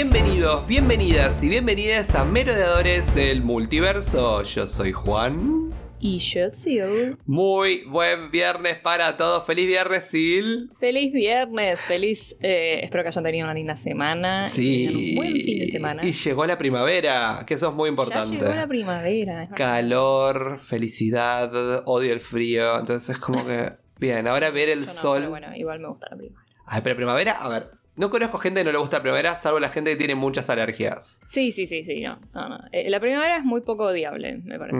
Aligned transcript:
Bienvenidos, 0.00 0.64
bienvenidas 0.68 1.42
y 1.42 1.48
bienvenidas 1.48 2.14
a 2.14 2.24
Merodeadores 2.24 3.12
del 3.16 3.42
Multiverso. 3.42 4.44
Yo 4.44 4.68
soy 4.68 4.92
Juan. 4.92 5.70
Y 5.98 6.18
yo, 6.18 6.48
Sil. 6.54 7.18
Muy 7.26 7.82
buen 7.82 8.30
viernes 8.30 8.78
para 8.78 9.16
todos. 9.16 9.44
Feliz 9.44 9.66
viernes, 9.66 10.04
Sil. 10.06 10.70
Feliz 10.78 11.12
viernes, 11.12 11.84
feliz. 11.84 12.36
eh, 12.42 12.78
espero 12.84 13.02
que 13.02 13.08
hayan 13.08 13.24
tenido 13.24 13.46
una 13.46 13.54
linda 13.54 13.76
semana. 13.76 14.46
Sí. 14.46 14.86
Un 14.86 15.16
buen 15.16 15.32
fin 15.34 15.58
de 15.58 15.66
semana. 15.66 16.06
Y 16.06 16.12
llegó 16.12 16.46
la 16.46 16.58
primavera, 16.58 17.42
que 17.44 17.54
eso 17.54 17.70
es 17.70 17.74
muy 17.74 17.88
ya 17.88 17.90
importante. 17.90 18.36
llegó 18.36 18.54
la 18.54 18.68
primavera. 18.68 19.48
Calor, 19.48 20.60
felicidad, 20.60 21.82
odio 21.86 22.12
el 22.12 22.20
frío. 22.20 22.78
Entonces 22.78 23.16
es 23.16 23.18
como 23.18 23.44
que. 23.44 23.72
Bien, 23.98 24.28
ahora 24.28 24.50
ver 24.50 24.68
el 24.68 24.82
no, 24.82 24.86
sol. 24.86 25.18
pero 25.18 25.30
bueno, 25.30 25.56
igual 25.56 25.80
me 25.80 25.88
gusta 25.88 26.06
la 26.12 26.16
primavera. 26.18 26.44
Ay, 26.66 26.82
pero 26.84 26.94
primavera, 26.94 27.32
a 27.32 27.48
ver. 27.48 27.77
No 27.98 28.10
conozco 28.10 28.38
gente 28.38 28.60
que 28.60 28.64
no 28.64 28.72
le 28.72 28.78
gusta 28.78 28.98
la 28.98 29.02
primavera, 29.02 29.40
salvo 29.40 29.58
la 29.60 29.68
gente 29.68 29.90
que 29.90 29.96
tiene 29.96 30.14
muchas 30.14 30.48
alergias. 30.48 31.20
Sí, 31.28 31.52
sí, 31.52 31.66
sí, 31.66 31.84
sí, 31.84 32.00
no. 32.02 32.18
no, 32.32 32.48
no. 32.48 32.58
Eh, 32.72 32.88
la 32.88 33.00
primavera 33.00 33.36
es 33.38 33.44
muy 33.44 33.60
poco 33.60 33.84
odiable, 33.84 34.38
me 34.44 34.58
parece. 34.58 34.78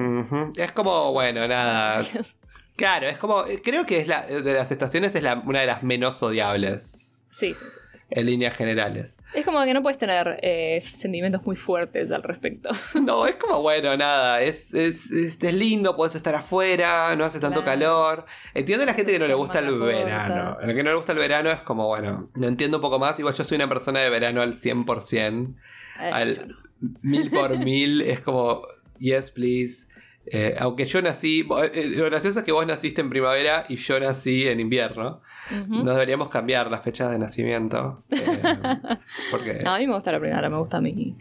Es 0.63 0.73
como, 0.73 1.13
bueno, 1.13 1.47
nada. 1.47 2.03
Claro, 2.77 3.09
es 3.09 3.19
como. 3.19 3.43
Creo 3.65 3.85
que 3.87 3.99
es 3.99 4.07
la, 4.07 4.23
de 4.25 4.53
las 4.53 4.71
estaciones 4.71 5.13
es 5.17 5.23
la- 5.25 5.43
una 5.45 5.61
de 5.61 5.67
las 5.67 5.83
menos 5.83 6.23
odiables. 6.23 7.17
Sí, 7.29 7.53
sí, 7.53 7.65
sí. 7.69 7.79
En 8.11 8.25
líneas 8.25 8.57
generales. 8.57 9.19
Es 9.35 9.45
como 9.45 9.63
que 9.65 9.75
no 9.75 9.83
puedes 9.83 9.99
tener 9.99 10.39
eh, 10.43 10.81
sentimientos 10.81 11.45
muy 11.45 11.57
fuertes 11.57 12.11
al 12.11 12.23
respecto. 12.23 12.71
No, 13.03 13.27
es 13.27 13.35
como, 13.37 13.61
bueno, 13.61 13.95
nada. 13.99 14.41
Es, 14.41 14.73
es, 14.73 15.11
es, 15.11 15.43
es 15.43 15.55
lindo, 15.55 15.95
puedes 15.95 16.15
estar 16.15 16.35
afuera, 16.35 17.15
no 17.17 17.25
hace 17.25 17.39
tanto 17.39 17.63
Claro. 17.63 17.81
calor. 17.81 18.27
Entiendo 18.55 18.85
a 18.85 18.87
la 18.87 18.95
gente 18.95 19.13
que 19.13 19.19
no 19.19 19.27
le 19.27 19.35
gusta 19.35 19.59
el 19.59 19.79
verano. 19.79 20.57
La 20.61 20.75
que 20.75 20.83
no 20.83 20.91
le 20.91 20.97
gusta 20.97 21.13
el 21.13 21.19
verano 21.19 21.51
es 21.51 21.61
como, 21.61 21.87
bueno, 21.87 22.31
lo 22.35 22.47
entiendo 22.49 22.79
un 22.79 22.81
poco 22.81 22.99
más. 22.99 23.19
Igual 23.19 23.35
yo 23.35 23.45
soy 23.45 23.57
una 23.57 23.69
persona 23.69 24.01
de 24.01 24.09
verano 24.09 24.41
al 24.41 24.55
100%. 24.55 25.55
Eh, 26.01 26.11
al 26.11 26.49
no. 26.49 26.57
mil 27.03 27.31
por 27.31 27.59
mil. 27.63 28.01
es 28.01 28.21
como, 28.21 28.63
yes, 28.99 29.31
please. 29.33 29.87
Eh, 30.31 30.55
aunque 30.59 30.85
yo 30.87 31.01
nací, 31.03 31.47
eh, 31.75 31.87
lo 31.95 32.05
gracioso 32.07 32.39
es 32.41 32.45
que 32.45 32.53
vos 32.53 32.67
naciste 32.67 33.01
en 33.03 33.11
primavera 33.11 33.65
y 33.69 33.77
yo 33.77 34.01
nací 34.01 34.47
en 34.49 34.61
invierno. 34.61 35.21
Nos 35.69 35.85
deberíamos 35.87 36.29
cambiar 36.29 36.71
las 36.71 36.83
fechas 36.83 37.11
de 37.11 37.19
nacimiento. 37.19 38.03
eh, 38.11 38.99
porque 39.31 39.55
No, 39.65 39.75
a 39.75 39.79
mí 39.79 39.87
me 39.87 39.95
gusta 39.95 40.13
la 40.13 40.21
primavera, 40.21 40.49
me 40.51 40.59
gusta 40.59 40.81
mi, 40.81 41.17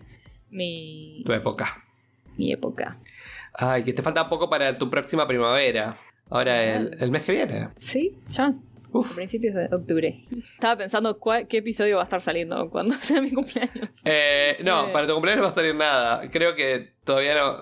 mi, 0.49 1.23
tu 1.25 1.33
época. 1.33 1.83
mi 2.37 2.51
época. 2.51 2.97
Ay, 3.53 3.83
que 3.83 3.93
te 3.93 4.01
falta 4.01 4.29
poco 4.29 4.49
para 4.49 4.77
tu 4.77 4.89
próxima 4.89 5.27
primavera. 5.27 5.97
Ahora 6.29 6.61
el, 6.75 6.97
el 6.99 7.09
mes 7.11 7.23
que 7.23 7.31
viene. 7.31 7.69
Sí, 7.77 8.17
ya. 8.29 8.53
A 8.93 9.15
principios 9.15 9.53
de 9.53 9.65
octubre. 9.73 10.23
Estaba 10.53 10.77
pensando 10.77 11.19
cuál- 11.19 11.47
qué 11.47 11.57
episodio 11.57 11.97
va 11.97 12.01
a 12.01 12.05
estar 12.05 12.21
saliendo 12.21 12.69
cuando 12.69 12.95
sea 13.01 13.21
mi 13.21 13.31
cumpleaños. 13.31 13.89
Eh, 14.05 14.57
no, 14.63 14.87
Eh. 14.87 14.91
para 14.91 15.05
tu 15.07 15.13
cumpleaños 15.13 15.41
no 15.41 15.47
va 15.47 15.51
a 15.51 15.55
salir 15.55 15.75
nada. 15.75 16.29
Creo 16.29 16.55
que 16.55 16.93
todavía 17.03 17.35
no. 17.35 17.57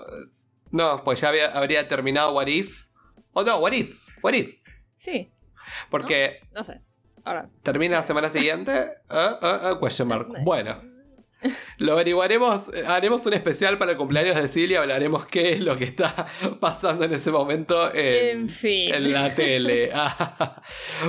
No, 0.70 1.02
pues 1.04 1.20
ya 1.20 1.28
había- 1.28 1.50
habría 1.56 1.86
terminado 1.88 2.32
What 2.32 2.46
If. 2.48 2.86
O 3.32 3.42
no, 3.42 3.58
What 3.58 3.72
If. 3.72 4.06
What 4.22 4.34
If. 4.34 4.54
Sí, 4.96 5.30
Porque 5.90 6.40
no 6.54 6.64
sé. 6.64 6.80
Ahora, 7.24 7.48
termina 7.62 7.96
la 7.96 8.02
semana 8.02 8.28
siguiente. 8.28 8.90
Ah, 9.08 9.38
ah, 9.40 9.78
question 9.80 10.08
mark. 10.08 10.28
Bueno. 10.42 10.80
Lo 11.78 11.92
averiguaremos, 11.92 12.72
eh, 12.74 12.84
haremos 12.86 13.24
un 13.26 13.34
especial 13.34 13.78
para 13.78 13.92
el 13.92 13.98
cumpleaños 13.98 14.34
de 14.34 14.48
Silvia, 14.48 14.80
hablaremos 14.80 15.26
qué 15.26 15.52
es 15.52 15.60
lo 15.60 15.76
que 15.76 15.84
está 15.84 16.26
pasando 16.60 17.04
en 17.04 17.12
ese 17.12 17.30
momento 17.30 17.94
en, 17.94 18.40
en 18.40 18.48
fin. 18.48 18.94
en 18.94 19.12
la 19.12 19.32
tele. 19.32 19.92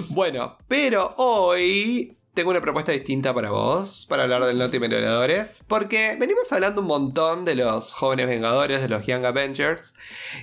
Bueno, 0.09 0.57
pero 0.67 1.13
hoy 1.17 2.16
tengo 2.37 2.51
una 2.51 2.61
propuesta 2.61 2.91
distinta 2.91 3.33
para 3.33 3.49
vos, 3.49 4.05
para 4.07 4.21
hablar 4.21 4.45
del 4.45 4.59
Noti 4.59 4.79
Merodeadores, 4.79 5.63
porque 5.67 6.15
venimos 6.19 6.51
hablando 6.51 6.81
un 6.81 6.87
montón 6.87 7.45
de 7.45 7.55
los 7.55 7.95
jóvenes 7.95 8.27
vengadores, 8.27 8.79
de 8.83 8.87
los 8.87 9.07
Young 9.07 9.25
Avengers, 9.25 9.95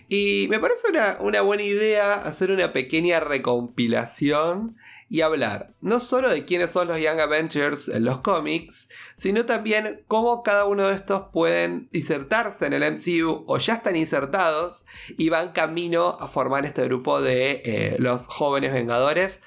y 0.09 0.49
me 0.51 0.59
parece 0.59 0.89
una, 0.91 1.19
una 1.21 1.43
buena 1.43 1.63
idea 1.63 2.15
hacer 2.15 2.51
una 2.51 2.73
pequeña 2.73 3.21
recompilación 3.21 4.77
y 5.09 5.21
hablar 5.21 5.73
no 5.81 6.01
solo 6.01 6.31
de 6.31 6.45
quiénes 6.45 6.73
son 6.73 6.89
los 6.89 6.99
Young 6.99 7.21
Avengers 7.21 7.89
en 7.89 8.05
los 8.05 8.19
cómics, 8.23 8.89
sino 9.17 9.45
también 9.45 10.03
cómo 10.09 10.43
cada 10.43 10.65
uno 10.65 10.89
de 10.89 10.97
estos 10.97 11.27
pueden 11.33 11.89
insertarse 11.93 12.67
en 12.67 12.73
el 12.73 12.83
MCU 12.95 13.45
o 13.47 13.59
ya 13.59 13.75
están 13.75 13.95
insertados 13.95 14.85
y 15.17 15.29
van 15.29 15.53
camino 15.53 16.17
a 16.19 16.27
formar 16.27 16.65
este 16.65 16.83
grupo 16.87 17.23
de 17.23 17.63
eh, 17.65 17.97
los 18.01 18.27
jóvenes 18.27 18.73
vengadores. 18.73 19.41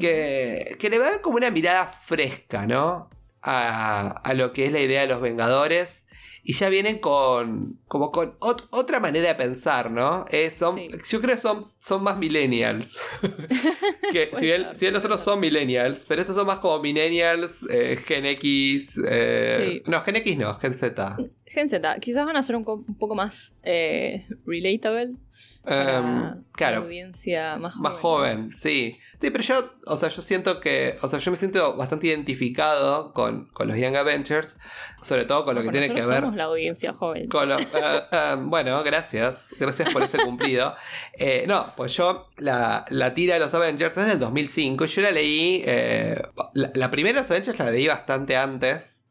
Que, 0.00 0.76
que 0.78 0.90
le 0.90 0.98
dan 0.98 1.20
como 1.20 1.36
una 1.36 1.50
mirada 1.50 1.86
fresca, 1.86 2.66
¿no? 2.66 3.08
A, 3.42 4.08
a 4.10 4.34
lo 4.34 4.52
que 4.52 4.64
es 4.64 4.72
la 4.72 4.80
idea 4.80 5.02
de 5.02 5.06
los 5.06 5.20
vengadores. 5.20 6.02
Y 6.48 6.52
ya 6.52 6.68
vienen 6.68 6.98
con. 7.00 7.80
como 7.88 8.12
con 8.12 8.38
ot- 8.38 8.68
otra 8.70 9.00
manera 9.00 9.26
de 9.28 9.34
pensar, 9.34 9.90
¿no? 9.90 10.24
Eh, 10.30 10.52
son, 10.52 10.76
Sí. 10.76 10.88
Yo 11.08 11.20
creo 11.20 11.34
que 11.34 11.40
son, 11.40 11.72
son 11.76 12.04
más 12.04 12.18
millennials. 12.18 13.00
que 14.12 14.30
si 14.38 14.46
bien, 14.46 14.62
ser, 14.62 14.74
si 14.76 14.80
bien 14.82 14.92
los 14.94 15.02
puede 15.02 15.14
otros 15.14 15.20
ser. 15.20 15.24
son 15.24 15.40
millennials, 15.40 16.04
pero 16.06 16.20
estos 16.20 16.36
son 16.36 16.46
más 16.46 16.58
como 16.58 16.78
millennials, 16.80 17.64
eh, 17.70 17.96
Gen 18.06 18.26
X. 18.26 18.96
eh, 19.08 19.54
Sí. 19.84 19.90
No, 19.90 20.00
Gen 20.02 20.16
X 20.16 20.38
no, 20.38 20.54
Gen 20.54 20.74
Z. 20.74 21.16
Gen 21.46 21.68
Z, 21.68 21.98
quizás 22.00 22.26
van 22.26 22.36
a 22.36 22.42
ser 22.42 22.56
un, 22.56 22.64
un 22.66 22.96
poco 22.98 23.14
más 23.16 23.54
eh, 23.64 24.24
relatable. 24.46 25.16
para 25.64 25.98
Em, 25.98 26.04
la 26.22 26.38
claro, 26.52 26.82
audiencia 26.82 27.56
más 27.56 27.74
joven. 27.74 27.82
Más 27.82 28.00
joven, 28.00 28.54
sí. 28.54 28.96
Sí, 29.20 29.30
pero 29.30 29.42
yo, 29.42 29.72
o 29.86 29.96
sea, 29.96 30.08
yo 30.10 30.20
siento 30.20 30.60
que, 30.60 30.98
o 31.00 31.08
sea, 31.08 31.18
yo 31.18 31.30
me 31.30 31.36
siento 31.36 31.76
bastante 31.76 32.08
identificado 32.08 33.12
con, 33.14 33.46
con 33.46 33.66
los 33.68 33.78
Young 33.78 33.96
Avengers, 33.96 34.58
sobre 35.02 35.24
todo 35.24 35.44
con 35.44 35.54
lo 35.54 35.62
que 35.62 35.70
tiene 35.70 35.88
que 35.88 36.02
ver 36.02 36.20
somos 36.20 36.36
la 36.36 36.44
audiencia 36.44 36.92
joven. 36.92 37.28
con 37.28 37.50
eh, 37.50 37.56
eh, 37.74 38.36
bueno, 38.40 38.82
gracias, 38.84 39.54
gracias 39.58 39.92
por 39.92 40.02
ese 40.02 40.18
cumplido. 40.18 40.74
Eh, 41.18 41.44
no, 41.46 41.72
pues 41.76 41.96
yo, 41.96 42.28
la, 42.36 42.84
la 42.90 43.14
tira 43.14 43.34
de 43.34 43.40
los 43.40 43.54
Avengers 43.54 43.96
es 43.96 44.06
del 44.06 44.18
2005, 44.18 44.84
yo 44.84 45.02
la 45.02 45.10
leí, 45.10 45.62
eh, 45.64 46.20
la, 46.52 46.70
la 46.74 46.90
primera 46.90 47.14
de 47.16 47.22
los 47.22 47.30
Avengers 47.30 47.58
la 47.58 47.70
leí 47.70 47.86
bastante 47.86 48.36
antes, 48.36 49.02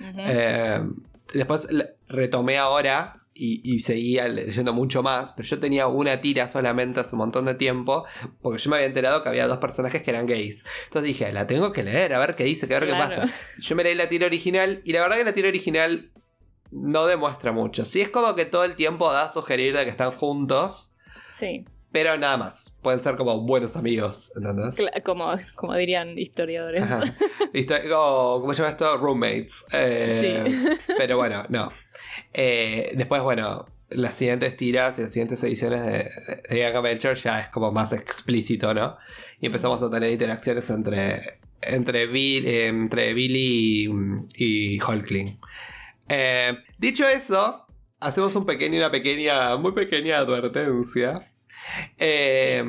eh, 0.00 0.80
después 1.32 1.66
retomé 2.08 2.58
ahora 2.58 3.23
y, 3.34 3.60
y 3.64 3.80
seguía 3.80 4.28
leyendo 4.28 4.72
mucho 4.72 5.02
más, 5.02 5.32
pero 5.32 5.48
yo 5.48 5.58
tenía 5.58 5.88
una 5.88 6.20
tira 6.20 6.46
solamente 6.48 7.00
hace 7.00 7.16
un 7.16 7.18
montón 7.18 7.44
de 7.46 7.54
tiempo, 7.54 8.04
porque 8.40 8.62
yo 8.62 8.70
me 8.70 8.76
había 8.76 8.86
enterado 8.86 9.22
que 9.22 9.28
había 9.28 9.46
dos 9.48 9.58
personajes 9.58 10.02
que 10.02 10.10
eran 10.10 10.26
gays. 10.26 10.64
Entonces 10.84 11.08
dije, 11.08 11.32
la 11.32 11.46
tengo 11.46 11.72
que 11.72 11.82
leer, 11.82 12.14
a 12.14 12.18
ver 12.20 12.36
qué 12.36 12.44
dice, 12.44 12.66
a 12.66 12.68
ver 12.78 12.88
Claro. 12.88 13.10
qué 13.10 13.16
pasa. 13.22 13.34
Yo 13.60 13.74
me 13.76 13.82
leí 13.82 13.94
la 13.96 14.08
tira 14.08 14.26
original 14.26 14.80
y 14.84 14.92
la 14.92 15.00
verdad 15.02 15.16
que 15.16 15.24
la 15.24 15.32
tira 15.34 15.48
original 15.48 16.12
no 16.70 17.06
demuestra 17.06 17.50
mucho. 17.52 17.84
Sí 17.84 18.00
es 18.00 18.08
como 18.08 18.34
que 18.34 18.44
todo 18.44 18.64
el 18.64 18.74
tiempo 18.76 19.12
da 19.12 19.24
a 19.24 19.30
sugerir 19.30 19.76
de 19.76 19.84
que 19.84 19.90
están 19.90 20.12
juntos, 20.12 20.92
Sí, 21.32 21.64
pero 21.90 22.16
nada 22.18 22.36
más. 22.36 22.76
Pueden 22.82 23.00
ser 23.00 23.16
como 23.16 23.40
buenos 23.40 23.76
amigos, 23.76 24.30
¿entendés? 24.36 24.76
como, 25.04 25.32
como 25.56 25.74
dirían 25.74 26.16
historiadores. 26.18 26.84
¿Cómo 27.90 28.52
se 28.54 28.62
llama 28.62 28.70
esto? 28.70 28.96
Roommates. 28.98 29.64
Eh, 29.72 30.44
Pero 30.98 31.16
bueno, 31.16 31.44
no. 31.48 31.72
Eh, 32.34 32.92
después, 32.96 33.22
bueno, 33.22 33.66
las 33.90 34.16
siguientes 34.16 34.56
tiras 34.56 34.98
y 34.98 35.02
las 35.02 35.12
siguientes 35.12 35.42
ediciones 35.44 35.82
de, 35.82 36.10
de 36.50 36.58
Young 36.60 36.76
Adventure 36.76 37.14
ya 37.14 37.40
es 37.40 37.48
como 37.48 37.70
más 37.72 37.92
explícito, 37.92 38.74
¿no? 38.74 38.96
Y 39.40 39.46
empezamos 39.46 39.82
a 39.82 39.88
tener 39.88 40.10
interacciones 40.10 40.68
entre, 40.70 41.38
entre, 41.62 42.06
Bill, 42.06 42.46
eh, 42.46 42.66
entre 42.66 43.14
Billy 43.14 43.88
y, 44.36 44.74
y 44.74 44.80
Hulkling. 44.82 45.38
Eh, 46.08 46.58
dicho 46.78 47.06
eso, 47.08 47.66
hacemos 48.00 48.34
un 48.34 48.44
pequeño, 48.44 48.78
una 48.78 48.90
pequeña, 48.90 49.56
muy 49.56 49.72
pequeña 49.72 50.18
advertencia. 50.18 51.32
Eh. 51.98 52.64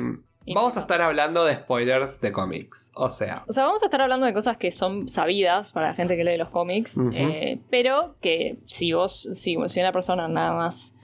Vamos 0.54 0.76
a 0.76 0.80
estar 0.80 1.00
hablando 1.02 1.44
de 1.44 1.54
spoilers 1.54 2.20
de 2.20 2.32
cómics. 2.32 2.92
O 2.94 3.10
sea, 3.10 3.44
O 3.48 3.52
sea, 3.52 3.64
vamos 3.64 3.82
a 3.82 3.86
estar 3.86 4.00
hablando 4.00 4.26
de 4.26 4.32
cosas 4.32 4.56
que 4.56 4.70
son 4.70 5.08
sabidas 5.08 5.72
para 5.72 5.88
la 5.88 5.94
gente 5.94 6.16
que 6.16 6.24
lee 6.24 6.36
los 6.36 6.50
cómics, 6.50 6.98
eh, 7.12 7.58
pero 7.70 8.16
que 8.20 8.58
si 8.66 8.92
vos, 8.92 9.28
si, 9.32 9.56
si 9.66 9.80
una 9.80 9.92
persona 9.92 10.28
nada 10.28 10.52
más 10.52 10.94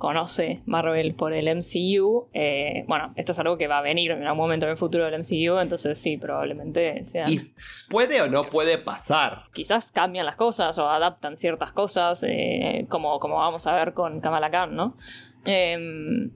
conoce 0.00 0.62
Marvel 0.64 1.14
por 1.14 1.34
el 1.34 1.46
MCU, 1.46 2.28
eh, 2.32 2.84
bueno, 2.88 3.12
esto 3.16 3.32
es 3.32 3.38
algo 3.38 3.58
que 3.58 3.66
va 3.68 3.78
a 3.78 3.82
venir 3.82 4.10
en 4.12 4.22
algún 4.22 4.38
momento 4.38 4.64
en 4.64 4.72
el 4.72 4.78
futuro 4.78 5.04
del 5.04 5.20
MCU, 5.20 5.58
entonces 5.58 5.98
sí, 5.98 6.16
probablemente 6.16 7.04
y 7.28 7.52
puede 7.90 8.22
o 8.22 8.28
no 8.28 8.48
puede 8.48 8.78
pasar. 8.78 9.44
Quizás 9.52 9.92
cambian 9.92 10.24
las 10.24 10.36
cosas 10.36 10.78
o 10.78 10.88
adaptan 10.88 11.36
ciertas 11.36 11.72
cosas, 11.72 12.24
eh, 12.26 12.86
como, 12.88 13.20
como 13.20 13.36
vamos 13.36 13.66
a 13.66 13.74
ver 13.74 13.92
con 13.92 14.20
Kamala 14.20 14.50
Khan, 14.50 14.74
¿no? 14.74 14.96
Em, 15.44 16.30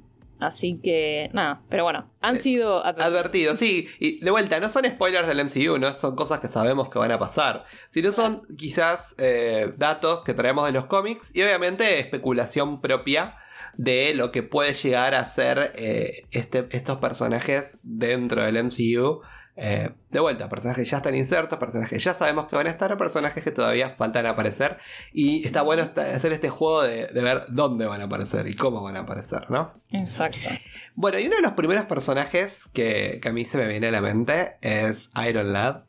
así 0.47 0.81
que, 0.83 1.31
nada, 1.33 1.63
pero 1.69 1.85
bueno, 1.85 2.09
han 2.21 2.39
sido 2.39 2.85
advertidos. 2.85 3.13
Advertido, 3.13 3.57
sí. 3.57 3.89
Y 3.99 4.21
de 4.21 4.31
vuelta, 4.31 4.61
no 4.61 4.69
son 4.69 4.85
spoilers 4.85 5.27
del 5.27 5.45
MCU, 5.45 5.79
no 5.79 5.93
son 5.95 6.17
cosas 6.17 6.41
que 6.41 6.49
sabemos 6.49 6.91
que 6.91 6.99
van 6.99 7.13
a 7.13 7.19
pasar. 7.19 7.65
Sino 7.89 8.13
son 8.13 8.47
quizás 8.57 9.15
eh, 9.19 9.73
datos 9.77 10.23
que 10.23 10.35
traemos 10.35 10.67
de 10.67 10.73
los 10.73 10.87
cómics 10.87 11.31
y 11.35 11.43
obviamente 11.43 11.99
especulación 11.99 12.81
propia 12.81 13.37
de 13.77 14.15
lo 14.15 14.31
que 14.31 14.43
puede 14.43 14.73
llegar 14.73 15.15
a 15.15 15.25
ser 15.25 15.73
eh, 15.77 16.27
este, 16.31 16.69
estos 16.71 16.99
personajes 16.99 17.81
dentro 17.83 18.45
del 18.45 18.63
MCU 18.63 19.23
Eh, 19.57 19.89
de 20.11 20.19
vuelta, 20.19 20.49
personajes 20.49 20.85
que 20.85 20.91
ya 20.91 20.97
están 20.97 21.15
insertos, 21.15 21.59
personajes 21.61 21.97
que 21.97 22.05
ya 22.05 22.13
sabemos 22.13 22.49
que 22.49 22.57
van 22.57 22.67
a 22.67 22.71
estar, 22.71 22.93
o 22.93 22.97
personajes 22.97 23.43
que 23.43 23.53
todavía 23.53 23.91
faltan 23.91 24.27
aparecer. 24.27 24.79
Y 25.13 25.47
está 25.47 25.63
bueno 25.63 25.83
hacer 25.83 26.33
este 26.33 26.51
juego 26.51 26.83
de, 26.83 27.07
ver 27.13 27.45
dónde 27.49 27.87
van 27.87 28.01
a 28.01 28.05
aparecer 28.05 28.49
y 28.49 28.57
cómo 28.57 28.83
van 28.83 28.97
a 28.97 29.01
aparecer, 29.01 29.51
¿no? 29.51 29.75
Exacto. 29.93 30.49
Bueno, 30.95 31.19
y 31.19 31.27
uno 31.27 31.37
de 31.37 31.43
los 31.43 31.53
primeros 31.53 31.85
personajes 31.87 32.69
que, 32.69 33.21
a 33.25 33.31
mí 33.31 33.45
se 33.45 33.59
me 33.59 33.69
viene 33.69 33.89
a 33.89 33.91
la 33.93 34.01
mente 34.01 34.57
es 34.61 35.11
Iron 35.29 35.53
Lad. 35.53 35.83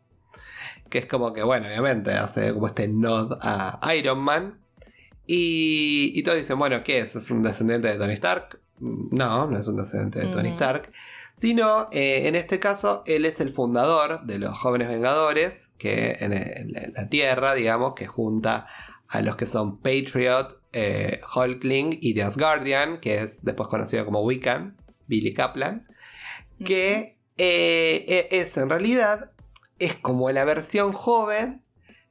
Que 0.90 1.00
es 1.00 1.08
como 1.08 1.34
que, 1.34 1.42
bueno, 1.42 1.68
obviamente 1.68 2.14
hace 2.14 2.54
como 2.54 2.68
este 2.68 2.88
nod 2.88 3.40
a 3.42 3.80
Iron 3.96 4.20
Man. 4.20 4.60
Y, 5.26 6.12
y 6.14 6.22
todos 6.22 6.38
dicen, 6.38 6.60
bueno, 6.60 6.84
¿qué 6.84 7.00
es? 7.00 7.16
¿Es 7.16 7.32
un 7.32 7.42
descendiente 7.42 7.88
de 7.88 7.96
Tony 7.96 8.14
Stark? 8.14 8.60
No, 8.80 9.48
no 9.48 9.58
es 9.58 9.68
un 9.68 9.78
descendiente 9.78 10.20
de 10.20 10.28
Tony 10.28 10.50
Stark 10.50 10.92
sino 11.36 11.90
eh, 11.92 12.28
en 12.28 12.36
este 12.36 12.60
caso 12.60 13.04
él 13.06 13.26
es 13.26 13.40
el 13.42 13.52
fundador 13.52 14.26
de 14.26 14.40
los 14.40 14.58
jóvenes 14.58 14.90
vengadores, 14.90 15.74
que 15.78 16.18
en, 16.20 16.94
la 16.94 17.10
Tierra, 17.10 17.54
digamos, 17.54 17.94
que 17.94 18.08
junta 18.08 18.68
a 19.08 19.22
los 19.22 19.36
que 19.36 19.46
son 19.46 19.80
Patriot, 19.80 20.60
eh, 20.72 21.22
Hulkling 21.36 22.00
y 22.02 22.14
The 22.14 22.24
Asgardian, 22.24 23.00
que 23.00 23.22
es 23.22 23.44
después 23.44 23.70
conocido 23.70 24.06
como 24.06 24.22
Wiccan, 24.22 24.78
Billy 25.08 25.34
Kaplan, 25.34 25.88
que 26.64 27.18
eh, 27.38 28.06
e, 28.08 28.28
es 28.31 28.56
en 28.58 28.70
realidad, 28.70 29.31
es 29.78 29.96
como 29.98 30.31
la 30.31 30.46
versión 30.46 30.94
joven 30.94 31.62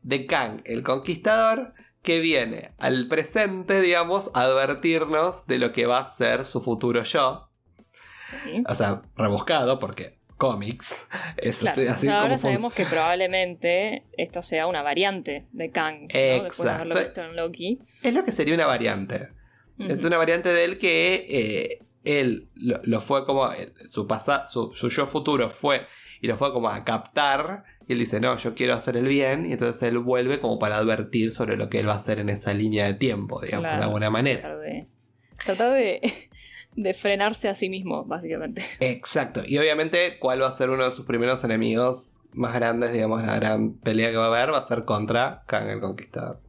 de 0.03 0.27
Kang, 0.27 0.61
el 0.67 0.83
Conquistador, 0.83 1.73
que 2.03 2.21
viene 2.21 2.73
al 2.79 3.09
presente, 3.09 3.81
digamos, 3.81 4.31
a 4.35 4.43
advertirnos 4.43 5.47
de 5.47 5.59
lo 5.59 5.73
que 5.73 5.87
va 5.87 5.99
a 6.01 6.11
ser 6.11 6.45
su 6.45 6.61
futuro 6.61 7.03
yo, 7.03 7.49
o 8.67 8.75
sea, 8.75 9.03
rebuscado 9.17 9.79
porque 9.79 10.19
cómics. 10.37 11.09
Es 11.37 11.65
así, 11.65 12.09
ahora 12.09 12.39
sabemos 12.39 12.75
que 12.75 12.87
probablemente 12.87 14.05
esto 14.17 14.43
sea 14.43 14.67
una 14.67 14.83
variante 14.83 15.47
de 15.53 15.71
Kang. 15.71 16.07
Exacto. 16.09 16.99
Es 16.99 18.15
lo 18.15 18.25
que 18.25 18.33
sería 18.33 18.55
una 18.55 18.67
variante. 18.67 19.29
Es 19.79 20.05
una 20.05 20.19
variante 20.19 20.53
de 20.53 20.65
él 20.65 20.79
que 20.79 21.27
eh, 21.29 21.85
él 22.05 22.49
lo, 22.55 23.01
fue 23.01 23.25
como. 23.25 23.53
Eh, 23.53 23.73
su, 23.87 24.07
su, 24.73 24.89
yo 24.89 25.07
futuro 25.07 25.51
fue 25.51 25.87
y 26.21 26.29
lo 26.29 26.37
fue 26.37 26.53
como 26.53 26.69
a 26.69 26.85
captar. 26.85 27.65
Y 27.87 27.93
él 27.95 27.99
dice, 27.99 28.21
no, 28.21 28.37
yo 28.37 28.55
quiero 28.55 28.75
hacer 28.75 28.97
el 28.97 29.09
bien. 29.09 29.47
Y 29.47 29.53
entonces 29.53 29.83
él 29.83 29.99
vuelve 29.99 30.41
como 30.41 30.59
para 30.59 30.77
advertir 30.77 31.33
sobre 31.33 31.57
lo 31.57 31.69
que 31.69 31.81
él 31.81 31.89
va 31.89 31.95
a 31.95 31.97
hacer 31.97 32.19
en 32.19 32.29
esa 32.29 32.53
línea 32.55 32.87
de 32.87 32.95
tiempo, 32.95 33.41
digamos, 33.41 33.71
de 33.79 33.85
alguna 33.85 34.11
manera. 34.11 34.57
tratar 35.45 35.73
de 35.73 35.81
de 35.81 36.29
frenarse 36.95 37.49
a 37.49 37.55
sí 37.55 37.69
mismo, 37.69 38.05
básicamente. 38.05 38.63
Exacto. 38.81 39.43
Y 39.47 39.59
obviamente, 39.59 40.19
¿cuál 40.19 40.43
va 40.43 40.49
a 40.49 40.53
ser 40.53 40.71
uno 40.71 40.85
de 40.85 40.91
sus 40.91 41.07
primeros 41.07 41.45
enemigos 41.45 42.15
más 42.33 42.55
grandes? 42.55 42.93
Digamos, 42.93 43.23
la 43.23 43.37
gran 43.37 43.75
pelea 43.75 44.11
que 44.11 44.17
va 44.17 44.27
a 44.27 44.29
haber 44.29 44.53
va 44.53 44.59
a 44.59 44.63
ser 44.63 44.85
contra 44.85 45.43
Kang 45.47 45.69
el 45.69 45.81
Conquistador. 45.81 46.41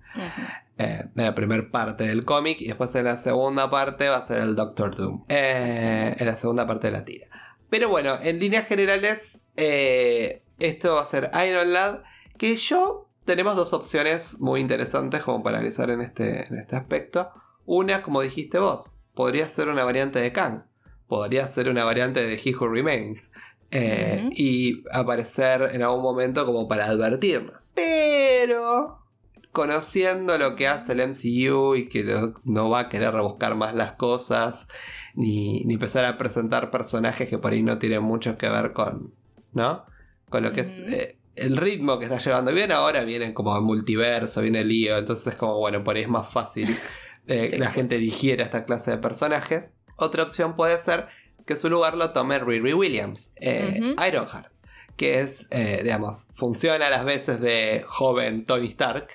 Eh, 0.77 1.03
en 1.15 1.23
la 1.23 1.33
primera 1.33 1.69
parte 1.71 2.05
del 2.05 2.25
cómic 2.25 2.59
y 2.61 2.67
después 2.67 2.93
en 2.95 3.05
la 3.05 3.15
segunda 3.15 3.69
parte 3.69 4.09
va 4.09 4.17
a 4.17 4.21
ser 4.21 4.39
el 4.39 4.55
Doctor 4.55 4.95
Doom. 4.95 5.23
Eh, 5.29 6.15
en 6.17 6.25
la 6.25 6.35
segunda 6.35 6.67
parte 6.67 6.87
de 6.87 6.93
la 6.93 7.05
tira. 7.05 7.27
Pero 7.69 7.89
bueno, 7.89 8.17
en 8.21 8.39
líneas 8.39 8.67
generales, 8.67 9.41
eh, 9.57 10.43
esto 10.59 10.95
va 10.95 11.01
a 11.01 11.05
ser 11.05 11.31
Iron 11.47 11.73
Lad. 11.73 11.99
Que 12.37 12.55
yo 12.57 13.07
tenemos 13.25 13.55
dos 13.55 13.73
opciones 13.73 14.39
muy 14.39 14.59
interesantes 14.59 15.21
como 15.21 15.43
para 15.43 15.57
analizar 15.57 15.89
en 15.89 16.01
este, 16.01 16.47
en 16.47 16.59
este 16.59 16.75
aspecto. 16.75 17.31
Una, 17.65 18.03
como 18.03 18.21
dijiste 18.21 18.59
vos, 18.59 18.94
podría 19.15 19.45
ser 19.45 19.69
una 19.69 19.83
variante 19.83 20.19
de 20.19 20.31
Kang. 20.31 20.63
Podría 21.07 21.47
ser 21.47 21.69
una 21.69 21.83
variante 21.83 22.21
de 22.21 22.35
He 22.35 22.55
Who 22.55 22.67
Remains. 22.67 23.31
Eh, 23.71 24.29
y 24.31 24.83
aparecer 24.91 25.69
en 25.73 25.81
algún 25.81 26.01
momento 26.01 26.45
como 26.45 26.67
para 26.67 26.85
advertirnos. 26.85 27.73
Pero 27.75 29.05
conociendo 29.51 30.37
lo 30.37 30.55
que 30.55 30.67
hace 30.67 30.93
el 30.93 31.09
MCU 31.09 31.75
y 31.75 31.87
que 31.87 32.03
no, 32.43 32.69
va 32.69 32.81
a 32.81 32.89
querer 32.89 33.13
rebuscar 33.13 33.55
más 33.55 33.73
las 33.73 33.93
cosas, 33.93 34.67
ni, 35.15 35.63
empezar 35.71 36.05
a 36.05 36.17
presentar 36.17 36.69
personajes 36.69 37.27
que 37.27 37.37
por 37.37 37.53
ahí 37.53 37.63
no 37.63 37.79
tienen 37.79 38.03
mucho 38.03 38.37
que 38.37 38.49
ver 38.49 38.73
con, 38.73 39.13
¿no? 39.53 39.85
Con 40.29 40.43
lo 40.43 40.51
que 40.51 40.61
es 40.61 40.79
eh, 40.79 41.17
el 41.35 41.57
ritmo 41.57 41.97
que 41.97 42.05
está 42.05 42.19
llevando. 42.19 42.51
Bien 42.51 42.71
ahora 42.71 43.03
vienen 43.03 43.33
como 43.33 43.59
multiverso, 43.61 44.41
viene 44.41 44.61
el 44.61 44.67
lío, 44.67 44.97
entonces 44.97 45.27
es 45.27 45.35
como, 45.35 45.57
bueno, 45.57 45.83
por 45.83 45.95
ahí 45.95 46.03
es 46.03 46.09
más 46.09 46.31
fácil 46.31 46.67
eh, 47.27 47.57
la 47.57 47.71
gente 47.71 47.97
digiera 47.97 48.43
esta 48.43 48.63
clase 48.63 48.91
de 48.91 48.97
personajes. 48.97 49.73
Otra 49.97 50.23
opción 50.23 50.55
puede 50.55 50.77
ser 50.77 51.07
que 51.45 51.55
su 51.55 51.69
lugar 51.69 51.95
lo 51.95 52.11
tome 52.11 52.39
Riri 52.39 52.73
Williams, 52.73 53.33
eh, 53.39 53.79
Ironheart, 54.07 54.51
que 54.97 55.21
es, 55.21 55.47
eh, 55.51 55.81
digamos, 55.83 56.27
funciona 56.33 56.87
a 56.87 56.89
las 56.89 57.05
veces 57.05 57.39
de 57.39 57.83
joven 57.85 58.45
Tony 58.45 58.67
Stark, 58.67 59.07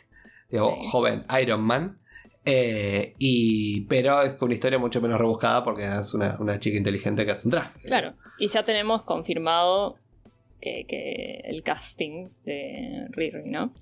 digo, 0.49 0.77
joven 0.85 1.25
Iron 1.41 1.61
Man, 1.61 1.99
y, 2.45 3.83
pero 3.83 4.23
es 4.23 4.35
con 4.35 4.47
una 4.47 4.55
historia 4.55 4.79
mucho 4.79 5.01
menos 5.01 5.19
rebuscada 5.19 5.63
porque 5.63 5.85
es 5.85 6.15
una, 6.15 6.59
chica 6.59 6.77
inteligente 6.77 7.25
que 7.25 7.33
hace 7.33 7.47
un 7.47 7.53
traje. 7.53 7.81
Claro, 7.83 8.15
y 8.39 8.49
ya 8.49 8.63
tenemos 8.63 9.03
confirmado 9.03 9.97
que, 10.61 11.43
el 11.45 11.63
casting 11.63 12.31
de 12.45 13.07
Riri, 13.11 13.43
¿no? 13.47 13.73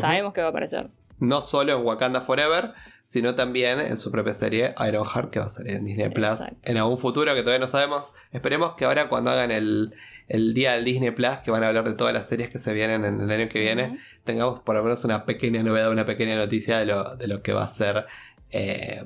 Sabemos 0.00 0.32
que 0.32 0.40
va 0.40 0.48
a 0.48 0.50
aparecer. 0.50 0.90
No 1.20 1.42
solo 1.42 1.72
en 1.72 1.84
Wakanda 1.84 2.22
Forever, 2.22 2.72
sino 3.10 3.34
también 3.34 3.80
en 3.80 3.96
su 3.96 4.12
propia 4.12 4.32
serie 4.32 4.72
Ironheart, 4.78 5.30
que 5.30 5.40
va 5.40 5.46
a 5.46 5.48
salir 5.48 5.72
en 5.72 5.84
Disney 5.84 6.10
Plus 6.10 6.38
en 6.62 6.76
algún 6.76 6.96
futuro 6.96 7.34
que 7.34 7.40
todavía 7.40 7.58
no 7.58 7.66
sabemos. 7.66 8.14
Esperemos 8.30 8.74
que 8.74 8.84
ahora 8.84 9.08
cuando 9.08 9.32
hagan 9.32 9.50
el, 9.50 9.92
día 10.54 10.74
del 10.74 10.84
Disney 10.84 11.10
Plus, 11.10 11.38
que 11.38 11.50
van 11.50 11.64
a 11.64 11.66
hablar 11.66 11.88
de 11.88 11.94
todas 11.94 12.14
las 12.14 12.28
series 12.28 12.50
que 12.50 12.58
se 12.58 12.72
vienen 12.72 13.04
en 13.04 13.20
el 13.20 13.28
año 13.28 13.48
que 13.48 13.58
viene, 13.58 13.98
tengamos 14.22 14.60
por 14.60 14.76
lo 14.76 14.84
menos 14.84 15.04
una 15.04 15.24
pequeña 15.24 15.60
novedad, 15.64 15.90
una 15.90 16.04
pequeña 16.04 16.36
noticia 16.36 16.78
de 16.78 16.86
lo, 16.86 17.16
de 17.16 17.26
lo 17.26 17.42
que 17.42 17.52
va 17.52 17.64
a 17.64 17.66
ser 17.66 18.06
eh, 18.50 19.04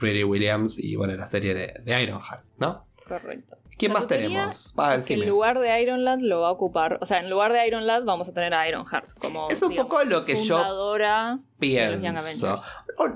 Riri 0.00 0.24
Williams 0.24 0.76
y 0.76 0.96
bueno, 0.96 1.14
la 1.14 1.26
serie 1.26 1.54
de, 1.54 1.74
de 1.84 2.02
Ironheart, 2.02 2.42
¿no? 2.58 2.86
Correcto. 3.06 3.56
¿Quién 3.78 3.92
más 3.92 4.06
tenemos? 4.06 4.74
que 5.06 5.14
en 5.14 5.28
lugar 5.28 5.60
de 5.60 5.80
Iron 5.80 6.04
Lad 6.04 6.18
lo 6.20 6.40
va 6.40 6.48
a 6.48 6.50
ocupar. 6.50 6.98
O 7.00 7.06
sea, 7.06 7.18
en 7.18 7.30
lugar 7.30 7.52
de 7.52 7.66
Iron 7.66 7.86
Lad 7.86 8.02
vamos 8.04 8.28
a 8.28 8.34
tener 8.34 8.52
a 8.52 8.68
Iron 8.68 8.84
Heart 8.84 9.18
como. 9.18 9.48
Es 9.48 9.62
un 9.62 9.74
poco 9.74 10.02
lo 10.04 10.24
que 10.24 10.36
yo 10.42 11.40
pienso. 11.58 12.56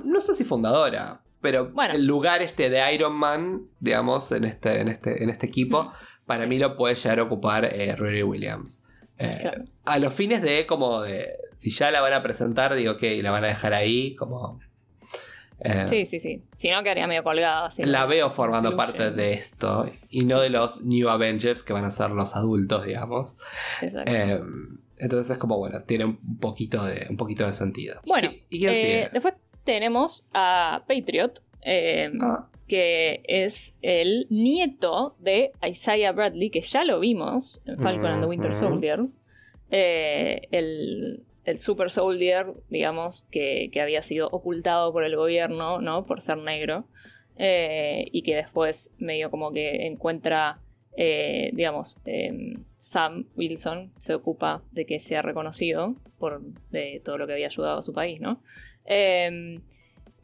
no 0.04 0.21
sé 0.21 0.37
si 0.37 0.45
fundadora, 0.45 1.21
pero 1.40 1.71
bueno. 1.71 1.95
el 1.95 2.07
lugar 2.07 2.42
este 2.42 2.71
de 2.71 2.95
Iron 2.95 3.14
Man, 3.14 3.61
digamos, 3.81 4.31
en 4.33 4.45
este, 4.45 4.81
en 4.81 4.88
este, 4.88 5.23
en 5.23 5.31
este 5.31 5.47
equipo, 5.47 5.92
para 6.26 6.47
mí 6.47 6.59
lo 6.59 6.76
puede 6.76 6.95
llegar 6.95 7.19
a 7.19 7.25
ocupar 7.25 7.64
eh, 7.64 8.23
Williams. 8.23 8.85
Eh, 9.19 9.37
a 9.85 9.99
los 9.99 10.14
fines 10.14 10.42
de 10.42 10.66
como 10.66 11.02
de. 11.02 11.28
Si 11.54 11.71
ya 11.71 11.90
la 11.90 12.00
van 12.00 12.12
a 12.12 12.23
presentar, 12.23 12.75
digo 12.75 12.97
que 12.97 13.23
la 13.23 13.31
van 13.31 13.45
a 13.45 13.49
dejar 13.49 13.75
ahí, 13.75 14.16
como 14.16 14.61
eh, 15.64 15.85
sí, 15.88 16.07
sí, 16.07 16.19
sí. 16.19 16.42
Si 16.57 16.71
no, 16.71 16.83
quedaría 16.83 17.07
medio 17.07 17.23
colgada. 17.23 17.69
la 17.78 18.07
veo 18.07 18.31
formando 18.31 18.76
parte 18.76 19.11
de 19.12 19.33
esto 19.35 19.87
y 20.11 20.25
no 20.25 20.40
de 20.40 20.50
los 20.50 20.83
New 20.83 21.09
Avengers 21.09 21.62
que 21.62 21.73
van 21.73 21.85
a 21.85 21.90
ser 21.90 22.11
los 22.11 22.35
adultos, 22.35 22.85
digamos. 22.85 23.37
Exacto. 23.81 24.11
Eh, 24.11 24.40
entonces 24.99 25.31
es 25.31 25.38
como, 25.38 25.59
bueno, 25.59 25.83
tiene 25.83 26.04
un 26.04 26.38
poquito 26.40 26.85
de, 26.85 27.07
un 27.09 27.16
poquito 27.16 27.47
de 27.47 27.52
sentido. 27.52 28.00
Bueno, 28.07 28.31
¿Y 28.50 28.66
eh, 28.66 29.09
después 29.12 29.35
tenemos 29.62 30.25
a 30.35 30.83
Patriot, 30.88 31.40
ah. 32.21 32.49
que 32.66 33.23
es 33.25 33.75
el 33.83 34.26
nieto 34.31 35.16
de 35.21 35.52
Isaiah 35.64 36.12
Bradley, 36.12 36.50
que 36.50 36.61
ya 36.61 36.85
lo 36.85 36.99
vimos 36.99 37.62
en 37.66 37.78
Falcon 37.78 38.07
and 38.07 38.23
the 38.23 38.28
Winter 38.28 38.52
Soldier. 38.52 39.07
el 39.71 41.25
el 41.44 41.58
super 41.58 41.90
soldier, 41.90 42.46
digamos, 42.68 43.26
que, 43.30 43.70
había 43.80 44.02
sido 44.02 44.28
ocultado 44.28 44.92
por 44.92 45.04
el 45.04 45.16
gobierno, 45.16 45.80
¿no? 45.80 46.06
Por 46.06 46.20
ser 46.20 46.38
negro. 46.38 46.84
Eh, 47.37 48.08
y 48.12 48.22
que 48.22 48.37
después 48.37 48.92
medio 48.99 49.30
como 49.30 49.52
que 49.52 49.87
encuentra, 49.87 50.61
eh, 50.96 51.50
digamos, 51.54 51.96
em, 52.04 52.64
Sam 52.76 53.26
Wilson 53.37 53.90
se 53.96 54.14
ocupa 54.14 54.62
de 54.70 54.84
que 54.84 55.00
sea 55.00 55.22
reconocido 55.22 55.96
por 56.18 56.42
de 56.70 57.00
todo 57.02 57.16
lo 57.16 57.26
que 57.26 57.32
había 57.32 57.46
ayudado 57.46 57.78
a 57.78 57.82
su 57.82 57.94
país, 57.94 58.20
¿no? 58.20 58.42
Em, 58.84 59.62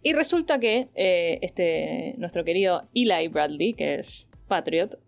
y 0.03 0.13
resulta 0.13 0.61
que 0.61 0.89
eh, 0.95 1.39
este, 1.41 2.15
nuestro 2.19 2.45
querido 2.45 2.87
Eli 2.95 3.29
Bradley, 3.29 3.73
que 3.73 3.95
es 3.95 4.29
Patriot, 4.47 4.99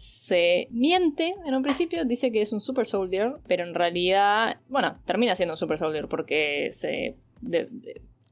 se 0.00 0.66
miente 0.70 1.34
en 1.44 1.54
un 1.54 1.62
principio, 1.62 2.06
dice 2.06 2.32
que 2.32 2.40
es 2.40 2.54
un 2.54 2.60
super 2.60 2.86
soldier, 2.86 3.34
pero 3.46 3.64
en 3.64 3.74
realidad, 3.74 4.56
bueno, 4.70 4.98
termina 5.04 5.36
siendo 5.36 5.52
un 5.52 5.58
super 5.58 5.76
soldier 5.76 6.08
porque 6.08 6.70
se, 6.72 7.16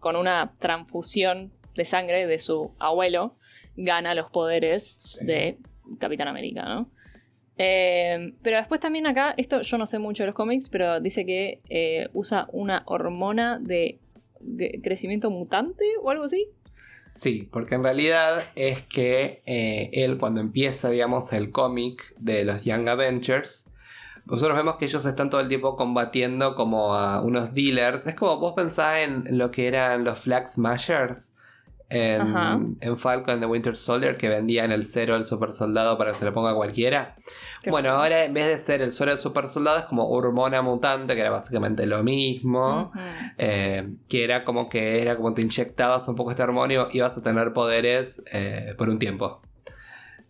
con 0.00 0.16
una 0.16 0.54
transfusión 0.58 1.52
de 1.76 1.84
sangre 1.84 2.26
de 2.26 2.38
su 2.38 2.72
abuelo 2.78 3.34
gana 3.76 4.14
los 4.14 4.30
poderes 4.30 5.18
de 5.20 5.58
Capitán 5.98 6.28
América, 6.28 6.64
¿no? 6.64 6.90
Eh, 7.58 8.32
pero 8.40 8.56
después 8.56 8.80
también 8.80 9.06
acá, 9.06 9.34
esto 9.36 9.60
yo 9.60 9.76
no 9.76 9.84
sé 9.84 9.98
mucho 9.98 10.22
de 10.22 10.28
los 10.28 10.34
cómics, 10.34 10.70
pero 10.70 11.00
dice 11.00 11.26
que 11.26 11.60
eh, 11.68 12.08
usa 12.14 12.48
una 12.50 12.82
hormona 12.86 13.58
de 13.58 14.00
crecimiento 14.82 15.30
mutante 15.30 15.84
o 16.00 16.08
algo 16.08 16.24
así. 16.24 16.48
Sí, 17.08 17.48
porque 17.50 17.74
en 17.74 17.82
realidad 17.82 18.42
es 18.54 18.82
que 18.84 19.42
eh, 19.46 19.90
él 19.92 20.18
cuando 20.18 20.40
empieza, 20.40 20.90
digamos, 20.90 21.32
el 21.32 21.50
cómic 21.50 22.14
de 22.18 22.44
los 22.44 22.64
Young 22.64 22.88
Avengers, 22.88 23.66
nosotros 24.26 24.56
vemos 24.56 24.76
que 24.76 24.84
ellos 24.84 25.06
están 25.06 25.30
todo 25.30 25.40
el 25.40 25.48
tiempo 25.48 25.74
combatiendo 25.76 26.54
como 26.54 26.94
a 26.94 27.22
unos 27.22 27.54
dealers. 27.54 28.06
Es 28.06 28.14
como 28.14 28.38
vos 28.38 28.52
pensás 28.54 28.98
en 28.98 29.38
lo 29.38 29.50
que 29.50 29.68
eran 29.68 30.04
los 30.04 30.18
Flag 30.18 30.48
Smashers 30.48 31.32
en, 31.90 32.76
en, 32.80 32.98
Falcon 32.98 33.40
the 33.40 33.46
Winter 33.46 33.74
Soldier 33.76 34.16
que 34.16 34.28
vendían 34.28 34.72
el 34.72 34.84
cero 34.84 35.14
del 35.14 35.24
super 35.24 35.52
soldado 35.52 35.96
para 35.96 36.10
que 36.10 36.18
se 36.18 36.24
lo 36.24 36.34
ponga 36.34 36.54
cualquiera. 36.54 37.16
bueno, 37.70 37.90
ahora 37.90 38.24
en 38.24 38.34
vez 38.34 38.46
de 38.46 38.58
ser 38.58 38.82
el 38.82 38.92
suero 38.92 39.12
del 39.12 39.18
super 39.18 39.48
soldado 39.48 39.78
es 39.78 39.84
como 39.84 40.08
hormona 40.08 40.60
mutante, 40.60 41.14
que 41.14 41.20
era 41.20 41.30
básicamente 41.30 41.86
lo 41.86 42.02
mismo. 42.02 42.92
Eh, 43.38 43.88
que 44.08 44.24
era 44.24 44.44
como 44.44 44.68
que 44.68 45.00
era 45.00 45.16
como 45.16 45.32
te 45.32 45.42
inyectabas 45.42 46.06
un 46.08 46.14
poco 46.14 46.30
este 46.30 46.42
hormonio 46.42 46.88
y 46.92 46.98
ibas 46.98 47.16
a 47.16 47.22
tener 47.22 47.52
poderes 47.52 48.22
eh, 48.32 48.74
por 48.76 48.88
un 48.88 48.98
tiempo 48.98 49.40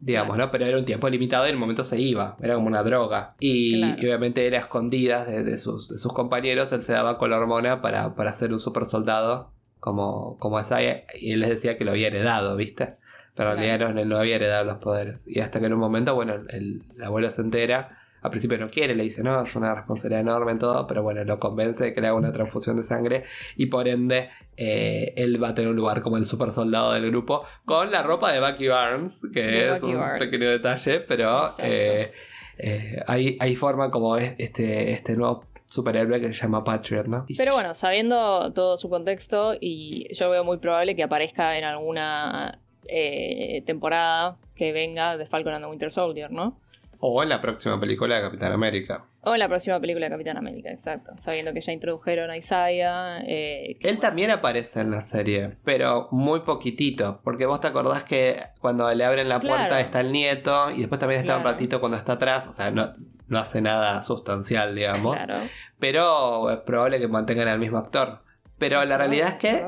digamos, 0.01 0.37
¿no? 0.37 0.49
Pero 0.53 0.65
era 0.65 0.79
un 0.79 0.85
tiempo 0.85 1.09
limitado 1.09 1.47
y 1.47 1.49
en 1.49 1.57
un 1.57 1.61
momento 1.61 1.83
se 1.83 2.01
iba, 2.01 2.37
era 2.41 2.55
como 2.55 2.69
una 2.69 2.85
droga. 2.85 3.31
Y, 3.41 3.83
obviamente 3.83 4.47
era 4.47 4.61
escondida 4.61 5.25
de, 5.25 5.59
sus, 5.59 5.89
sus, 5.89 6.13
compañeros, 6.13 6.71
él 6.71 6.85
se 6.85 6.93
daba 6.93 7.19
con 7.19 7.31
la 7.31 7.39
hormona 7.39 7.83
para, 7.83 8.15
para 8.15 8.33
ser 8.33 8.53
un 8.53 8.61
super 8.61 8.87
soldado 8.87 9.51
como, 9.81 10.39
como 10.39 10.59
Isaiah, 10.61 11.05
y 11.19 11.33
él 11.33 11.41
les 11.41 11.51
decía 11.51 11.77
que 11.77 11.85
lo 11.85 11.93
había 11.93 12.09
heredado, 12.09 12.57
¿viste? 12.57 12.97
Pero 13.35 13.53
en 13.53 13.59
realidad 13.59 13.95
no, 13.95 14.05
no, 14.05 14.19
había 14.19 14.35
heredado 14.35 14.65
los 14.65 14.79
poderes. 14.79 15.29
Y 15.29 15.39
hasta 15.39 15.61
que 15.61 15.67
en 15.67 15.73
un 15.73 15.79
momento, 15.79 16.13
bueno, 16.15 16.35
el, 16.49 16.83
abuelo 17.01 17.31
se 17.31 17.43
entera. 17.43 17.89
Al 18.21 18.33
principio 18.33 18.59
no 18.59 18.69
quiere, 18.69 18.97
le 18.97 19.05
dice, 19.05 19.23
no, 19.23 19.41
es 19.41 19.55
una 19.55 19.77
responsabilidad 19.77 20.23
enorme 20.23 20.51
en 20.51 20.59
todo, 20.59 20.89
pero 20.89 21.05
bueno, 21.05 21.23
lo 21.23 21.39
convence 21.39 21.85
de 21.85 21.95
que 21.95 22.01
le 22.01 22.09
haga 22.09 22.17
una 22.17 22.33
transfusión 22.33 22.77
de 22.77 22.83
sangre 22.83 23.23
y 23.55 23.67
por 23.67 23.87
ende 23.87 24.29
eh, 24.57 25.15
él 25.17 25.41
va 25.41 25.51
a 25.51 25.55
tener 25.55 25.71
un 25.71 25.77
lugar 25.77 26.03
como 26.03 26.17
el 26.17 26.25
super 26.25 26.51
soldado 26.51 26.95
del 26.95 27.07
grupo 27.13 27.45
con 27.65 27.93
la 27.93 28.03
ropa 28.03 28.33
de 28.33 28.41
Bucky 28.41 28.67
Barnes, 28.67 29.23
que 29.33 29.69
es 29.69 29.83
un 29.85 30.03
pequeño 30.19 30.51
detalle, 30.51 30.99
pero 30.99 31.47
eh, 31.59 32.11
eh, 32.59 33.55
forma 33.55 33.93
como 33.93 34.17
este, 34.17 34.95
este 34.95 35.17
nuevo 35.17 35.45
superhéroe 35.69 36.21
que 36.21 36.33
se 36.33 36.43
llama 36.43 36.65
Patriot, 36.65 37.07
¿no? 37.07 37.27
Pero 37.37 37.53
bueno, 37.53 37.75
sabiendo 37.75 38.53
todo 38.53 38.77
su 38.77 38.89
contexto, 38.89 39.55
y 39.61 40.13
yo 40.15 40.31
veo 40.31 40.45
muy 40.45 40.59
probable 40.59 40.97
que 40.97 41.03
aparezca 41.03 41.59
en 41.59 41.65
alguna 41.65 42.61
eh, 42.87 43.63
temporada 43.67 44.39
que 44.55 44.73
venga 44.73 45.17
de 45.17 45.27
Falcon 45.27 45.55
and 45.55 45.67
Winter 45.67 45.91
Soldier, 45.91 46.33
¿no? 46.33 46.59
O 47.01 47.23
en 47.23 47.29
la 47.29 47.41
próxima 47.41 47.79
película 47.79 48.17
de 48.17 48.23
Capitán 48.23 48.53
América. 48.53 49.05
O 49.23 49.33
en 49.35 49.39
la 49.39 49.49
próxima 49.49 49.79
película 49.81 50.07
de 50.07 50.11
Capitán 50.11 50.37
América, 50.37 50.71
exacto. 50.71 51.13
Sabiendo 51.17 51.53
que 51.53 51.61
ya 51.61 51.73
introdujeron 51.73 52.31
a 52.31 52.37
Isaiah. 52.37 53.21
Eh, 53.27 53.77
Él 53.81 54.01
también 54.01 54.31
aparece 54.31 54.81
en 54.81 54.91
la 54.91 55.01
serie, 55.01 55.57
pero 55.65 56.09
muy 56.11 56.41
poquitito. 56.41 57.21
Porque 57.23 57.47
vos 57.47 57.61
te 57.61 57.69
acordás 57.69 58.03
que 58.03 58.41
cuando 58.61 58.93
le 58.93 59.05
abren 59.05 59.29
la 59.29 59.39
puerta 59.39 59.81
está 59.81 60.01
el 60.01 60.13
nieto 60.13 60.71
y 60.73 60.79
después 60.81 60.99
también 60.99 61.21
está 61.21 61.37
un 61.37 61.45
ratito 61.45 61.79
cuando 61.81 61.97
está 61.97 62.15
atrás. 62.15 62.47
O 62.49 62.53
sea, 62.53 62.71
no, 62.71 62.95
no 63.29 63.39
hace 63.39 63.61
nada 63.61 64.03
sustancial, 64.03 64.75
digamos. 64.75 65.17
Claro. 65.17 65.49
Pero 65.79 66.51
es 66.51 66.59
probable 66.59 66.99
que 66.99 67.07
mantengan 67.07 67.49
al 67.49 67.61
mismo 67.61 67.79
actor. 67.79 68.23
Pero 68.59 68.85
la 68.85 68.99
realidad 68.99 69.29
es 69.29 69.35
que 69.35 69.65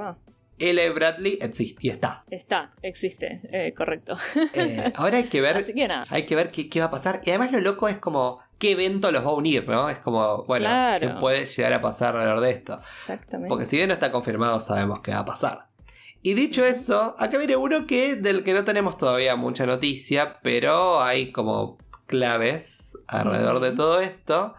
L. 0.60 0.90
Bradley 0.90 1.38
existe 1.40 1.78
y 1.86 1.90
está. 1.90 2.24
Está, 2.30 2.70
existe, 2.82 3.40
eh, 3.50 3.72
correcto. 3.74 4.16
Eh, 4.54 4.92
ahora 4.96 5.18
hay 5.18 5.24
que 5.24 5.40
ver. 5.40 5.56
Hay 6.10 6.26
que 6.26 6.36
ver 6.36 6.50
qué, 6.50 6.80
va 6.80 6.86
a 6.86 6.90
pasar. 6.90 7.20
Y 7.24 7.30
además 7.30 7.52
lo 7.52 7.60
loco 7.60 7.88
es 7.88 7.98
como 7.98 8.40
qué 8.58 8.72
evento 8.72 9.10
los 9.10 9.24
va 9.24 9.30
a 9.30 9.34
unir, 9.34 9.66
¿no? 9.66 9.88
Es 9.88 9.98
como, 9.98 10.44
bueno, 10.44 10.68
¿qué 10.98 11.08
puede 11.20 11.46
llegar 11.46 11.72
a 11.72 11.80
pasar 11.80 12.14
alrededor 12.14 12.40
de 12.40 12.50
esto? 12.50 12.74
Exactamente. 12.74 13.48
Porque 13.48 13.66
si 13.66 13.76
bien 13.76 13.88
no 13.88 13.94
está 13.94 14.12
confirmado, 14.12 14.60
sabemos 14.60 15.00
qué 15.00 15.12
va 15.12 15.20
a 15.20 15.24
pasar. 15.24 15.70
Y 16.22 16.34
dicho 16.34 16.64
eso, 16.64 17.14
acá 17.18 17.38
viene 17.38 17.56
uno 17.56 17.86
que 17.86 18.16
del 18.16 18.44
que 18.44 18.52
no 18.52 18.64
tenemos 18.64 18.98
todavía 18.98 19.36
mucha 19.36 19.64
noticia, 19.64 20.38
pero 20.42 21.00
hay 21.00 21.32
como 21.32 21.78
claves 22.06 22.98
alrededor 23.06 23.60
de 23.60 23.72
todo 23.72 24.00
esto, 24.00 24.54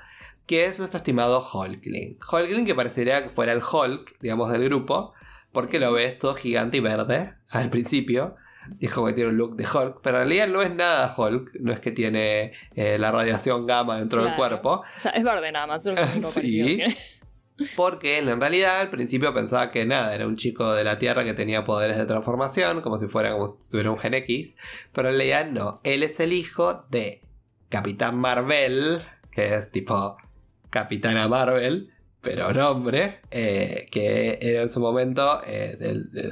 que 0.47 0.65
es 0.65 0.79
nuestro 0.79 0.97
estimado 0.97 1.45
Hulkling. 1.53 2.17
Hulkling 2.31 2.65
que 2.65 2.73
parecería 2.73 3.23
que 3.23 3.29
fuera 3.29 3.53
el 3.53 3.61
Hulk, 3.61 4.17
digamos, 4.19 4.51
del 4.51 4.63
grupo, 4.63 5.13
porque 5.51 5.79
lo 5.79 5.91
ves 5.91 6.17
todo 6.17 6.35
gigante 6.35 6.77
y 6.77 6.79
verde 6.79 7.33
al 7.49 7.69
principio. 7.69 8.35
Dijo 8.77 9.05
que 9.05 9.13
tiene 9.13 9.31
un 9.31 9.37
look 9.37 9.55
de 9.55 9.63
Hulk, 9.65 10.01
pero 10.01 10.21
en 10.21 10.27
realidad 10.27 10.47
no 10.47 10.61
es 10.61 10.73
nada 10.73 11.13
Hulk, 11.15 11.55
no 11.59 11.73
es 11.73 11.79
que 11.79 11.91
tiene 11.91 12.53
eh, 12.75 12.97
la 12.99 13.11
radiación 13.11 13.65
gamma 13.65 13.97
dentro 13.97 14.23
del 14.23 14.35
cuerpo. 14.35 14.83
O 14.95 14.99
sea, 14.99 15.11
es 15.11 15.23
verde 15.23 15.51
nada 15.51 15.67
más. 15.67 15.83
sí. 16.33 16.81
Porque 17.75 18.19
en 18.19 18.39
realidad 18.39 18.79
al 18.79 18.89
principio 18.89 19.33
pensaba 19.33 19.71
que 19.71 19.85
nada, 19.85 20.15
era 20.15 20.27
un 20.27 20.35
chico 20.35 20.73
de 20.73 20.83
la 20.83 20.99
Tierra 20.99 21.23
que 21.23 21.33
tenía 21.33 21.63
poderes 21.63 21.97
de 21.97 22.05
transformación, 22.05 22.81
como 22.81 22.97
si 22.97 23.07
fuera 23.07 23.33
como 23.33 23.47
si 23.47 23.69
tuviera 23.69 23.91
un 23.91 23.97
Gen 23.97 24.13
X, 24.13 24.55
pero 24.93 25.09
en 25.09 25.17
realidad 25.17 25.51
no, 25.51 25.81
él 25.83 26.03
es 26.03 26.19
el 26.19 26.33
hijo 26.33 26.85
de 26.89 27.21
Capitán 27.69 28.17
Marvel, 28.17 29.03
que 29.31 29.55
es 29.55 29.71
tipo 29.71 30.17
Capitana 30.69 31.27
Marvel, 31.27 31.91
pero 32.21 32.53
nombre, 32.53 33.19
eh, 33.31 33.87
que 33.91 34.37
era 34.41 34.61
en 34.61 34.69
su 34.69 34.79
momento, 34.79 35.41
eh, 35.45 35.77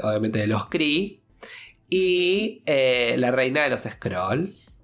obviamente, 0.03 0.39
de 0.39 0.47
los 0.47 0.67
Kree, 0.67 1.19
y 1.89 2.61
eh, 2.65 3.15
la 3.17 3.31
reina 3.31 3.63
de 3.63 3.71
los 3.71 3.81
Scrolls. 3.81 4.81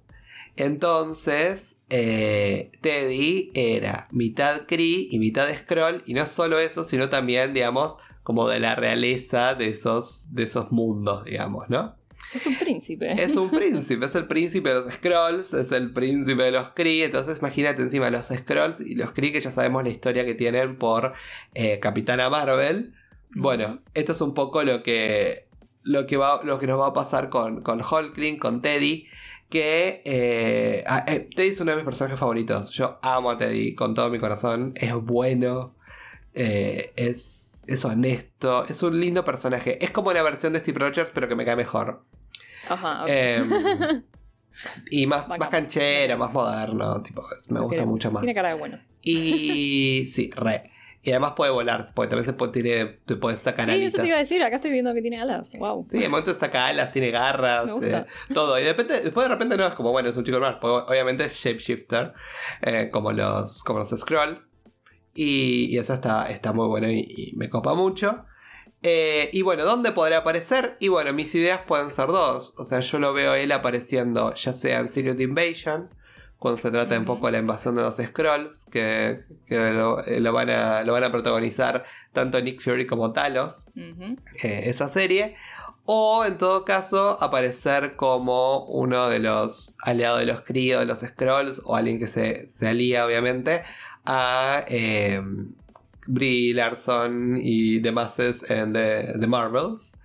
Entonces, 0.56 1.76
Teddy 1.88 3.52
era 3.54 4.08
mitad 4.10 4.62
Kree 4.66 5.06
y 5.10 5.18
mitad 5.18 5.48
Scroll, 5.54 6.02
y 6.06 6.14
no 6.14 6.26
solo 6.26 6.58
eso, 6.58 6.84
sino 6.84 7.08
también, 7.08 7.54
digamos, 7.54 7.98
como 8.22 8.48
de 8.48 8.58
la 8.58 8.74
realeza 8.74 9.54
de 9.54 9.68
esos, 9.68 10.26
de 10.30 10.42
esos 10.44 10.72
mundos, 10.72 11.24
digamos, 11.24 11.68
¿no? 11.68 11.94
Es 12.36 12.46
un 12.46 12.58
príncipe. 12.58 13.12
Es 13.12 13.34
un 13.34 13.50
príncipe, 13.56 14.04
es 14.04 14.14
el 14.14 14.26
príncipe 14.26 14.68
de 14.68 14.74
los 14.74 14.92
Scrolls, 14.92 15.54
es 15.54 15.72
el 15.72 15.90
príncipe 15.92 16.42
de 16.42 16.50
los 16.50 16.70
Kree. 16.72 17.04
Entonces, 17.04 17.38
imagínate 17.38 17.80
encima 17.80 18.10
los 18.10 18.26
Scrolls 18.26 18.82
y 18.82 18.94
los 18.94 19.12
Kree, 19.12 19.32
que 19.32 19.40
ya 19.40 19.50
sabemos 19.50 19.82
la 19.82 19.88
historia 19.88 20.26
que 20.26 20.34
tienen 20.34 20.76
por 20.76 21.14
eh, 21.54 21.80
Capitana 21.80 22.28
Marvel. 22.28 22.92
Bueno, 23.30 23.80
esto 23.94 24.12
es 24.12 24.20
un 24.20 24.34
poco 24.34 24.62
lo 24.64 24.82
que, 24.82 25.48
lo 25.82 26.06
que, 26.06 26.18
va, 26.18 26.42
lo 26.44 26.58
que 26.58 26.66
nos 26.66 26.78
va 26.78 26.88
a 26.88 26.92
pasar 26.92 27.30
con, 27.30 27.62
con 27.62 27.80
Hulkling, 27.80 28.38
con 28.38 28.60
Teddy. 28.60 29.06
Que 29.48 30.02
eh, 30.04 30.84
ah, 30.86 31.06
eh, 31.08 31.30
Teddy 31.34 31.48
es 31.48 31.60
uno 31.60 31.70
de 31.70 31.76
mis 31.76 31.86
personajes 31.86 32.18
favoritos. 32.18 32.70
Yo 32.70 32.98
amo 33.00 33.30
a 33.30 33.38
Teddy 33.38 33.74
con 33.74 33.94
todo 33.94 34.10
mi 34.10 34.18
corazón. 34.18 34.74
Es 34.76 34.92
bueno. 34.92 35.74
es, 36.34 37.62
es 37.66 37.84
honesto. 37.86 38.66
Es 38.68 38.82
un 38.82 39.00
lindo 39.00 39.24
personaje. 39.24 39.82
Es 39.82 39.90
como 39.90 40.12
la 40.12 40.22
versión 40.22 40.52
de 40.52 40.58
Steve 40.58 40.80
Rogers, 40.80 41.10
pero 41.14 41.28
que 41.28 41.34
me 41.34 41.46
cae 41.46 41.56
mejor. 41.56 42.04
Ajá, 42.68 43.04
em, 43.06 43.44
y 44.90 45.06
más, 45.06 45.28
más 45.28 45.48
canchera, 45.48 46.16
más 46.16 46.32
moderno. 46.32 47.02
Tipo, 47.02 47.24
me 47.50 47.60
gusta 47.60 47.84
mucho 47.84 48.10
más. 48.10 48.22
Tiene 48.22 48.34
cara 48.34 48.50
de 48.50 48.54
bueno. 48.54 48.78
Y 49.02 50.06
sí, 50.12 50.30
re. 50.34 50.70
Y 51.02 51.10
además 51.10 51.34
puede 51.36 51.52
volar, 51.52 51.92
porque 51.94 52.08
también 52.08 52.24
se 52.26 52.32
puede, 52.32 52.50
tiene, 52.50 52.84
te 53.04 53.14
puedes 53.14 53.38
sacar 53.38 53.64
Sí, 53.64 53.80
eso 53.80 53.98
te 53.98 54.08
iba 54.08 54.16
a 54.16 54.18
decir, 54.18 54.42
acá 54.42 54.56
estoy 54.56 54.72
viendo 54.72 54.92
que 54.92 55.00
tiene 55.00 55.20
alas. 55.20 55.54
Wow. 55.56 55.86
Sí, 55.88 56.02
en 56.02 56.10
momento 56.10 56.34
saca 56.34 56.66
alas, 56.66 56.90
tiene 56.90 57.12
garras, 57.12 57.70
eh, 57.80 58.04
todo. 58.34 58.58
Y 58.58 58.64
de 58.64 58.70
repente, 58.70 59.02
después 59.02 59.28
de 59.28 59.32
repente 59.32 59.56
no 59.56 59.68
es 59.68 59.74
como, 59.74 59.92
bueno, 59.92 60.08
es 60.08 60.16
un 60.16 60.24
chico 60.24 60.40
normal. 60.40 60.58
Obviamente 60.88 61.22
es 61.26 61.36
shapeshifter, 61.36 62.12
eh, 62.62 62.90
como 62.92 63.12
los 63.12 63.62
como 63.62 63.78
los 63.78 63.90
scroll. 63.90 64.48
Y, 65.14 65.66
y, 65.70 65.78
eso 65.78 65.92
está, 65.92 66.28
está 66.28 66.52
muy 66.52 66.66
bueno 66.66 66.90
y 66.90 67.32
me 67.36 67.48
copa 67.48 67.74
mucho. 67.74 68.26
Eh, 68.82 69.30
y 69.32 69.42
bueno, 69.42 69.64
¿dónde 69.64 69.92
podrá 69.92 70.18
aparecer? 70.18 70.76
Y 70.80 70.88
bueno, 70.88 71.12
mis 71.12 71.34
ideas 71.34 71.62
pueden 71.66 71.90
ser 71.90 72.08
dos. 72.08 72.54
O 72.56 72.64
sea, 72.64 72.80
yo 72.80 72.98
lo 72.98 73.12
veo 73.12 73.34
él 73.34 73.52
apareciendo 73.52 74.34
ya 74.34 74.52
sea 74.52 74.80
en 74.80 74.88
Secret 74.88 75.20
Invasion, 75.20 75.90
cuando 76.38 76.60
se 76.60 76.70
trata 76.70 76.98
un 76.98 77.04
poco 77.04 77.26
de 77.26 77.32
la 77.32 77.38
invasión 77.38 77.76
de 77.76 77.82
los 77.82 77.96
Scrolls, 77.96 78.66
que, 78.70 79.24
eh, 79.48 79.72
lo, 79.72 80.32
van 80.32 80.50
a, 80.50 80.82
lo, 80.84 80.92
van 80.92 81.04
a, 81.04 81.10
protagonizar 81.10 81.84
tanto 82.12 82.40
Nick 82.40 82.60
Fury 82.60 82.86
como 82.86 83.12
Talos, 83.12 83.64
eh, 83.74 84.62
esa 84.64 84.88
serie. 84.88 85.36
O 85.88 86.24
en 86.24 86.36
todo 86.36 86.64
caso, 86.64 87.16
aparecer 87.22 87.94
como 87.94 88.66
uno 88.66 89.08
de 89.08 89.20
los 89.20 89.76
aliados 89.82 90.18
de 90.18 90.26
los 90.26 90.40
Kree 90.42 90.76
de 90.76 90.84
los 90.84 91.00
Scrolls, 91.00 91.62
o 91.64 91.76
alguien 91.76 91.98
que 91.98 92.08
se, 92.08 92.46
se 92.48 92.68
alía, 92.68 93.06
obviamente, 93.06 93.62
a 94.04 94.64
Brie 96.06 96.54
Larson 96.54 97.38
y 97.42 97.80
demás 97.80 98.18
en 98.48 98.72
The, 98.72 99.26
Marvels. 99.26 99.96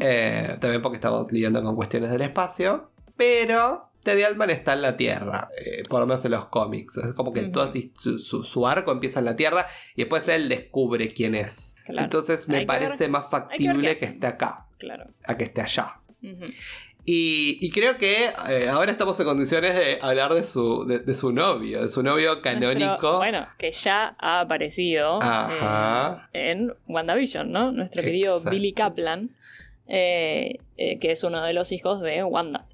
Eh, 0.00 0.56
también 0.60 0.82
porque 0.82 0.96
estamos 0.96 1.30
lidiando 1.32 1.62
con 1.62 1.76
cuestiones 1.76 2.10
del 2.10 2.22
espacio. 2.22 2.90
Pero 3.16 3.90
Teddy 4.04 4.22
Altman 4.22 4.50
está 4.50 4.74
en 4.74 4.82
la 4.82 4.96
Tierra, 4.96 5.48
eh, 5.56 5.82
por 5.88 6.00
lo 6.00 6.06
menos 6.06 6.24
en 6.24 6.32
los 6.32 6.46
cómics. 6.46 6.98
Es 6.98 7.12
como 7.14 7.32
que 7.32 7.42
todo 7.42 7.68
su, 7.68 8.66
arco 8.66 8.92
empieza 8.92 9.18
en 9.20 9.24
la 9.24 9.36
Tierra 9.36 9.66
y 9.96 10.02
después 10.02 10.28
él 10.28 10.48
descubre 10.48 11.08
quién 11.08 11.34
es. 11.34 11.76
Entonces 11.86 12.48
me 12.48 12.66
parece 12.66 13.08
más 13.08 13.28
factible 13.30 13.96
que, 13.96 14.04
esté 14.04 14.26
acá, 14.26 14.66
claro. 14.78 15.06
a 15.24 15.36
que 15.36 15.44
esté 15.44 15.62
allá. 15.62 16.00
Y, 17.06 17.70
creo 17.70 17.98
que 17.98 18.30
eh, 18.48 18.68
ahora 18.70 18.90
estamos 18.90 19.18
en 19.20 19.26
condiciones 19.26 19.74
de 19.74 19.98
hablar 20.00 20.32
de 20.32 20.42
su, 20.42 20.86
de, 20.86 21.14
su 21.14 21.32
novio, 21.32 21.82
de 21.82 21.88
su 21.88 22.02
novio 22.02 22.40
canónico. 22.40 23.18
bueno, 23.18 23.46
que 23.58 23.72
ya 23.72 24.16
ha 24.18 24.40
aparecido 24.40 25.18
eh, 25.20 26.16
en 26.32 26.72
WandaVision, 26.88 27.52
¿no? 27.52 27.72
Nuestro 27.72 28.02
querido 28.02 28.40
Billy 28.40 28.72
Kaplan. 28.72 29.30
eh, 29.86 30.58
que 30.76 31.10
es 31.10 31.22
uno 31.24 31.42
de 31.42 31.52
los 31.52 31.72
hijos 31.72 32.00
de 32.00 32.24
Wanda, 32.24 32.66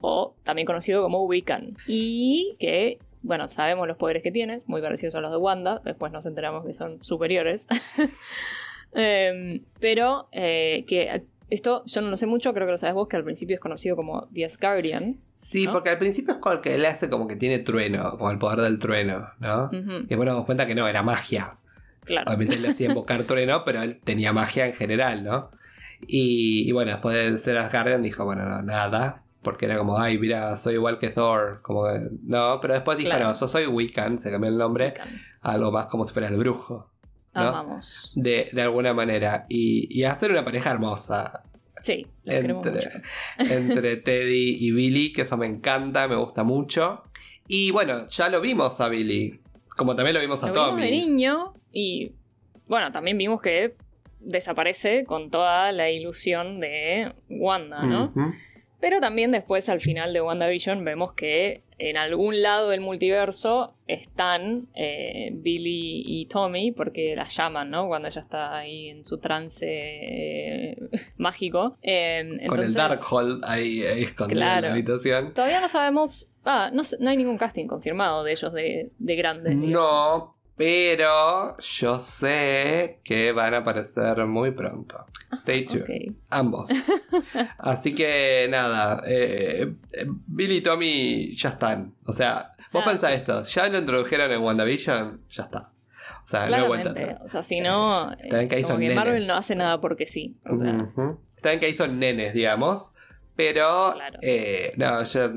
o 0.00 0.34
también 0.42 0.64
conocido 0.64 1.02
como 1.02 1.24
Wiccan, 1.26 1.76
y 1.86 2.56
que, 2.58 2.98
bueno, 3.20 3.48
sabemos 3.48 3.86
los 3.86 3.98
poderes 3.98 4.22
que 4.22 4.32
tiene, 4.32 4.62
muy 4.64 4.80
parecidos 4.80 5.16
a 5.16 5.20
los 5.20 5.30
de 5.30 5.36
Wanda, 5.36 5.82
después 5.84 6.12
nos 6.12 6.24
enteramos 6.24 6.64
que 6.64 6.72
son 6.72 7.04
superiores, 7.04 7.68
Em, 8.94 9.64
pero 9.80 10.28
eh, 10.30 10.84
que 10.86 11.24
esto 11.50 11.82
yo 11.86 12.00
no 12.02 12.08
lo 12.10 12.16
sé 12.16 12.26
mucho, 12.26 12.52
creo 12.54 12.66
que 12.66 12.72
lo 12.72 12.78
sabes 12.78 12.94
vos, 12.94 13.08
que 13.08 13.16
al 13.16 13.24
principio 13.24 13.54
es 13.54 13.60
conocido 13.60 13.96
como 13.96 14.28
The 14.32 14.44
Asgardian. 14.46 15.20
Sí, 15.34 15.66
¿no? 15.66 15.72
porque 15.72 15.90
al 15.90 15.98
principio 15.98 16.34
es 16.34 16.40
como 16.40 16.60
que 16.60 16.74
él 16.74 16.84
hace 16.86 17.08
como 17.10 17.26
que 17.28 17.36
tiene 17.36 17.58
trueno, 17.58 18.16
como 18.16 18.30
el 18.30 18.38
poder 18.38 18.60
del 18.60 18.78
trueno, 18.78 19.28
¿no? 19.40 19.70
Y 19.72 20.06
después 20.06 20.18
nos 20.26 20.26
damos 20.34 20.44
cuenta 20.46 20.66
que 20.66 20.74
no, 20.74 20.86
era 20.88 21.02
magia. 21.02 21.56
claro. 22.04 22.26
Obviamente 22.28 22.54
él 22.56 22.62
le 22.62 22.68
hacía 22.68 22.88
invocar 22.88 23.22
trueno, 23.24 23.62
pero 23.64 23.82
él 23.82 24.00
tenía 24.02 24.32
magia 24.32 24.66
en 24.66 24.72
general, 24.72 25.22
¿no? 25.24 25.50
Y, 26.06 26.68
y 26.68 26.72
bueno, 26.72 26.92
después 26.92 27.16
de 27.32 27.38
ser 27.38 27.56
Asgardian 27.58 28.02
dijo, 28.02 28.24
bueno, 28.24 28.44
no, 28.46 28.62
nada. 28.62 29.22
Porque 29.42 29.66
era 29.66 29.76
como, 29.76 29.98
ay, 29.98 30.18
mira, 30.18 30.56
soy 30.56 30.74
igual 30.74 30.98
que 30.98 31.10
Thor. 31.10 31.60
Como 31.62 31.84
que, 31.84 32.08
no, 32.22 32.58
pero 32.62 32.72
después 32.74 32.96
dijo, 32.96 33.10
Claro. 33.10 33.26
no, 33.26 33.34
yo 33.34 33.46
soy 33.46 33.66
Wiccan, 33.66 34.18
se 34.18 34.30
cambió 34.30 34.48
el 34.50 34.56
nombre, 34.56 34.86
Wiccan. 34.88 35.20
algo 35.42 35.70
más 35.70 35.86
como 35.86 36.04
si 36.06 36.12
fuera 36.14 36.28
el 36.28 36.36
brujo. 36.36 36.90
¿No? 37.34 37.40
Amamos. 37.40 38.12
De, 38.14 38.48
de 38.52 38.62
alguna 38.62 38.94
manera. 38.94 39.46
Y, 39.48 39.86
y 39.90 40.04
hacen 40.04 40.30
una 40.32 40.44
pareja 40.44 40.70
hermosa. 40.70 41.42
Sí, 41.82 42.06
mucho. 42.24 42.68
entre, 42.68 43.02
entre 43.38 43.96
Teddy 44.04 44.56
y 44.58 44.70
Billy, 44.70 45.12
que 45.12 45.22
eso 45.22 45.36
me 45.36 45.46
encanta, 45.46 46.08
me 46.08 46.16
gusta 46.16 46.42
mucho. 46.42 47.02
Y 47.46 47.70
bueno, 47.72 48.08
ya 48.08 48.30
lo 48.30 48.40
vimos 48.40 48.80
a 48.80 48.88
Billy, 48.88 49.40
como 49.76 49.94
también 49.94 50.14
lo 50.14 50.20
vimos 50.20 50.42
a 50.42 50.46
Lo 50.46 50.52
vimos 50.52 50.76
de 50.76 50.82
Tommy. 50.82 50.90
niño 50.90 51.54
y 51.72 52.12
bueno, 52.68 52.90
también 52.90 53.18
vimos 53.18 53.42
que 53.42 53.76
desaparece 54.20 55.04
con 55.04 55.30
toda 55.30 55.72
la 55.72 55.90
ilusión 55.90 56.58
de 56.60 57.12
Wanda, 57.28 57.82
¿no? 57.82 58.14
Pero 58.80 59.00
también 59.00 59.30
después 59.30 59.68
al 59.68 59.80
final 59.80 60.14
de 60.14 60.22
WandaVision 60.22 60.84
vemos 60.84 61.12
que 61.12 61.62
en 61.78 61.96
algún 61.96 62.40
lado 62.40 62.70
del 62.70 62.80
multiverso 62.80 63.74
están 63.86 64.68
eh, 64.74 65.30
Billy 65.32 66.02
y 66.06 66.26
Tommy, 66.26 66.72
porque 66.72 67.14
la 67.16 67.26
llaman, 67.26 67.70
¿no? 67.70 67.88
Cuando 67.88 68.08
ella 68.08 68.20
está 68.20 68.56
ahí 68.56 68.88
en 68.88 69.04
su 69.04 69.18
trance 69.18 69.66
eh, 69.68 70.76
mágico. 71.16 71.76
Eh, 71.82 72.38
Con 72.48 72.60
el 72.60 72.72
Darkhold 72.72 73.44
ahí, 73.44 73.82
ahí 73.82 74.04
escondido 74.04 74.40
en 74.40 74.62
la 74.62 74.70
habitación. 74.70 75.34
Todavía 75.34 75.60
no 75.60 75.68
sabemos. 75.68 76.28
Ah, 76.44 76.70
no, 76.72 76.82
no 77.00 77.10
hay 77.10 77.16
ningún 77.16 77.38
casting 77.38 77.66
confirmado 77.66 78.22
de 78.22 78.32
ellos 78.32 78.52
de, 78.52 78.90
de 78.98 79.16
grandes. 79.16 79.56
No, 79.56 80.33
pero 80.56 81.56
yo 81.58 81.98
sé 81.98 83.00
que 83.04 83.32
van 83.32 83.54
a 83.54 83.58
aparecer 83.58 84.24
muy 84.26 84.50
pronto. 84.52 85.04
Stay 85.32 85.66
tuned. 85.66 85.82
Ok. 85.82 86.16
Ambos. 86.30 86.70
Así 87.58 87.94
que 87.94 88.46
nada, 88.50 89.02
eh, 89.06 89.74
eh, 89.92 90.06
Billy 90.26 90.56
y 90.56 90.60
Tommy 90.60 91.32
ya 91.32 91.50
están. 91.50 91.94
O 92.06 92.12
sea, 92.12 92.54
vos 92.72 92.82
Ah, 92.86 92.90
pensás 92.90 93.12
esto, 93.12 93.42
ya 93.42 93.68
lo 93.68 93.78
introdujeron 93.78 94.30
en 94.30 94.40
WandaVision, 94.40 95.22
ya 95.30 95.42
está. 95.44 95.70
O 96.24 96.26
sea, 96.26 96.46
no 96.48 96.54
hay 96.54 96.66
vuelta 96.66 96.92
Claramente. 96.94 97.22
O 97.24 97.28
sea, 97.28 97.42
si 97.42 97.60
no. 97.60 98.12
eh, 98.12 98.28
como 98.30 98.48
que 98.48 98.78
nenes. 98.78 98.96
Marvel 98.96 99.26
no 99.26 99.34
hace 99.34 99.54
nada 99.56 99.80
porque 99.80 100.06
sí. 100.06 100.36
O 100.46 100.56
sea, 100.56 100.72
Ujú. 100.72 101.20
Está 101.36 101.50
bien 101.50 101.60
que 101.60 101.66
ahí 101.66 101.74
son 101.76 101.98
nenes, 101.98 102.32
digamos. 102.32 102.94
Pero, 103.36 103.90
Claro. 103.94 104.18
eh, 104.22 104.72
no, 104.76 105.02
ya, 105.02 105.30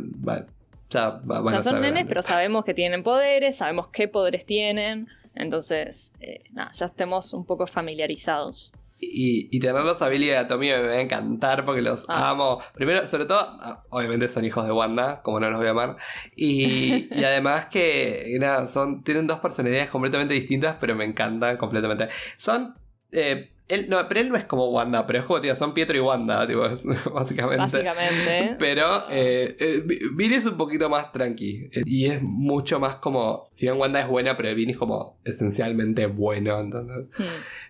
o 0.96 1.44
van 1.44 1.50
sea, 1.50 1.60
a 1.60 1.62
son 1.62 1.82
nenes, 1.82 2.06
pero 2.08 2.22
sabemos 2.22 2.64
que 2.64 2.74
tienen 2.74 3.04
poderes, 3.04 3.58
sabemos 3.58 3.88
qué 3.90 4.08
poderes 4.08 4.46
tienen. 4.46 5.08
Entonces, 5.36 6.14
eh, 6.20 6.44
nada, 6.52 6.72
ya 6.74 6.86
estemos 6.88 7.34
un 7.34 7.46
poco 7.46 7.68
familiarizados. 7.68 8.74
Y, 9.00 9.48
y 9.56 9.60
tenerlos 9.60 10.02
a 10.02 10.10
Billy 10.10 10.30
y 10.30 10.32
a 10.32 10.48
Tommy 10.48 10.70
me 10.70 10.80
va 10.82 10.94
a 10.94 11.02
encantar 11.02 11.64
porque 11.66 11.84
los 11.84 12.06
Ah. 12.10 12.32
amo. 12.32 12.60
Primero, 12.74 13.06
sobre 13.06 13.26
todo, 13.26 13.38
ah, 13.40 13.84
obviamente 13.90 14.28
son 14.28 14.44
hijos 14.44 14.66
de 14.66 14.72
Wanda, 14.72 15.22
como 15.22 15.40
no 15.40 15.52
los 15.52 15.60
voy 15.60 15.68
a 15.68 15.72
amar. 15.72 15.98
Y, 16.36 17.08
y 17.16 17.24
además 17.24 17.66
que 17.68 18.36
nada, 18.40 18.66
son, 18.68 19.04
tienen 19.04 19.28
dos 19.28 19.40
personalidades 19.40 19.90
completamente 19.92 20.34
distintas, 20.34 20.78
pero 20.82 20.96
me 20.96 21.06
encantan 21.06 21.58
completamente. 21.58 22.10
Son. 22.38 22.74
eh, 23.12 23.52
él, 23.70 23.88
no, 23.90 24.08
pero 24.08 24.22
él 24.22 24.30
no 24.30 24.36
es 24.38 24.46
como 24.46 24.70
Wanda, 24.70 25.06
pero 25.06 25.20
es 25.20 25.26
como, 25.26 25.42
tío, 25.42 25.56
son 25.56 25.74
Pietro 25.74 25.98
y 25.98 26.00
Wanda, 26.00 26.48
tipo, 26.48 26.66
es- 26.66 26.86
básicamente. 27.14 27.58
Básicamente. 27.58 28.56
Pero 28.60 29.06
eh, 29.10 29.56
eh, 29.60 29.84
Billy 30.14 30.36
es 30.36 30.46
un 30.46 30.58
poquito 30.58 30.90
más 30.90 31.12
tranqui. 31.12 31.70
eh, 31.74 31.84
Y 31.86 32.06
es 32.08 32.22
mucho 32.22 32.80
más 32.80 32.96
como. 32.96 33.50
Si 33.54 33.66
bien 33.66 33.78
Wanda 33.78 34.00
es 34.02 34.08
buena, 34.08 34.38
pero 34.38 34.54
Billy 34.56 34.72
es 34.72 34.78
como 34.78 35.18
esencialmente 35.26 36.06
bueno. 36.08 36.60
Entonces. 36.60 37.08
Hmm. 37.18 37.24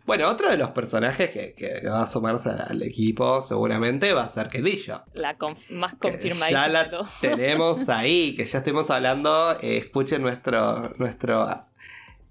Bueno, 0.05 0.29
otro 0.29 0.49
de 0.49 0.55
los 0.57 0.69
personajes 0.69 1.29
que, 1.31 1.53
que 1.53 1.87
va 1.89 2.03
a 2.03 2.05
sumarse 2.07 2.49
al 2.49 2.81
equipo 2.81 3.41
seguramente 3.41 4.13
va 4.13 4.23
a 4.23 4.29
ser 4.29 4.49
Bishop. 4.61 5.01
La 5.15 5.37
conf- 5.37 5.69
más 5.71 5.93
que 5.95 6.11
confirmadísima 6.11 6.49
Ya 6.49 6.67
la 6.69 6.89
tenemos 7.19 7.89
ahí, 7.89 8.33
que 8.35 8.45
ya 8.45 8.59
estuvimos 8.59 8.89
hablando. 8.89 9.57
eh, 9.61 9.77
escuchen 9.77 10.21
nuestro, 10.21 10.93
nuestro 10.97 11.65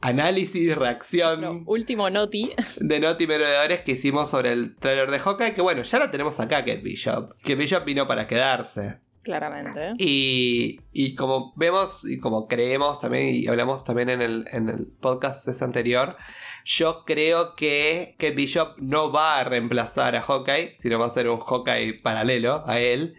análisis, 0.01 0.77
reacción 0.77 1.65
último 1.67 2.11
noti. 2.11 2.53
de 2.81 3.01
Noti 3.01 3.27
Merodeadores 3.27 3.81
que 3.81 3.93
hicimos 3.93 4.31
sobre 4.31 4.53
el 4.53 4.77
trailer 4.77 5.11
de 5.11 5.19
Hawkeye. 5.19 5.55
Que 5.55 5.63
bueno, 5.63 5.83
ya 5.83 5.99
lo 5.99 6.11
tenemos 6.11 6.39
acá, 6.41 6.59
Kate 6.59 6.79
Bishop. 6.79 7.35
Kate 7.39 7.55
Bishop 7.55 7.85
vino 7.85 8.07
para 8.07 8.27
quedarse. 8.27 9.01
Claramente. 9.23 9.93
Y, 9.99 10.81
y 10.93 11.17
como 11.17 11.53
vemos 11.57 12.09
y 12.09 12.19
como 12.19 12.47
creemos 12.47 13.01
también, 13.01 13.35
y 13.35 13.49
hablamos 13.49 13.85
también 13.85 14.09
en 14.09 14.23
el, 14.23 14.47
en 14.53 14.69
el 14.69 14.87
podcast 14.87 15.49
ese 15.49 15.65
anterior, 15.65 16.17
yo 16.69 17.05
creo 17.07 17.55
que, 17.55 18.17
que 18.19 18.33
Bishop 18.33 18.77
no 18.79 19.13
va 19.13 19.39
a 19.39 19.45
reemplazar 19.45 20.17
a 20.17 20.21
Hawkeye, 20.21 20.75
sino 20.75 20.99
va 20.99 21.07
a 21.07 21.11
ser 21.11 21.29
un 21.29 21.39
Hawkeye 21.39 21.95
paralelo 22.03 22.65
a 22.67 22.81
él. 22.81 23.15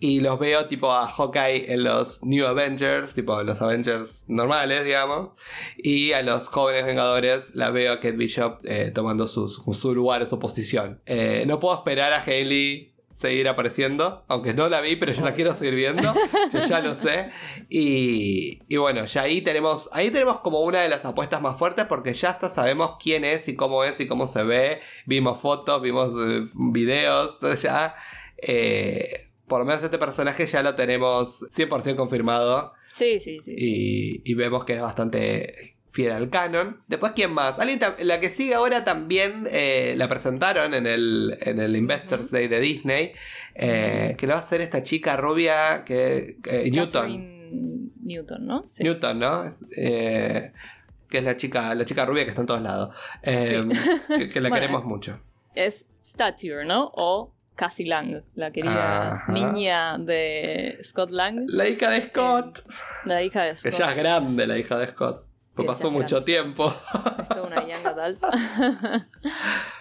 Y 0.00 0.20
los 0.20 0.38
veo 0.38 0.66
tipo 0.66 0.90
a 0.90 1.06
Hawkeye 1.06 1.70
en 1.74 1.84
los 1.84 2.22
New 2.24 2.46
Avengers, 2.46 3.12
tipo 3.12 3.42
los 3.42 3.60
Avengers 3.60 4.24
normales, 4.28 4.86
digamos. 4.86 5.32
Y 5.76 6.12
a 6.12 6.22
los 6.22 6.48
jóvenes 6.48 6.86
Vengadores 6.86 7.54
la 7.54 7.68
veo 7.70 7.92
a 7.92 7.96
Kate 7.96 8.12
Bishop 8.16 8.60
eh, 8.64 8.90
tomando 8.94 9.26
su, 9.26 9.48
su- 9.50 9.94
lugar, 9.94 10.24
su 10.26 10.38
posición. 10.38 11.02
Eh, 11.04 11.44
no 11.46 11.60
puedo 11.60 11.76
esperar 11.76 12.14
a 12.14 12.22
Hailey 12.24 12.94
seguir 13.08 13.48
apareciendo, 13.48 14.24
aunque 14.28 14.52
no 14.52 14.68
la 14.68 14.80
vi, 14.80 14.96
pero 14.96 15.12
yo 15.12 15.22
la 15.24 15.32
quiero 15.32 15.54
seguir 15.54 15.74
viendo, 15.76 16.12
yo 16.52 16.60
ya 16.68 16.80
lo 16.80 16.94
sé. 16.94 17.30
Y, 17.68 18.60
y 18.68 18.76
bueno, 18.76 19.04
ya 19.06 19.22
ahí 19.22 19.40
tenemos, 19.42 19.88
ahí 19.92 20.10
tenemos 20.10 20.40
como 20.40 20.60
una 20.60 20.80
de 20.82 20.88
las 20.88 21.04
apuestas 21.04 21.40
más 21.40 21.58
fuertes 21.58 21.86
porque 21.86 22.12
ya 22.12 22.30
hasta 22.30 22.48
sabemos 22.50 22.96
quién 23.02 23.24
es 23.24 23.48
y 23.48 23.54
cómo 23.56 23.84
es 23.84 23.98
y 24.00 24.06
cómo 24.06 24.26
se 24.26 24.42
ve. 24.42 24.80
Vimos 25.06 25.38
fotos, 25.38 25.80
vimos 25.82 26.12
eh, 26.28 26.48
videos, 26.54 27.38
todo 27.38 27.54
ya. 27.54 27.94
eh, 28.38 29.22
por 29.46 29.60
lo 29.60 29.64
menos 29.64 29.82
este 29.84 29.98
personaje 29.98 30.44
ya 30.46 30.60
lo 30.62 30.74
tenemos 30.74 31.42
100% 31.56 31.94
confirmado 31.94 32.72
Sí, 32.90 33.20
sí, 33.20 33.38
sí. 33.40 33.56
sí. 33.56 34.22
y, 34.24 34.32
y 34.32 34.34
vemos 34.34 34.64
que 34.64 34.72
es 34.74 34.80
bastante 34.82 35.75
fiel 35.96 36.12
al 36.12 36.28
canon. 36.28 36.82
Después, 36.88 37.12
¿quién 37.16 37.32
más? 37.32 37.58
Alguien 37.58 37.80
la 38.00 38.20
que 38.20 38.28
sigue 38.28 38.54
ahora 38.54 38.84
también 38.84 39.48
eh, 39.50 39.94
la 39.96 40.06
presentaron 40.08 40.74
en 40.74 40.86
el, 40.86 41.38
en 41.40 41.58
el 41.58 41.74
Investors 41.74 42.30
Day 42.30 42.48
de 42.48 42.60
Disney, 42.60 43.12
eh, 43.54 44.14
que 44.18 44.26
lo 44.26 44.34
va 44.34 44.40
a 44.40 44.42
hacer 44.42 44.60
esta 44.60 44.82
chica 44.82 45.16
rubia 45.16 45.84
que... 45.86 46.36
eh, 46.46 46.70
Newton. 46.70 47.90
Newton, 48.02 48.46
¿no? 48.46 48.68
Sí. 48.72 48.84
Newton, 48.84 49.18
¿no? 49.18 49.44
Es, 49.44 49.64
que 49.70 51.18
es 51.18 51.24
la 51.24 51.36
chica, 51.36 51.74
la 51.74 51.84
chica 51.86 52.04
rubia 52.04 52.24
que 52.24 52.30
está 52.30 52.42
en 52.42 52.46
todos 52.46 52.60
lados. 52.62 52.94
Que, 53.22 54.28
que 54.32 54.40
la 54.40 54.48
Bueno, 54.50 54.54
queremos 54.54 54.84
mucho. 54.84 55.18
Es 55.54 55.86
Stature, 56.04 56.66
¿no? 56.66 56.90
O 56.94 57.32
Cassie 57.54 57.86
Lang, 57.86 58.22
la 58.34 58.50
querida 58.50 59.14
Ajá. 59.14 59.32
niña 59.32 59.96
de 59.96 60.78
Scott 60.84 61.10
Lang, 61.10 61.46
La 61.48 61.66
hija 61.66 61.88
de 61.90 62.02
Scott. 62.02 62.62
la 63.06 63.22
hija 63.22 63.44
de 63.44 63.50
Que 63.52 63.56
Scott. 63.56 63.72
ya 63.78 63.90
es 63.92 63.96
grande 63.96 64.46
la 64.46 64.58
hija 64.58 64.76
de 64.78 64.88
Scott. 64.88 65.24
Pues 65.56 65.66
pasó 65.66 65.90
mucho 65.90 66.22
tiempo. 66.22 66.72
Es 67.18 67.28
toda 67.28 67.46
una 67.46 67.62
young 67.66 67.86
adult. 67.98 68.22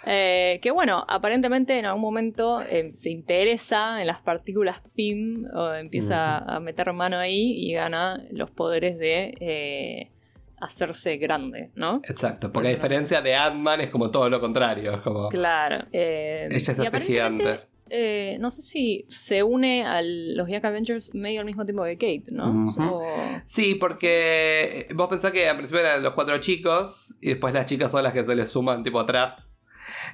Eh, 0.05 0.59
que 0.61 0.71
bueno, 0.71 1.03
aparentemente 1.07 1.77
en 1.77 1.85
algún 1.85 2.01
momento 2.01 2.61
eh, 2.61 2.91
se 2.93 3.09
interesa 3.09 3.99
en 4.01 4.07
las 4.07 4.21
partículas 4.21 4.81
PIM 4.95 5.45
o 5.53 5.73
empieza 5.73 6.37
a 6.37 6.59
meter 6.59 6.91
mano 6.93 7.17
ahí 7.17 7.53
y 7.57 7.73
gana 7.73 8.23
los 8.31 8.51
poderes 8.51 8.97
de 8.97 9.33
eh, 9.39 10.11
hacerse 10.59 11.17
grande, 11.17 11.71
¿no? 11.75 11.93
Exacto, 12.07 12.51
porque 12.51 12.69
a 12.69 12.71
diferencia 12.71 13.21
de 13.21 13.35
Ant-Man 13.35 13.81
es 13.81 13.89
como 13.89 14.11
todo 14.11 14.29
lo 14.29 14.39
contrario. 14.39 14.93
Es 14.93 15.01
como... 15.01 15.29
Claro. 15.29 15.85
eh, 15.91 16.47
Ella 16.49 16.59
se 16.59 16.71
hace 16.71 16.87
aparentemente, 16.87 17.43
gigante. 17.43 17.67
Eh, 17.89 18.37
no 18.39 18.49
sé 18.51 18.61
si 18.61 19.05
se 19.09 19.43
une 19.43 19.85
a 19.85 20.01
los 20.01 20.47
Young 20.49 20.65
Avengers 20.65 21.13
medio 21.13 21.39
al 21.41 21.45
mismo 21.45 21.65
tiempo 21.65 21.83
que 21.83 21.97
Kate, 21.97 22.31
¿no? 22.31 22.67
O- 22.91 23.41
Sí, 23.45 23.75
porque 23.75 24.87
vos 24.95 25.07
pensás 25.09 25.31
que 25.31 25.47
al 25.47 25.57
principio 25.57 25.81
eran 25.81 26.01
los 26.03 26.13
cuatro 26.13 26.37
chicos 26.39 27.15
y 27.21 27.29
después 27.29 27.53
las 27.53 27.65
chicas 27.65 27.91
son 27.91 28.03
las 28.03 28.13
que 28.13 28.23
se 28.23 28.35
les 28.35 28.49
suman 28.49 28.83
tipo 28.83 28.99
atrás. 28.99 29.54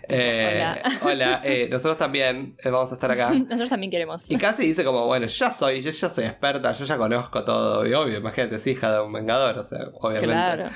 Eh, 0.07 0.53
Hola. 0.55 0.81
hola, 1.03 1.41
eh, 1.43 1.67
nosotros 1.69 1.97
también 1.97 2.55
eh, 2.63 2.69
vamos 2.69 2.91
a 2.91 2.95
estar 2.95 3.11
acá. 3.11 3.31
Nosotros 3.33 3.69
también 3.69 3.91
queremos. 3.91 4.29
Y 4.29 4.37
casi 4.37 4.67
dice 4.67 4.83
como, 4.83 5.05
bueno, 5.05 5.27
ya 5.27 5.51
soy, 5.51 5.81
yo 5.81 5.91
ya 5.91 6.09
soy 6.09 6.25
experta, 6.25 6.73
yo 6.73 6.85
ya 6.85 6.97
conozco 6.97 7.43
todo. 7.43 7.85
Y 7.85 7.93
obvio, 7.93 8.17
imagínate, 8.17 8.55
es 8.55 8.67
hija 8.67 8.91
de 8.91 9.01
un 9.01 9.13
vengador, 9.13 9.57
o 9.57 9.63
sea, 9.63 9.79
obviamente. 9.93 10.27
Claro. 10.27 10.69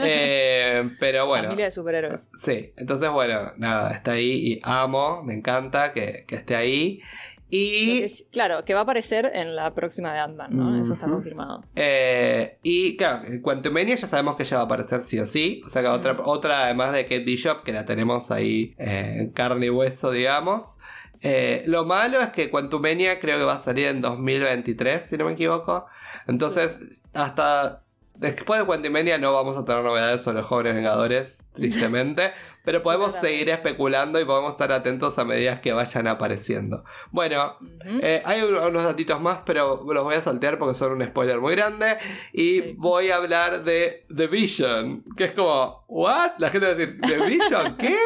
Eh, 0.00 0.88
pero 1.00 1.26
bueno. 1.26 1.44
Familia 1.44 1.66
de 1.66 1.70
superhéroes. 1.70 2.30
Sí, 2.38 2.72
entonces 2.76 3.10
bueno, 3.10 3.52
nada, 3.56 3.92
está 3.92 4.12
ahí 4.12 4.52
y 4.52 4.60
amo, 4.62 5.22
me 5.22 5.34
encanta 5.34 5.92
que, 5.92 6.24
que 6.26 6.36
esté 6.36 6.56
ahí. 6.56 7.00
Y, 7.50 8.00
que 8.00 8.12
claro, 8.30 8.64
que 8.64 8.74
va 8.74 8.80
a 8.80 8.82
aparecer 8.82 9.30
en 9.32 9.56
la 9.56 9.72
próxima 9.74 10.12
de 10.12 10.18
Ant-Man, 10.18 10.50
¿no? 10.52 10.80
Eso 10.80 10.92
está 10.94 11.06
confirmado. 11.06 11.64
eh, 11.76 12.58
y 12.62 12.96
claro, 12.96 13.22
Quantumania 13.42 13.94
ya 13.94 14.06
sabemos 14.06 14.36
que 14.36 14.42
ella 14.42 14.58
va 14.58 14.62
a 14.62 14.66
aparecer 14.66 15.02
sí 15.02 15.18
o 15.18 15.26
sí. 15.26 15.60
O 15.66 15.70
sea 15.70 15.82
que 15.82 15.88
otra, 15.88 16.16
otra 16.24 16.64
además 16.64 16.92
de 16.92 17.04
Kate 17.04 17.24
Bishop, 17.24 17.62
que 17.62 17.72
la 17.72 17.84
tenemos 17.84 18.30
ahí 18.30 18.74
eh, 18.78 19.16
en 19.20 19.30
carne 19.30 19.66
y 19.66 19.70
hueso, 19.70 20.10
digamos. 20.10 20.78
Eh, 21.20 21.64
lo 21.66 21.84
malo 21.84 22.20
es 22.20 22.28
que 22.28 22.50
Quantumania 22.50 23.18
creo 23.18 23.38
que 23.38 23.44
va 23.44 23.54
a 23.54 23.62
salir 23.62 23.88
en 23.88 24.00
2023, 24.00 25.02
si 25.02 25.16
no 25.16 25.24
me 25.24 25.32
equivoco. 25.32 25.86
Entonces, 26.26 27.02
hasta 27.14 27.82
después 28.20 28.60
de 28.60 28.66
Quantumania 28.66 29.18
no 29.18 29.32
vamos 29.32 29.56
a 29.56 29.64
tener 29.64 29.82
novedades 29.82 30.22
sobre 30.22 30.38
los 30.38 30.46
jóvenes 30.46 30.74
vengadores, 30.76 31.46
tristemente. 31.54 32.30
pero 32.64 32.82
podemos 32.82 33.12
seguir 33.14 33.48
especulando 33.48 34.20
y 34.20 34.26
podemos 34.26 34.50
estar 34.52 34.70
atentos 34.72 35.18
a 35.18 35.24
medida 35.24 35.58
que 35.62 35.72
vayan 35.72 36.06
apareciendo. 36.06 36.84
Bueno, 37.10 37.56
eh, 38.02 38.20
hay 38.26 38.42
un- 38.42 38.56
unos 38.56 38.84
datitos 38.84 39.18
más, 39.22 39.40
pero 39.46 39.86
los 39.90 40.04
voy 40.04 40.16
a 40.16 40.20
saltear 40.20 40.58
porque 40.58 40.74
son 40.74 40.92
un 40.92 41.06
spoiler 41.06 41.40
muy 41.40 41.54
grande. 41.54 41.96
Y 42.34 42.60
Sí. 42.60 42.74
voy 42.76 43.08
a 43.10 43.16
hablar 43.16 43.64
de 43.64 44.04
The 44.14 44.26
Vision, 44.26 45.02
que 45.16 45.24
es 45.24 45.32
como, 45.32 45.86
¿what? 45.88 46.32
La 46.38 46.50
gente 46.50 46.66
va 46.66 46.72
a 46.72 46.74
decir, 46.74 47.00
¿The 47.00 47.24
Vision? 47.24 47.76
¿Qué? 47.78 47.96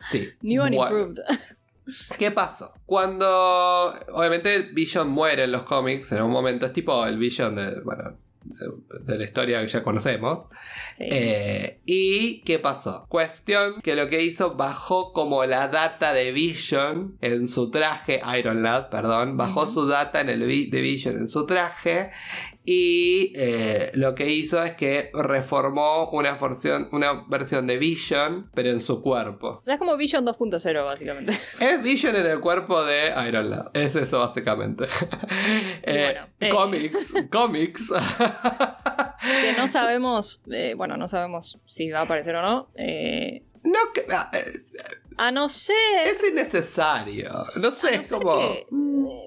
Sí. 0.00 0.30
New 0.40 0.62
and 0.64 0.74
Bueno. 0.74 0.96
improved. 0.98 1.22
¿Qué 2.18 2.32
pasó? 2.32 2.72
Cuando 2.86 3.94
obviamente 4.14 4.58
Vision 4.72 5.10
muere 5.10 5.44
en 5.44 5.52
los 5.52 5.62
cómics 5.62 6.10
en 6.10 6.22
un 6.22 6.30
momento, 6.32 6.66
es 6.66 6.72
tipo 6.72 7.06
el 7.06 7.18
Vision 7.18 7.54
de, 7.54 7.80
bueno, 7.82 8.16
de, 9.04 9.18
la 9.18 9.24
historia 9.24 9.60
que 9.60 9.68
ya 9.68 9.82
conocemos. 9.82 10.46
Sí. 10.96 11.04
Eh, 11.10 11.80
¿Y 11.86 12.40
qué 12.42 12.58
pasó? 12.58 13.06
Cuestión 13.08 13.80
que 13.82 13.96
lo 13.96 14.08
que 14.08 14.22
hizo 14.22 14.54
bajó 14.54 15.12
como 15.12 15.44
la 15.44 15.68
data 15.68 16.12
de 16.12 16.32
Vision 16.32 17.16
en 17.20 17.48
su 17.48 17.70
traje, 17.70 18.20
Iron 18.38 18.62
Lad, 18.62 18.88
perdón, 18.88 19.36
bajó 19.36 19.66
su 19.66 19.86
data 19.86 20.20
en 20.20 20.28
el 20.28 20.40
de 20.40 20.80
Vision 20.80 21.16
en 21.18 21.28
su 21.28 21.46
traje 21.46 22.10
y 22.64 23.32
eh, 23.36 23.90
lo 23.94 24.14
que 24.14 24.28
hizo 24.30 24.62
es 24.62 24.74
que 24.74 25.10
reformó 25.14 26.10
una 26.10 26.34
versión, 26.36 26.88
una 26.92 27.24
versión 27.28 27.66
de 27.66 27.76
Vision, 27.78 28.50
pero 28.54 28.70
en 28.70 28.80
su 28.80 29.02
cuerpo. 29.02 29.58
O 29.60 29.64
sea, 29.64 29.74
es 29.74 29.78
como 29.80 29.96
Vision 29.96 30.24
2.0, 30.26 30.84
básicamente. 30.88 31.32
Es 31.60 31.82
Vision 31.82 32.14
en 32.16 32.26
el 32.26 32.40
cuerpo 32.40 32.84
de 32.84 33.12
Iron 33.28 33.50
Lad. 33.50 33.70
Es 33.74 33.96
eso 33.96 34.18
básicamente. 34.20 34.86
Eh, 35.84 36.12
bueno, 36.14 36.28
eh. 36.38 36.48
Comics, 36.50 37.12
comics. 37.30 37.92
que 39.42 39.52
no 39.56 39.66
sabemos, 39.66 40.40
eh, 40.50 40.74
bueno, 40.76 40.96
no 40.96 41.08
sabemos 41.08 41.58
si 41.64 41.90
va 41.90 42.00
a 42.00 42.02
aparecer 42.02 42.36
o 42.36 42.42
no. 42.42 42.68
eh, 42.76 43.42
no, 43.64 43.78
que- 43.94 44.06
ah, 44.12 44.30
a 45.18 45.30
no 45.30 45.48
ser. 45.48 45.76
es 46.04 46.18
innecesario. 46.28 47.30
No 47.56 47.70
sé, 47.70 47.96
es 47.96 48.08
como. 48.10 48.38
que- 48.38 48.64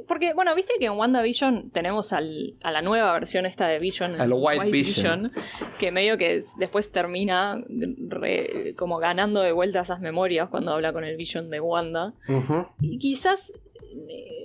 porque, 0.07 0.33
bueno, 0.33 0.53
viste 0.55 0.73
que 0.79 0.85
en 0.85 0.93
WandaVision 0.93 1.69
tenemos 1.71 2.13
al, 2.13 2.55
a 2.63 2.71
la 2.71 2.81
nueva 2.81 3.13
versión 3.13 3.45
esta 3.45 3.67
de 3.67 3.79
Vision, 3.79 4.19
Al 4.19 4.29
White 4.33 4.71
Vision. 4.71 5.31
que 5.79 5.91
medio 5.91 6.17
que 6.17 6.35
es- 6.35 6.55
después 6.57 6.91
termina 6.91 7.61
re- 8.07 8.73
como 8.77 8.97
ganando 8.97 9.41
de 9.41 9.51
vuelta 9.51 9.81
esas 9.81 10.01
memorias 10.01 10.49
cuando 10.49 10.71
habla 10.71 10.93
con 10.93 11.03
el 11.03 11.15
Vision 11.17 11.49
de 11.49 11.59
Wanda. 11.59 12.13
Y 12.81 12.97
quizás. 12.99 13.51
eh, 14.09 14.41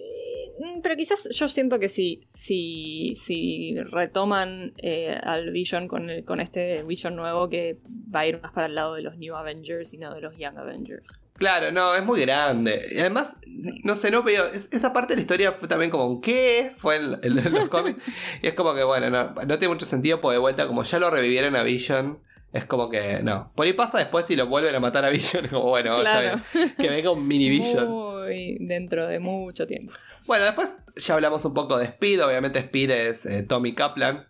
pero 0.82 0.94
quizás 0.94 1.28
yo 1.34 1.48
siento 1.48 1.78
que 1.78 1.88
si, 1.88 2.20
si, 2.34 3.14
si 3.16 3.76
retoman 3.80 4.74
eh, 4.76 5.16
al 5.22 5.50
Vision 5.52 5.88
con, 5.88 6.10
el- 6.10 6.24
con 6.24 6.38
este 6.40 6.82
Vision 6.82 7.16
nuevo, 7.16 7.48
que 7.48 7.78
va 8.14 8.20
a 8.20 8.26
ir 8.26 8.40
más 8.42 8.52
para 8.52 8.66
el 8.66 8.74
lado 8.74 8.94
de 8.94 9.02
los 9.02 9.16
New 9.16 9.34
Avengers 9.36 9.94
y 9.94 9.98
no 9.98 10.12
de 10.14 10.20
los 10.20 10.36
Young 10.36 10.58
Avengers. 10.58 11.18
Claro, 11.40 11.72
no, 11.72 11.94
es 11.96 12.04
muy 12.04 12.20
grande. 12.20 12.86
Y 12.92 12.98
además, 13.00 13.34
no 13.82 13.96
sé, 13.96 14.12
no 14.12 14.22
veo. 14.22 14.46
es- 14.46 14.68
esa 14.72 14.92
parte 14.92 15.14
de 15.14 15.16
la 15.16 15.20
historia 15.22 15.50
fue 15.52 15.66
también 15.66 15.90
como 15.90 16.06
un 16.06 16.20
¿qué? 16.20 16.72
Fue 16.78 16.96
en, 16.96 17.18
en 17.22 17.34
los 17.52 17.68
cómics. 17.70 18.00
y 18.42 18.46
es 18.46 18.54
como 18.54 18.74
que, 18.74 18.84
bueno, 18.84 19.10
no, 19.10 19.32
no 19.34 19.58
tiene 19.58 19.68
mucho 19.74 19.86
sentido 19.86 20.20
porque 20.20 20.34
de 20.34 20.38
vuelta, 20.38 20.66
como 20.68 20.82
ya 20.84 20.98
lo 21.00 21.10
revivieron 21.10 21.56
a 21.56 21.62
Vision. 21.64 22.20
Es 22.52 22.64
como 22.64 22.90
que 22.90 23.22
no. 23.22 23.52
Por 23.54 23.64
ahí 23.66 23.72
pasa 23.72 23.98
después 23.98 24.26
si 24.26 24.34
lo 24.36 24.46
vuelven 24.48 24.74
a 24.74 24.80
matar 24.80 25.04
a 25.04 25.08
Vision. 25.08 25.46
Como 25.50 25.68
bueno, 25.68 25.92
Claro. 25.94 26.36
está 26.36 26.58
bien. 26.58 26.74
Que 26.76 26.90
venga 26.90 27.10
un 27.12 27.26
mini 27.28 27.48
Vision. 27.48 27.88
Muy 27.88 28.58
dentro 28.60 29.06
de 29.06 29.20
mucho 29.20 29.68
tiempo. 29.68 29.92
Bueno, 30.26 30.44
después 30.46 30.74
ya 30.96 31.14
hablamos 31.14 31.44
un 31.44 31.54
poco 31.54 31.78
de 31.78 31.84
Speed. 31.84 32.24
Obviamente, 32.24 32.58
Speed 32.58 32.90
es 32.90 33.24
eh, 33.24 33.44
Tommy 33.44 33.74
Kaplan. 33.76 34.26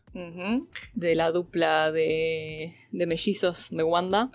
De 0.93 1.15
la 1.15 1.31
dupla 1.33 1.91
de, 1.93 2.75
de 2.93 3.07
mellizos 3.07 3.69
de 3.71 3.83
Wanda. 3.85 4.31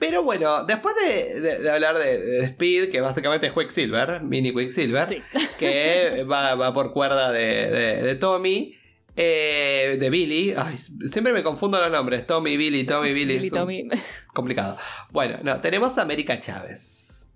Pero 0.00 0.24
bueno, 0.24 0.64
después 0.64 0.96
de, 0.96 1.40
de- 1.40 1.58
de 1.60 1.70
hablar 1.70 1.96
de, 1.98 2.18
de 2.18 2.44
Speed, 2.46 2.90
que 2.90 3.00
básicamente 3.00 3.46
es 3.46 3.52
Quicksilver, 3.52 4.22
mini 4.22 4.52
Quicksilver, 4.52 5.06
Sí. 5.06 5.22
que 5.58 6.24
va, 6.28 6.56
va 6.56 6.74
por 6.74 6.92
cuerda 6.92 7.30
de, 7.30 8.16
Tommy, 8.18 8.74
eh, 9.16 9.96
de 10.00 10.10
Billy. 10.10 10.54
Ay, 10.56 10.76
siempre 11.06 11.32
me 11.32 11.42
confundo 11.42 11.78
los 11.80 11.90
nombres. 11.90 12.26
Tommy, 12.26 12.56
Billy, 12.56 12.84
Tommy, 12.84 13.12
Billy. 13.12 13.34
Billy 13.36 13.50
Tommy. 13.50 13.88
Complicado. 14.34 14.78
Bueno, 15.10 15.38
no, 15.42 15.60
tenemos 15.60 15.96
a 15.98 16.02
América 16.02 16.40
Chávez. 16.40 17.32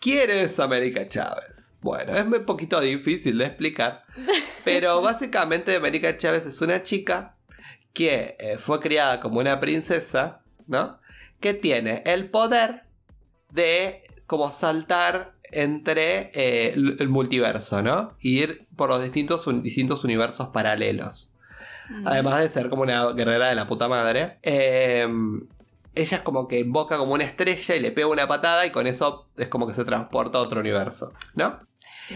¿Quién 0.00 0.30
es 0.30 0.58
América 0.58 1.06
Chávez? 1.08 1.76
Bueno, 1.80 2.16
es 2.16 2.24
un 2.24 2.44
poquito 2.44 2.80
difícil 2.80 3.38
de 3.38 3.44
explicar, 3.46 4.02
pero 4.64 5.00
básicamente 5.00 5.76
América 5.76 6.16
Chávez 6.16 6.44
es 6.46 6.60
una 6.60 6.82
chica 6.82 7.36
que 7.92 8.36
eh, 8.38 8.58
fue 8.58 8.80
criada 8.80 9.20
como 9.20 9.38
una 9.40 9.60
princesa, 9.60 10.42
¿no? 10.66 10.98
Que 11.40 11.54
tiene 11.54 12.02
el 12.06 12.30
poder 12.30 12.84
de 13.50 14.02
como 14.26 14.50
saltar 14.50 15.34
entre 15.50 16.30
eh, 16.34 16.74
el 16.74 17.08
multiverso, 17.08 17.82
¿no? 17.82 18.14
Ir 18.20 18.66
por 18.76 18.90
los 18.90 19.02
distintos, 19.02 19.46
un- 19.46 19.62
distintos 19.62 20.04
universos 20.04 20.48
paralelos. 20.48 21.30
Además 22.04 22.40
de 22.40 22.48
ser 22.50 22.68
como 22.68 22.82
una 22.82 23.12
guerrera 23.12 23.46
de 23.48 23.54
la 23.54 23.66
puta 23.66 23.88
madre. 23.88 24.38
eh, 24.42 25.06
ella 25.94 26.16
es 26.18 26.22
como 26.22 26.46
que 26.46 26.60
invoca 26.60 26.96
como 26.98 27.14
una 27.14 27.24
estrella 27.24 27.74
y 27.74 27.80
le 27.80 27.90
pega 27.90 28.06
una 28.06 28.28
patada 28.28 28.64
y 28.66 28.70
con 28.70 28.86
eso 28.86 29.28
es 29.36 29.48
como 29.48 29.66
que 29.66 29.74
se 29.74 29.84
transporta 29.84 30.38
a 30.38 30.42
otro 30.42 30.60
universo, 30.60 31.12
¿no? 31.34 31.60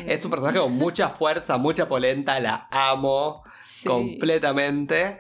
Es 0.07 0.25
un 0.25 0.31
personaje 0.31 0.59
con 0.59 0.73
mucha 0.73 1.09
fuerza, 1.09 1.57
mucha 1.59 1.89
polenta, 1.89 2.39
la 2.39 2.69
amo 2.71 3.43
Sí. 3.61 3.89
completamente. 3.89 5.19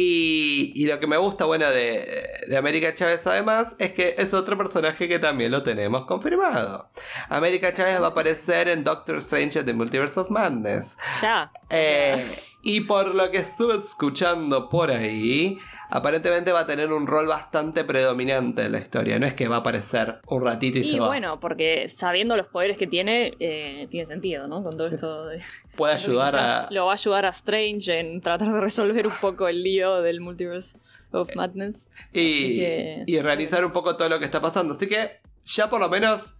Y, 0.00 0.70
y 0.76 0.86
lo 0.86 1.00
que 1.00 1.08
me 1.08 1.16
gusta, 1.16 1.44
bueno, 1.44 1.68
de, 1.70 2.44
de 2.46 2.56
América 2.56 2.94
Chávez 2.94 3.26
además 3.26 3.74
es 3.80 3.90
que 3.94 4.14
es 4.16 4.32
otro 4.32 4.56
personaje 4.56 5.08
que 5.08 5.18
también 5.18 5.50
lo 5.50 5.64
tenemos 5.64 6.04
confirmado. 6.04 6.88
América 7.28 7.74
Chávez 7.74 8.00
va 8.00 8.06
a 8.06 8.10
aparecer 8.10 8.68
en 8.68 8.84
Doctor 8.84 9.16
Strange 9.16 9.64
the 9.64 9.72
Multiverse 9.72 10.20
of 10.20 10.30
Madness. 10.30 10.98
Ya. 11.20 11.50
Eh, 11.68 12.24
y 12.62 12.82
por 12.82 13.12
lo 13.12 13.28
que 13.32 13.38
estuve 13.38 13.74
escuchando 13.76 14.68
por 14.68 14.92
ahí, 14.92 15.58
aparentemente 15.90 16.52
va 16.52 16.60
a 16.60 16.66
tener 16.66 16.92
un 16.92 17.06
rol 17.06 17.26
bastante 17.26 17.84
predominante 17.84 18.62
en 18.64 18.72
la 18.72 18.78
historia. 18.78 19.18
No 19.18 19.26
es 19.26 19.34
que 19.34 19.48
va 19.48 19.56
a 19.56 19.58
aparecer 19.60 20.20
un 20.28 20.44
ratito 20.44 20.78
y, 20.78 20.82
Y 20.82 20.84
se 20.84 21.00
va. 21.00 21.06
bueno, 21.08 21.40
porque 21.40 21.88
sabiendo 21.88 22.36
los 22.36 22.46
poderes 22.48 22.78
que 22.78 22.86
tiene, 22.86 23.34
eh, 23.40 23.86
tiene 23.90 24.06
sentido, 24.06 24.48
¿no? 24.48 24.62
Con 24.62 24.76
todo 24.76 24.86
esto 24.88 25.26
de... 25.26 25.42
Puede 25.76 25.94
ayudar 25.94 26.36
a. 26.36 26.68
Lo 26.70 26.86
va 26.86 26.92
a 26.92 26.94
ayudar 26.94 27.24
a 27.26 27.30
Strange 27.30 27.98
en 28.00 28.20
tratar 28.20 28.52
de 28.52 28.60
resolver 28.60 29.06
un 29.06 29.14
poco 29.20 29.48
el 29.48 29.62
lío 29.62 30.02
del 30.02 30.20
Multiverse 30.20 30.78
of 31.12 31.34
Madness. 31.36 31.88
Así 32.10 32.10
Y, 32.12 32.56
que- 32.58 33.04
y 33.06 33.20
realizar 33.20 33.64
un 33.64 33.70
poco 33.70 33.96
todo 33.96 34.08
lo 34.08 34.18
que 34.18 34.24
está 34.24 34.40
pasando. 34.40 34.74
Así 34.74 34.88
que 34.88 35.20
ya 35.44 35.70
por 35.70 35.80
lo 35.80 35.88
menos 35.88 36.36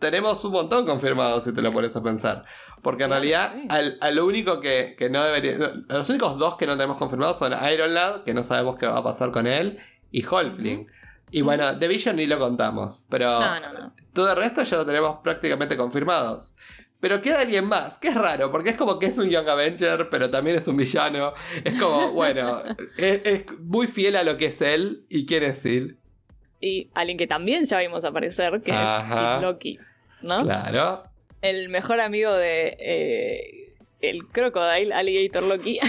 tenemos 0.00 0.44
un 0.44 0.52
montón 0.52 0.84
confirmado 0.86 1.40
si 1.40 1.52
te 1.52 1.62
lo 1.62 1.70
pones 1.72 1.94
a 1.94 2.02
pensar. 2.02 2.44
Porque 2.82 3.04
en 3.04 3.10
Claro, 3.10 3.20
realidad, 3.22 3.52
sí. 3.54 3.66
al, 3.68 3.98
al 4.00 4.18
único 4.18 4.58
que, 4.60 4.96
que 4.98 5.10
no 5.10 5.22
debería. 5.22 5.72
los 5.88 6.08
únicos 6.08 6.38
dos 6.38 6.56
que 6.56 6.66
no 6.66 6.72
tenemos 6.76 6.96
confirmados 6.96 7.38
son 7.38 7.52
Iron 7.72 7.94
Lad, 7.94 8.22
que 8.24 8.34
no 8.34 8.42
sabemos 8.42 8.76
qué 8.78 8.86
va 8.86 8.98
a 8.98 9.04
pasar 9.04 9.30
con 9.30 9.46
él, 9.46 9.78
y 10.10 10.24
Hulkling. 10.26 10.86
Y 11.30 11.42
bueno, 11.42 11.78
The 11.78 11.86
Vision 11.86 12.16
ni 12.16 12.26
lo 12.26 12.38
contamos. 12.38 13.04
Pero 13.08 13.38
No, 13.38 13.60
no, 13.60 13.72
no. 13.72 13.94
todo 14.12 14.30
el 14.30 14.36
resto 14.36 14.62
ya 14.64 14.78
lo 14.78 14.86
tenemos 14.86 15.18
prácticamente 15.22 15.76
confirmados. 15.76 16.54
Pero 17.00 17.22
queda 17.22 17.40
alguien 17.40 17.66
más, 17.66 17.98
que 17.98 18.08
es 18.08 18.14
raro, 18.14 18.50
porque 18.50 18.70
es 18.70 18.76
como 18.76 18.98
que 18.98 19.06
es 19.06 19.16
un 19.16 19.28
Young 19.30 19.48
Avenger, 19.48 20.08
pero 20.10 20.28
también 20.30 20.56
es 20.56 20.66
un 20.68 20.76
villano. 20.76 21.32
Es 21.64 21.80
como, 21.80 22.10
bueno, 22.12 22.62
es, 22.98 23.20
es 23.24 23.44
muy 23.60 23.86
fiel 23.86 24.16
a 24.16 24.22
lo 24.22 24.36
que 24.36 24.46
es 24.46 24.60
él 24.60 25.04
y 25.08 25.24
quién 25.24 25.42
es 25.44 25.64
él. 25.66 25.98
Y 26.60 26.90
alguien 26.94 27.16
que 27.16 27.26
también 27.26 27.64
ya 27.64 27.78
vimos 27.78 28.04
aparecer, 28.04 28.60
que 28.62 28.72
Ajá. 28.72 28.98
es 29.36 29.36
Kid 29.38 29.42
Loki, 29.46 29.78
¿no? 30.22 30.42
Claro. 30.44 31.04
El 31.42 31.68
mejor 31.68 32.00
amigo 32.00 32.32
de 32.34 32.76
eh, 32.78 33.74
el 34.00 34.26
Crocodile, 34.26 34.92
Alligator 34.94 35.42
Loki. 35.42 35.78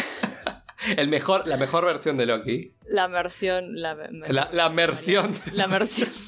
El 0.97 1.09
mejor, 1.09 1.47
la 1.47 1.57
mejor 1.57 1.85
versión 1.85 2.17
de 2.17 2.25
Loki. 2.25 2.73
la 2.89 3.07
versión... 3.07 3.79
La, 3.79 3.93
La, 4.29 4.49
la 4.51 4.69
versión. 4.69 5.35
la 5.53 5.67
versión. 5.67 6.09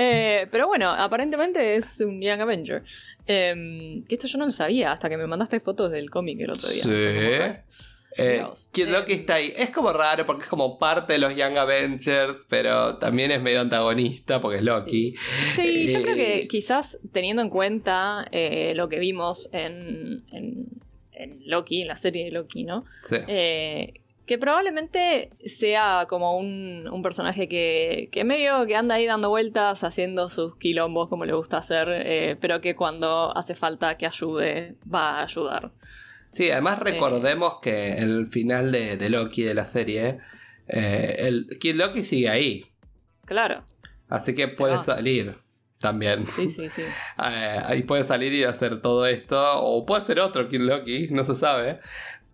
Eh, 0.00 0.46
pero 0.52 0.68
bueno, 0.68 0.90
aparentemente 0.90 1.74
es 1.74 2.00
un 2.00 2.20
Young 2.20 2.40
Avenger. 2.40 2.84
Em, 3.26 4.04
que 4.04 4.14
esto 4.14 4.28
yo 4.28 4.38
no 4.38 4.46
lo 4.46 4.52
sabía 4.52 4.92
hasta 4.92 5.08
que 5.08 5.16
me 5.16 5.26
mandaste 5.26 5.58
fotos 5.58 5.90
del 5.90 6.08
cómic 6.08 6.38
el 6.40 6.50
otro 6.50 6.68
día. 6.68 6.82
Sí. 6.84 7.97
Eh. 8.18 8.44
Kid 8.72 8.88
Loki 8.88 9.12
Eh, 9.12 9.16
está 9.16 9.34
ahí. 9.36 9.52
Es 9.56 9.70
como 9.70 9.92
raro 9.92 10.26
porque 10.26 10.42
es 10.44 10.48
como 10.48 10.78
parte 10.78 11.14
de 11.14 11.18
los 11.20 11.34
Young 11.36 11.56
Avengers, 11.56 12.44
pero 12.48 12.96
también 12.98 13.30
es 13.30 13.40
medio 13.40 13.60
antagonista 13.60 14.40
porque 14.40 14.58
es 14.58 14.64
Loki. 14.64 15.14
Sí, 15.54 15.86
yo 15.86 16.02
creo 16.02 16.14
Eh, 16.14 16.40
que 16.40 16.48
quizás 16.48 16.98
teniendo 17.12 17.42
en 17.42 17.50
cuenta 17.50 18.26
eh, 18.32 18.72
lo 18.74 18.88
que 18.88 18.98
vimos 18.98 19.48
en, 19.52 20.24
en, 20.32 20.66
en 21.12 21.40
Loki, 21.46 21.82
en 21.82 21.88
la 21.88 21.96
serie 21.96 22.24
de 22.26 22.30
Loki, 22.32 22.64
¿no? 22.64 22.84
Sí. 23.04 23.16
Eh, 23.28 23.94
que 24.26 24.36
probablemente 24.36 25.30
sea 25.46 26.04
como 26.06 26.36
un, 26.36 26.86
un 26.92 27.00
personaje 27.00 27.48
que, 27.48 28.10
que 28.12 28.24
medio 28.24 28.66
que 28.66 28.76
anda 28.76 28.96
ahí 28.96 29.06
dando 29.06 29.30
vueltas, 29.30 29.84
haciendo 29.84 30.28
sus 30.28 30.54
quilombos 30.58 31.08
como 31.08 31.24
le 31.24 31.32
gusta 31.32 31.56
hacer, 31.56 31.88
eh, 31.90 32.36
pero 32.38 32.60
que 32.60 32.76
cuando 32.76 33.34
hace 33.34 33.54
falta 33.54 33.96
que 33.96 34.04
ayude, 34.04 34.74
va 34.92 35.20
a 35.20 35.22
ayudar. 35.22 35.70
Sí, 36.28 36.44
Eh. 36.48 36.52
además 36.52 36.78
recordemos 36.80 37.58
que 37.60 37.94
el 37.94 38.26
final 38.28 38.70
de, 38.72 38.96
de 38.96 39.08
Loki 39.08 39.42
de 39.42 39.54
la 39.54 39.64
serie, 39.64 40.18
eh, 40.68 41.16
el 41.20 41.56
Kid 41.58 41.74
Loki 41.76 42.04
sigue 42.04 42.28
ahí. 42.28 42.66
Claro, 43.24 43.64
Así 44.08 44.34
que 44.34 44.48
puede 44.48 44.78
salir 44.78 45.36
también. 45.80 46.26
sí, 46.26 46.48
sí, 46.48 46.68
sí. 46.70 46.82
Eh, 47.18 47.60
ahí 47.64 47.82
puede 47.82 48.04
salir 48.04 48.32
y 48.32 48.44
hacer 48.44 48.80
todo 48.80 49.06
esto. 49.06 49.62
O 49.62 49.84
puede 49.84 50.02
ser 50.02 50.20
otro 50.20 50.48
Kid 50.48 50.60
Loki, 50.60 51.08
no 51.10 51.24
se 51.24 51.34
sabe. 51.34 51.80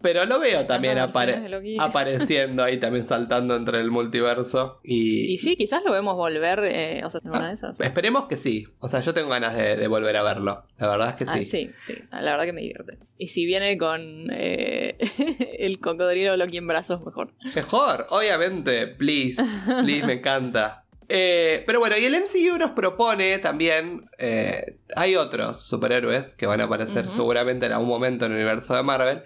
Pero 0.04 0.26
lo 0.26 0.38
veo 0.38 0.66
también 0.66 0.98
apare- 0.98 1.76
apareciendo 1.80 2.62
ahí, 2.62 2.76
también 2.78 3.06
saltando 3.06 3.56
entre 3.56 3.80
el 3.80 3.90
multiverso. 3.90 4.80
Y, 4.84 5.32
Y 5.32 5.36
sí, 5.38 5.56
quizás 5.56 5.82
lo 5.82 5.92
vemos 5.92 6.14
volver, 6.14 6.60
eh, 6.66 7.00
o 7.04 7.08
sea, 7.08 7.22
en 7.24 7.30
una 7.30 7.48
de 7.48 7.54
esas. 7.54 7.80
esperemos 7.80 8.26
que 8.26 8.36
sí. 8.36 8.68
O 8.80 8.88
sea, 8.88 9.00
yo 9.00 9.14
tengo 9.14 9.30
ganas 9.30 9.56
de, 9.56 9.76
de 9.76 9.86
volver 9.88 10.14
a 10.18 10.22
verlo. 10.22 10.64
La 10.78 10.88
verdad 10.88 11.08
es 11.08 11.14
que 11.14 11.24
Ah, 11.26 11.32
sí. 11.32 11.44
sí, 11.44 11.70
sí, 11.80 11.94
la 12.12 12.20
verdad 12.20 12.44
que 12.44 12.52
me 12.52 12.60
divierte. 12.60 12.98
Y 13.16 13.28
si 13.28 13.46
viene 13.46 13.78
con 13.78 14.26
eh, 14.30 14.98
el 15.58 15.80
cocodrilo 15.80 16.36
Loki 16.36 16.58
en 16.58 16.66
brazos, 16.66 17.04
mejor. 17.04 17.32
Mejor, 17.56 18.06
obviamente. 18.10 18.86
Please. 18.88 19.42
Please, 19.82 20.04
me 20.06 20.12
encanta. 20.14 20.82
Eh, 21.08 21.62
pero 21.66 21.80
bueno, 21.80 21.96
y 21.98 22.04
el 22.04 22.14
MCU 22.14 22.58
nos 22.58 22.72
propone 22.72 23.38
también. 23.38 24.06
eh, 24.18 24.76
hay 24.96 25.16
otros 25.16 25.60
superhéroes 25.66 26.34
que 26.34 26.46
van 26.46 26.60
a 26.60 26.64
aparecer 26.64 27.10
seguramente 27.10 27.66
en 27.66 27.72
algún 27.72 27.88
momento 27.88 28.26
en 28.26 28.32
el 28.32 28.36
universo 28.38 28.74
de 28.74 28.82
Marvel. 28.82 29.22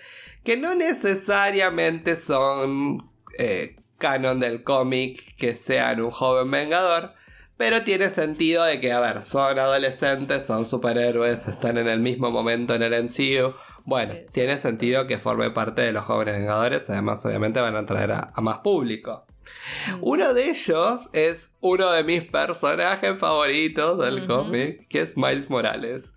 Que 0.48 0.56
no 0.56 0.74
necesariamente 0.74 2.16
son 2.16 3.10
eh, 3.36 3.76
canon 3.98 4.40
del 4.40 4.62
cómic 4.62 5.36
que 5.36 5.54
sean 5.54 6.00
un 6.00 6.10
joven 6.10 6.50
vengador. 6.50 7.12
Pero 7.58 7.82
tiene 7.82 8.08
sentido 8.08 8.64
de 8.64 8.80
que, 8.80 8.92
a 8.92 9.00
ver, 9.00 9.20
son 9.20 9.58
adolescentes, 9.58 10.46
son 10.46 10.64
superhéroes, 10.64 11.48
están 11.48 11.76
en 11.76 11.86
el 11.86 12.00
mismo 12.00 12.30
momento 12.30 12.74
en 12.74 12.82
el 12.82 12.94
MCU. 12.94 13.52
Bueno, 13.84 14.14
Sí, 14.14 14.32
tiene 14.32 14.56
sentido 14.56 15.06
que 15.06 15.18
forme 15.18 15.50
parte 15.50 15.82
de 15.82 15.92
los 15.92 16.06
jóvenes 16.06 16.38
vengadores. 16.38 16.88
Además, 16.88 17.26
obviamente 17.26 17.60
van 17.60 17.76
a 17.76 17.84
traer 17.84 18.12
a, 18.12 18.32
a 18.34 18.40
más 18.40 18.60
público. 18.60 19.26
Uno 20.00 20.34
de 20.34 20.50
ellos 20.50 21.08
es 21.12 21.50
uno 21.60 21.90
de 21.92 22.04
mis 22.04 22.24
personajes 22.24 23.18
favoritos 23.18 23.98
del 23.98 24.26
cómic, 24.26 24.86
que 24.88 25.00
es 25.00 25.16
Miles 25.16 25.50
Morales. 25.50 26.14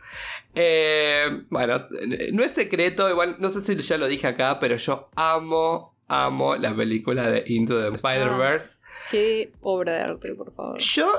Eh, 0.56 1.44
bueno, 1.50 1.86
no 2.34 2.44
es 2.44 2.52
secreto, 2.52 3.10
igual 3.10 3.38
no 3.39 3.50
sé 3.50 3.62
si 3.62 3.76
ya 3.82 3.98
lo 3.98 4.08
dije 4.08 4.28
acá, 4.28 4.60
pero 4.60 4.76
yo 4.76 5.10
amo, 5.15 5.96
amo 6.08 6.56
la 6.58 6.76
película 6.76 7.30
de 7.30 7.44
Into 7.48 7.80
the 7.80 7.96
Spider-Verse. 7.96 8.80
Qué 9.10 9.52
obra 9.62 9.94
de 9.94 10.02
arte, 10.02 10.36
por 10.36 10.54
favor. 10.54 10.78
Yo 10.80 11.10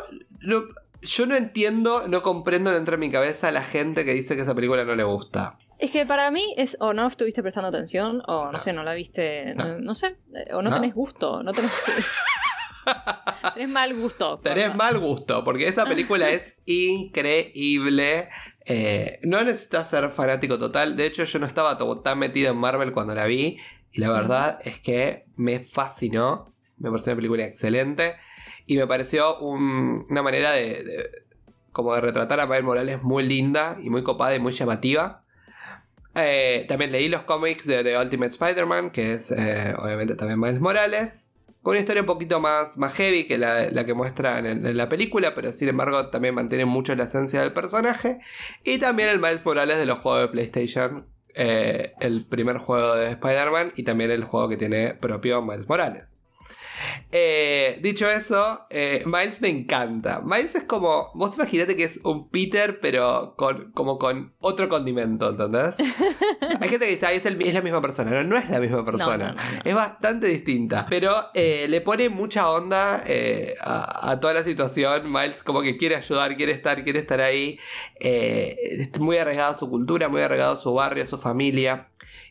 no, 0.40 0.64
yo 1.00 1.26
no 1.26 1.34
entiendo, 1.34 2.06
no 2.08 2.22
comprendo, 2.22 2.70
no 2.70 2.76
entra 2.76 2.94
en 2.94 3.00
mi 3.00 3.10
cabeza 3.10 3.50
la 3.50 3.62
gente 3.62 4.04
que 4.04 4.14
dice 4.14 4.36
que 4.36 4.42
esa 4.42 4.54
película 4.54 4.84
no 4.84 4.94
le 4.94 5.04
gusta. 5.04 5.58
Es 5.82 5.90
que 5.90 6.06
para 6.06 6.30
mí 6.30 6.54
es 6.56 6.76
o 6.80 6.94
no 6.94 7.06
estuviste 7.06 7.42
prestando 7.42 7.68
atención, 7.68 8.22
o 8.28 8.50
no, 8.52 8.60
sé, 8.60 8.72
no 8.72 8.84
la 8.84 8.94
viste, 8.94 9.54
no, 9.56 9.78
no 9.78 9.94
sé, 9.94 10.16
eh, 10.34 10.54
o 10.54 10.62
no, 10.62 10.70
¿No? 10.70 10.76
tenés 10.76 10.94
gusto, 10.94 11.42
no 11.42 11.52
tenés... 11.52 11.72
tenés 13.54 13.68
mal 13.68 13.94
gusto. 13.94 14.38
Tenés 14.38 14.74
mal 14.76 14.98
gusto, 14.98 15.42
porque 15.44 15.66
esa 15.66 15.84
película 15.84 16.30
es 16.30 16.56
increíble. 16.66 18.28
Eh, 18.64 19.18
no 19.24 19.42
necesitas 19.42 19.88
ser 19.90 20.08
fanático 20.10 20.58
total. 20.58 20.96
De 20.96 21.06
hecho, 21.06 21.24
yo 21.24 21.38
no 21.38 21.46
estaba 21.46 21.76
tan 22.02 22.18
metido 22.18 22.52
en 22.52 22.58
Marvel 22.58 22.92
cuando 22.92 23.14
la 23.14 23.26
vi. 23.26 23.58
Y 23.92 24.00
la 24.00 24.10
verdad 24.10 24.58
es 24.64 24.78
que 24.78 25.26
me 25.36 25.60
fascinó. 25.60 26.54
Me 26.78 26.90
pareció 26.90 27.12
una 27.12 27.16
película 27.18 27.44
excelente. 27.44 28.14
Y 28.66 28.76
me 28.76 28.86
pareció 28.86 29.38
un- 29.40 30.06
una 30.08 30.22
manera 30.22 30.52
de, 30.52 30.84
de- 30.84 31.10
como 31.72 31.94
de 31.94 32.00
retratar 32.02 32.38
a 32.40 32.46
Miles 32.46 32.62
Morales 32.64 33.02
muy 33.02 33.24
linda 33.24 33.78
y 33.82 33.90
muy 33.90 34.02
copada 34.02 34.34
y 34.34 34.38
muy 34.38 34.52
llamativa. 34.52 35.21
Eh, 36.14 36.66
también 36.68 36.92
leí 36.92 37.08
los 37.08 37.22
cómics 37.22 37.66
de 37.66 37.82
The 37.82 37.98
Ultimate 37.98 38.32
Spider-Man, 38.32 38.90
que 38.90 39.14
es 39.14 39.30
eh, 39.30 39.74
obviamente 39.78 40.14
también 40.14 40.40
Miles 40.40 40.60
Morales. 40.60 41.28
Con 41.62 41.72
una 41.72 41.80
historia 41.80 42.02
un 42.02 42.06
poquito 42.06 42.40
más, 42.40 42.76
más 42.76 42.92
heavy 42.94 43.24
que 43.24 43.38
la, 43.38 43.84
que 43.86 43.94
muestran 43.94 44.46
en, 44.46 44.66
en 44.66 44.76
la 44.76 44.88
película, 44.88 45.32
pero 45.34 45.52
sin 45.52 45.68
embargo 45.68 46.10
también 46.10 46.34
mantiene 46.34 46.64
mucho 46.64 46.94
la 46.96 47.04
esencia 47.04 47.40
del 47.40 47.52
personaje. 47.52 48.18
Y 48.64 48.78
también 48.78 49.08
el 49.08 49.20
Miles 49.20 49.44
Morales 49.44 49.78
de 49.78 49.86
los 49.86 50.00
juegos 50.00 50.22
de 50.22 50.28
PlayStation, 50.28 51.06
eh, 51.34 51.92
el 52.00 52.26
primer 52.26 52.58
juego 52.58 52.94
de 52.96 53.10
Spider-Man 53.10 53.72
y 53.76 53.84
también 53.84 54.10
el 54.10 54.24
juego 54.24 54.48
que 54.48 54.56
tiene 54.56 54.94
propio 54.94 55.40
Miles 55.40 55.68
Morales. 55.68 56.04
Eh, 57.14 57.78
dicho 57.82 58.08
eso, 58.08 58.66
eh, 58.70 59.02
Miles 59.04 59.42
me 59.42 59.48
encanta. 59.50 60.22
Miles 60.24 60.54
es 60.54 60.64
como. 60.64 61.10
Vos 61.14 61.34
imaginate 61.36 61.76
que 61.76 61.84
es 61.84 62.00
un 62.04 62.30
Peter, 62.30 62.80
pero 62.80 63.34
con, 63.36 63.70
como 63.72 63.98
con 63.98 64.32
otro 64.40 64.68
condimento, 64.70 65.28
¿entendés? 65.28 65.76
Hay 66.60 66.68
gente 66.70 66.86
que 66.86 66.92
dice, 66.92 67.04
"Ay, 67.06 67.18
es, 67.18 67.26
el- 67.26 67.40
es 67.42 67.52
la 67.52 67.60
misma 67.60 67.82
persona. 67.82 68.10
No, 68.10 68.24
no 68.24 68.36
es 68.38 68.48
la 68.48 68.60
misma 68.60 68.82
persona. 68.84 69.32
no, 69.32 69.34
no, 69.34 69.50
no. 69.56 69.60
Es 69.62 69.74
bastante 69.74 70.26
distinta. 70.28 70.86
Pero 70.88 71.14
eh, 71.34 71.66
le 71.68 71.82
pone 71.82 72.08
mucha 72.08 72.50
onda 72.50 73.02
a, 73.60 74.10
a 74.10 74.20
toda 74.20 74.32
la 74.32 74.42
situación. 74.42 75.12
Miles 75.12 75.42
como 75.42 75.60
que 75.60 75.76
quiere 75.76 75.96
ayudar, 75.96 76.34
quiere 76.36 76.52
estar, 76.52 76.82
quiere 76.82 76.98
estar 77.00 77.20
ahí. 77.20 77.58
Es 78.00 78.98
muy 78.98 79.18
arraigado 79.18 79.54
a 79.54 79.58
su 79.58 79.68
cultura, 79.68 80.08
muy 80.08 80.22
arraigado 80.22 80.54
a 80.54 80.56
su 80.56 80.72
barrio, 80.72 81.04
a 81.04 81.06
su 81.06 81.18
familia. 81.18 81.88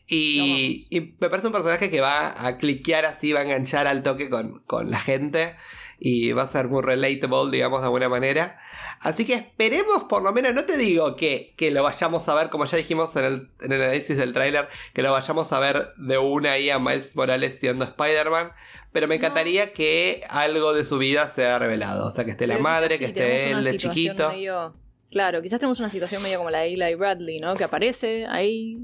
Y, 0.08 0.86
y 0.90 1.14
me 1.20 1.28
parece 1.30 1.46
un 1.46 1.52
personaje 1.52 1.90
que 1.90 2.00
va 2.00 2.46
a 2.46 2.58
cliquear 2.58 3.06
así, 3.06 3.32
va 3.32 3.40
a 3.40 3.44
enganchar 3.44 3.86
al 3.86 4.02
toque 4.02 4.28
con, 4.28 4.60
con 4.66 4.90
la 4.90 4.98
gente. 5.00 5.56
Y 6.04 6.32
va 6.32 6.42
a 6.42 6.48
ser 6.48 6.66
muy 6.68 6.82
relatable, 6.82 7.50
digamos, 7.52 7.80
de 7.80 7.84
alguna 7.86 8.08
manera. 8.08 8.58
Así 9.00 9.24
que 9.24 9.34
esperemos, 9.34 10.04
por 10.08 10.22
lo 10.22 10.32
menos, 10.32 10.52
no 10.52 10.64
te 10.64 10.76
digo 10.76 11.14
que, 11.16 11.54
que 11.56 11.70
lo 11.70 11.82
vayamos 11.84 12.28
a 12.28 12.34
ver, 12.34 12.50
como 12.50 12.64
ya 12.64 12.76
dijimos 12.76 13.14
en 13.16 13.24
el, 13.24 13.50
en 13.60 13.72
el 13.72 13.82
análisis 13.82 14.16
del 14.16 14.32
tráiler, 14.32 14.68
que 14.94 15.02
lo 15.02 15.12
vayamos 15.12 15.52
a 15.52 15.60
ver 15.60 15.92
de 15.96 16.18
una 16.18 16.52
ahí 16.52 16.70
a 16.70 16.78
Miles 16.80 17.14
Morales 17.16 17.58
siendo 17.58 17.84
Spider-Man. 17.84 18.50
Pero 18.90 19.06
me 19.08 19.14
No. 19.16 19.20
encantaría 19.20 19.72
que 19.72 20.22
algo 20.28 20.72
de 20.74 20.84
su 20.84 20.98
vida 20.98 21.30
sea 21.30 21.58
revelado. 21.60 22.06
O 22.06 22.10
sea, 22.10 22.24
que 22.24 22.32
esté 22.32 22.46
la 22.48 22.58
madre, 22.58 22.98
que 22.98 23.06
esté 23.06 23.50
él 23.50 23.62
de 23.64 23.76
chiquito. 23.76 24.28
medio- 24.30 24.74
Claro, 25.10 25.40
quizás 25.42 25.60
tenemos 25.60 25.78
una 25.78 25.88
situación 25.90 26.22
medio 26.22 26.38
como 26.38 26.50
la 26.50 26.60
de 26.60 26.72
Eli 26.72 26.94
Bradley, 26.96 27.38
¿no? 27.38 27.54
Que 27.54 27.64
aparece 27.64 28.26
ahí, 28.26 28.78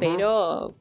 Pero 0.00 0.74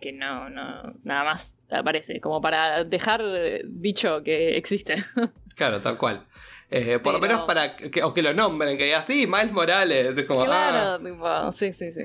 que 0.00 0.12
no, 0.12 0.50
no, 0.50 0.94
nada 1.04 1.24
más 1.24 1.56
aparece, 1.70 2.20
como 2.20 2.40
para 2.40 2.84
dejar 2.84 3.22
eh, 3.24 3.62
dicho 3.64 4.22
que 4.22 4.56
existe. 4.56 4.96
Claro, 5.54 5.80
tal 5.80 5.98
cual. 5.98 6.26
Eh, 6.70 6.98
por 6.98 7.12
lo 7.12 7.20
Pero- 7.20 7.34
menos 7.34 7.46
para 7.46 7.76
que, 7.76 8.02
o 8.02 8.14
que 8.14 8.22
lo 8.22 8.32
nombren, 8.32 8.78
que 8.78 8.84
diga 8.84 9.00
así, 9.00 9.26
Miles 9.26 9.52
Morales. 9.52 10.16
Es 10.16 10.24
como, 10.24 10.42
claro, 10.46 10.78
ah, 10.94 10.98
tipo, 11.04 11.52
sí, 11.52 11.74
sí, 11.74 11.92
sí. 11.92 12.00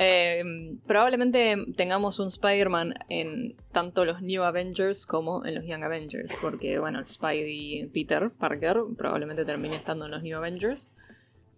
Eh, 0.00 0.42
probablemente 0.84 1.56
tengamos 1.76 2.18
un 2.18 2.26
Spider-Man 2.26 2.94
en 3.08 3.54
tanto 3.70 4.04
los 4.04 4.20
New 4.22 4.42
Avengers 4.42 5.06
como 5.06 5.44
en 5.46 5.54
los 5.54 5.64
Young 5.64 5.84
Avengers, 5.84 6.34
porque, 6.42 6.80
bueno, 6.80 7.04
Spidey 7.04 7.86
Peter 7.94 8.30
Parker 8.30 8.78
probablemente 8.98 9.44
termine 9.44 9.76
estando 9.76 10.06
en 10.06 10.10
los 10.10 10.22
New 10.24 10.36
Avengers. 10.36 10.88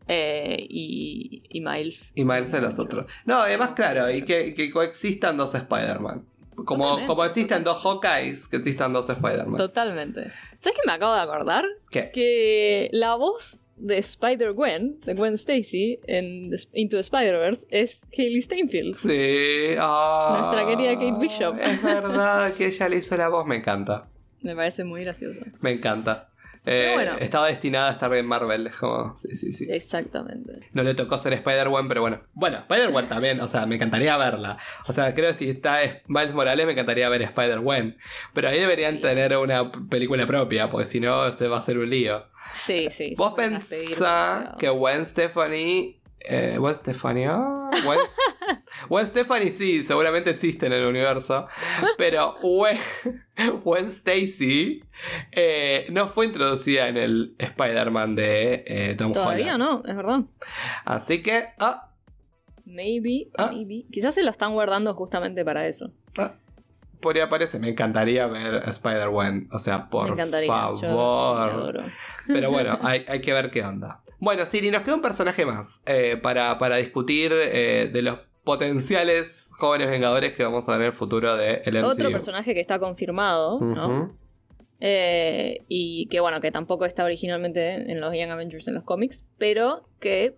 Eh, 0.08 0.56
y, 0.68 1.42
y 1.48 1.60
Miles. 1.60 2.12
y 2.14 2.24
Miles 2.24 2.52
en 2.54 2.62
los 2.62 2.78
otros. 2.78 3.08
No, 3.24 3.40
además, 3.40 3.70
claro, 3.70 4.10
y 4.10 4.22
que, 4.22 4.54
que 4.54 4.70
coexistan 4.70 5.36
dos 5.36 5.54
Spider-Man. 5.54 6.24
Como, 6.54 6.84
Totalmente. 6.84 7.06
como 7.06 7.24
existen 7.24 7.64
dos 7.64 7.82
Hawkeyes, 7.82 8.48
que 8.48 8.56
existan 8.56 8.92
dos 8.92 9.10
Spider-Man. 9.10 9.56
Totalmente. 9.58 10.32
¿Sabes 10.58 10.78
qué 10.78 10.86
me 10.86 10.92
acabo 10.92 11.12
de 11.14 11.20
acordar? 11.20 11.64
¿Qué? 11.90 12.10
Que 12.14 12.88
la 12.92 13.14
voz 13.16 13.60
de 13.76 13.98
Spider-Gwen, 13.98 15.00
de 15.00 15.14
Gwen 15.14 15.34
Stacy, 15.34 15.98
en 16.06 16.50
Into 16.72 16.96
the 16.96 17.00
Spider-Verse, 17.00 17.66
es 17.70 18.06
Hailey 18.16 18.40
Steinfeld. 18.40 18.94
Sí. 18.94 19.74
ah, 19.78 20.38
Nuestra 20.40 20.66
querida 20.66 20.94
Kate 20.94 21.20
Bishop. 21.20 21.56
Es 21.60 21.82
verdad 21.82 22.50
que 22.54 22.66
ella 22.68 22.88
le 22.88 22.96
hizo 22.96 23.16
la 23.18 23.28
voz, 23.28 23.44
me 23.46 23.56
encanta. 23.56 24.08
Me 24.40 24.54
parece 24.56 24.84
muy 24.84 25.02
gracioso. 25.02 25.40
Me 25.60 25.72
encanta. 25.72 26.30
Eh, 26.66 26.90
bueno. 26.94 27.12
Estaba 27.20 27.46
destinada 27.46 27.88
a 27.88 27.92
estar 27.92 28.12
en 28.12 28.26
Marvel. 28.26 28.70
como, 28.78 29.16
sí, 29.16 29.34
sí, 29.36 29.52
sí. 29.52 29.64
Exactamente. 29.70 30.68
No 30.72 30.82
le 30.82 30.94
tocó 30.94 31.18
ser 31.18 31.32
Spider-Man, 31.32 31.86
pero 31.88 32.00
bueno. 32.00 32.20
Bueno, 32.34 32.58
Spider-Man 32.58 33.06
también, 33.08 33.40
o 33.40 33.48
sea, 33.48 33.66
me 33.66 33.76
encantaría 33.76 34.16
verla. 34.16 34.58
O 34.88 34.92
sea, 34.92 35.14
creo 35.14 35.30
que 35.30 35.38
si 35.38 35.50
está 35.50 35.78
Miles 36.08 36.34
Morales, 36.34 36.66
me 36.66 36.72
encantaría 36.72 37.08
ver 37.08 37.22
Spider-Man. 37.22 37.96
Pero 38.34 38.48
ahí 38.48 38.58
deberían 38.58 38.96
Sí. 38.96 39.02
tener 39.02 39.36
una 39.36 39.70
película 39.70 40.26
propia, 40.26 40.68
porque 40.68 40.86
si 40.86 41.00
no, 41.00 41.32
se 41.32 41.48
va 41.48 41.56
a 41.56 41.58
hacer 41.60 41.78
un 41.78 41.88
lío. 41.88 42.26
Sí, 42.52 42.88
sí. 42.90 43.14
Vos 43.16 43.34
pensás 43.34 44.54
que 44.58 44.68
Gwen 44.68 45.04
Stefani. 45.06 45.95
Eh, 46.28 46.56
Gwen 46.58 46.74
Stefani. 46.74 47.24
ah, 47.26 47.70
Gwen, 47.84 47.98
Gwen 48.88 49.06
Stefani 49.06 49.50
sí, 49.50 49.84
seguramente 49.84 50.30
existe 50.30 50.66
en 50.66 50.72
el 50.72 50.84
universo. 50.86 51.46
Pero 51.98 52.36
Gwen, 52.42 52.78
Gwen 53.64 53.86
Stacy 53.86 54.82
eh, 55.32 55.86
no 55.90 56.08
fue 56.08 56.26
introducida 56.26 56.88
en 56.88 56.96
el 56.96 57.36
Spider-Man 57.38 58.14
de 58.16 58.64
eh, 58.66 58.94
Tom 58.98 59.12
Todavía 59.12 59.54
Holland. 59.54 59.58
no, 59.58 59.82
es 59.88 59.96
verdad. 59.96 60.20
Así 60.84 61.22
que. 61.22 61.46
Ah, 61.58 61.82
Maybe, 62.64 63.30
Ah. 63.38 63.50
maybe. 63.52 63.86
Quizás 63.92 64.14
se 64.16 64.24
lo 64.24 64.30
están 64.32 64.52
guardando 64.54 64.92
justamente 64.94 65.44
para 65.44 65.68
eso. 65.68 65.92
ah, 66.18 66.32
por 67.00 67.14
ahí 67.14 67.20
aparece. 67.22 67.60
Me 67.60 67.68
encantaría 67.68 68.26
ver 68.26 68.56
a 68.56 68.70
Spider-Man. 68.70 69.48
O 69.52 69.60
sea, 69.60 69.88
por 69.88 70.06
Me 70.06 70.10
encantaría. 70.14 70.48
Yo 70.48 70.74
sí, 70.74 70.86
favor. 70.86 71.50
adoro. 71.50 71.84
Pero 72.26 72.50
bueno, 72.50 72.76
hay, 72.82 73.04
hay 73.06 73.20
que 73.20 73.32
ver 73.32 73.52
qué 73.52 73.62
onda. 73.62 74.02
Bueno, 74.18 74.44
Siri, 74.44 74.70
nos 74.70 74.82
queda 74.82 74.94
un 74.94 75.02
personaje 75.02 75.44
más 75.44 75.82
eh, 75.86 76.18
para, 76.22 76.58
para 76.58 76.76
discutir 76.76 77.32
eh, 77.32 77.90
de 77.92 78.02
los 78.02 78.18
potenciales 78.44 79.50
jóvenes 79.58 79.90
vengadores 79.90 80.34
que 80.34 80.44
vamos 80.44 80.68
a 80.68 80.72
ver 80.72 80.82
en 80.82 80.86
el 80.86 80.92
futuro 80.92 81.36
de 81.36 81.62
el 81.64 81.78
MCU. 81.78 81.86
Otro 81.88 82.10
personaje 82.10 82.54
que 82.54 82.60
está 82.60 82.78
confirmado, 82.78 83.60
¿no? 83.60 84.16
Eh, 84.78 85.64
y 85.68 86.06
que 86.06 86.20
bueno, 86.20 86.40
que 86.40 86.50
tampoco 86.50 86.84
está 86.84 87.04
originalmente 87.04 87.90
en 87.90 88.00
los 88.00 88.14
Young 88.14 88.30
Avengers 88.30 88.68
en 88.68 88.74
los 88.74 88.84
cómics, 88.84 89.26
pero 89.38 89.88
que 90.00 90.36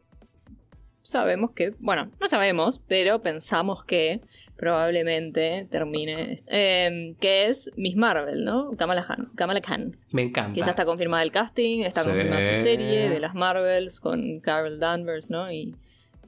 sabemos 1.03 1.53
que, 1.53 1.75
bueno, 1.79 2.11
no 2.21 2.29
sabemos, 2.29 2.81
pero 2.87 3.23
pensamos 3.23 3.85
que 3.85 4.21
probablemente 4.57 5.67
termine, 5.71 6.43
eh, 6.47 7.15
que 7.21 7.47
es 7.47 7.71
Miss 7.77 7.97
Marvel, 7.97 8.45
¿no? 8.45 8.71
Kamala 8.77 9.03
Khan, 9.03 9.31
Kamala 9.35 9.61
Khan, 9.61 9.97
Me 10.13 10.23
encanta. 10.23 10.53
que 10.53 10.61
ya 10.61 10.71
está 10.71 10.85
confirmada 10.85 11.23
el 11.23 11.33
casting, 11.33 11.81
está 11.85 12.03
Sí. 12.03 12.11
confirmada 12.11 12.55
su 12.55 12.61
serie 12.63 13.09
de 13.09 13.21
las 13.21 13.35
Marvels 13.35 14.01
con 14.01 14.41
Carol 14.41 14.79
Danvers, 14.79 15.31
¿no? 15.31 15.51
Y 15.51 15.75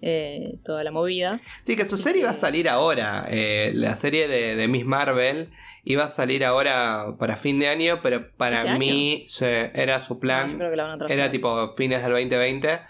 eh, 0.02 0.54
toda 0.64 0.82
la 0.82 0.90
movida. 0.90 1.40
Sí, 1.62 1.76
que 1.76 1.84
su 1.84 1.98
serie 1.98 2.24
va 2.24 2.30
a 2.30 2.34
salir 2.34 2.68
ahora. 2.70 3.26
eh, 3.28 3.72
la 3.74 3.94
serie 3.96 4.28
de, 4.28 4.56
de 4.56 4.66
Miss 4.68 4.86
Marvel 4.86 5.50
iba 5.84 6.04
a 6.04 6.08
salir 6.08 6.42
ahora 6.44 7.16
para 7.18 7.36
fin 7.36 7.58
de 7.58 7.68
año, 7.68 8.00
pero 8.02 8.30
para 8.36 8.62
¿Este 8.62 8.78
mí 8.78 9.22
se- 9.26 9.70
era 9.74 10.00
su 10.00 10.14
No, 10.14 10.20
plan. 10.20 10.50
yo 10.52 10.56
creo 10.56 10.70
que 10.70 10.76
la 10.76 10.84
van 10.84 11.02
a. 11.02 11.06
Era 11.06 11.30
tipo 11.30 11.74
fines 11.76 12.02
del 12.02 12.12
2020, 12.12 12.68
eh, 12.72 12.80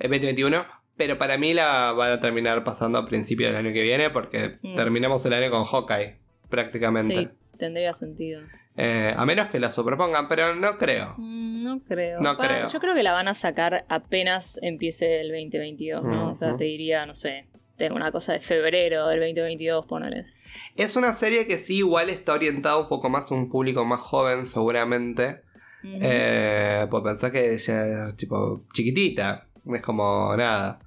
2021. 0.00 0.64
Pero 0.96 1.18
para 1.18 1.36
mí 1.36 1.52
la 1.54 1.92
van 1.92 2.12
a 2.12 2.20
terminar 2.20 2.64
pasando 2.64 2.98
a 2.98 3.06
principios 3.06 3.50
del 3.52 3.56
año 3.66 3.72
que 3.74 3.82
viene 3.82 4.10
porque 4.10 4.58
Mm. 4.62 4.76
terminamos 4.76 5.24
el 5.26 5.32
año 5.34 5.50
con 5.50 5.64
Hawkeye, 5.64 6.16
prácticamente. 6.48 7.14
Sí, 7.14 7.28
tendría 7.58 7.92
sentido. 7.92 8.40
Eh, 8.78 9.14
a 9.16 9.24
menos 9.24 9.46
que 9.46 9.58
la 9.58 9.70
superpongan, 9.70 10.28
pero 10.28 10.54
no 10.54 10.76
creo. 10.78 11.14
Mm, 11.18 11.56
No 11.64 11.80
creo. 11.80 12.20
No 12.20 12.36
creo. 12.38 12.66
Yo 12.70 12.78
creo 12.78 12.94
que 12.94 13.02
la 13.02 13.12
van 13.12 13.26
a 13.28 13.34
sacar 13.34 13.84
apenas 13.88 14.58
empiece 14.62 15.20
el 15.20 15.28
2022, 15.28 16.04
¿no? 16.04 16.28
O 16.28 16.36
sea, 16.36 16.56
te 16.56 16.64
diría, 16.64 17.04
no 17.06 17.14
sé, 17.14 17.46
tengo 17.76 17.96
una 17.96 18.12
cosa 18.12 18.32
de 18.34 18.40
febrero 18.40 19.08
del 19.08 19.18
2022, 19.20 19.84
ponele. 19.86 20.26
Es 20.76 20.94
una 20.96 21.12
serie 21.14 21.46
que 21.46 21.58
sí, 21.58 21.78
igual 21.78 22.08
está 22.08 22.34
orientada 22.34 22.76
un 22.78 22.88
poco 22.88 23.08
más 23.10 23.30
a 23.30 23.34
un 23.34 23.48
público 23.50 23.84
más 23.84 24.00
joven, 24.00 24.46
seguramente. 24.46 25.42
Ujú. 25.82 25.98
Eh, 26.02 26.86
pues 26.90 27.02
pensá 27.02 27.32
que 27.32 27.52
ella 27.54 28.06
es 28.08 28.16
tipo 28.16 28.62
chiquitita. 28.72 29.48
Es 29.66 29.82
como 29.82 30.34
nada. 30.36 30.78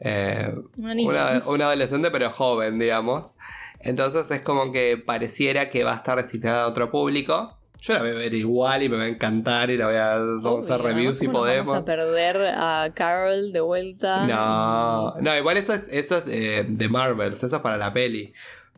Eh, 0.00 0.52
una 0.76 0.94
niña. 0.94 1.10
una, 1.10 1.42
una 1.46 1.64
adolescente, 1.66 2.10
pero 2.10 2.30
joven, 2.30 2.78
digamos. 2.78 3.36
Entonces 3.80 4.30
es 4.30 4.40
como 4.40 4.72
que 4.72 4.96
pareciera 4.96 5.68
que 5.70 5.84
va 5.84 5.92
a 5.92 5.96
estar 5.96 6.16
destinada 6.22 6.64
a 6.64 6.66
otro 6.68 6.90
público. 6.90 7.58
Yo 7.80 7.92
la 7.94 8.00
voy 8.00 8.10
a 8.10 8.14
ver 8.14 8.32
igual 8.32 8.82
y 8.82 8.88
me 8.88 8.96
va 8.96 9.02
a 9.04 9.08
encantar 9.08 9.68
y 9.68 9.76
la 9.76 9.86
voy 9.86 9.96
a 9.96 10.14
vamos 10.16 10.70
a 10.70 10.74
hacer 10.74 10.86
reviews 10.86 11.18
si 11.18 11.26
¿cómo 11.26 11.38
nos 11.40 11.46
podemos. 11.46 11.66
Vamos 11.68 11.82
a 11.82 11.84
perder 11.84 12.36
a 12.56 12.90
Carol 12.94 13.52
de 13.52 13.60
vuelta. 13.60 14.26
No, 14.26 15.14
no, 15.20 15.36
igual 15.36 15.58
eso 15.58 15.74
es, 15.74 15.86
eso 15.90 16.16
es 16.16 16.24
eh, 16.28 16.64
de 16.66 16.88
Marvels, 16.88 17.42
eso 17.42 17.56
es 17.56 17.62
para 17.62 17.76
la 17.76 17.92
peli. 17.92 18.32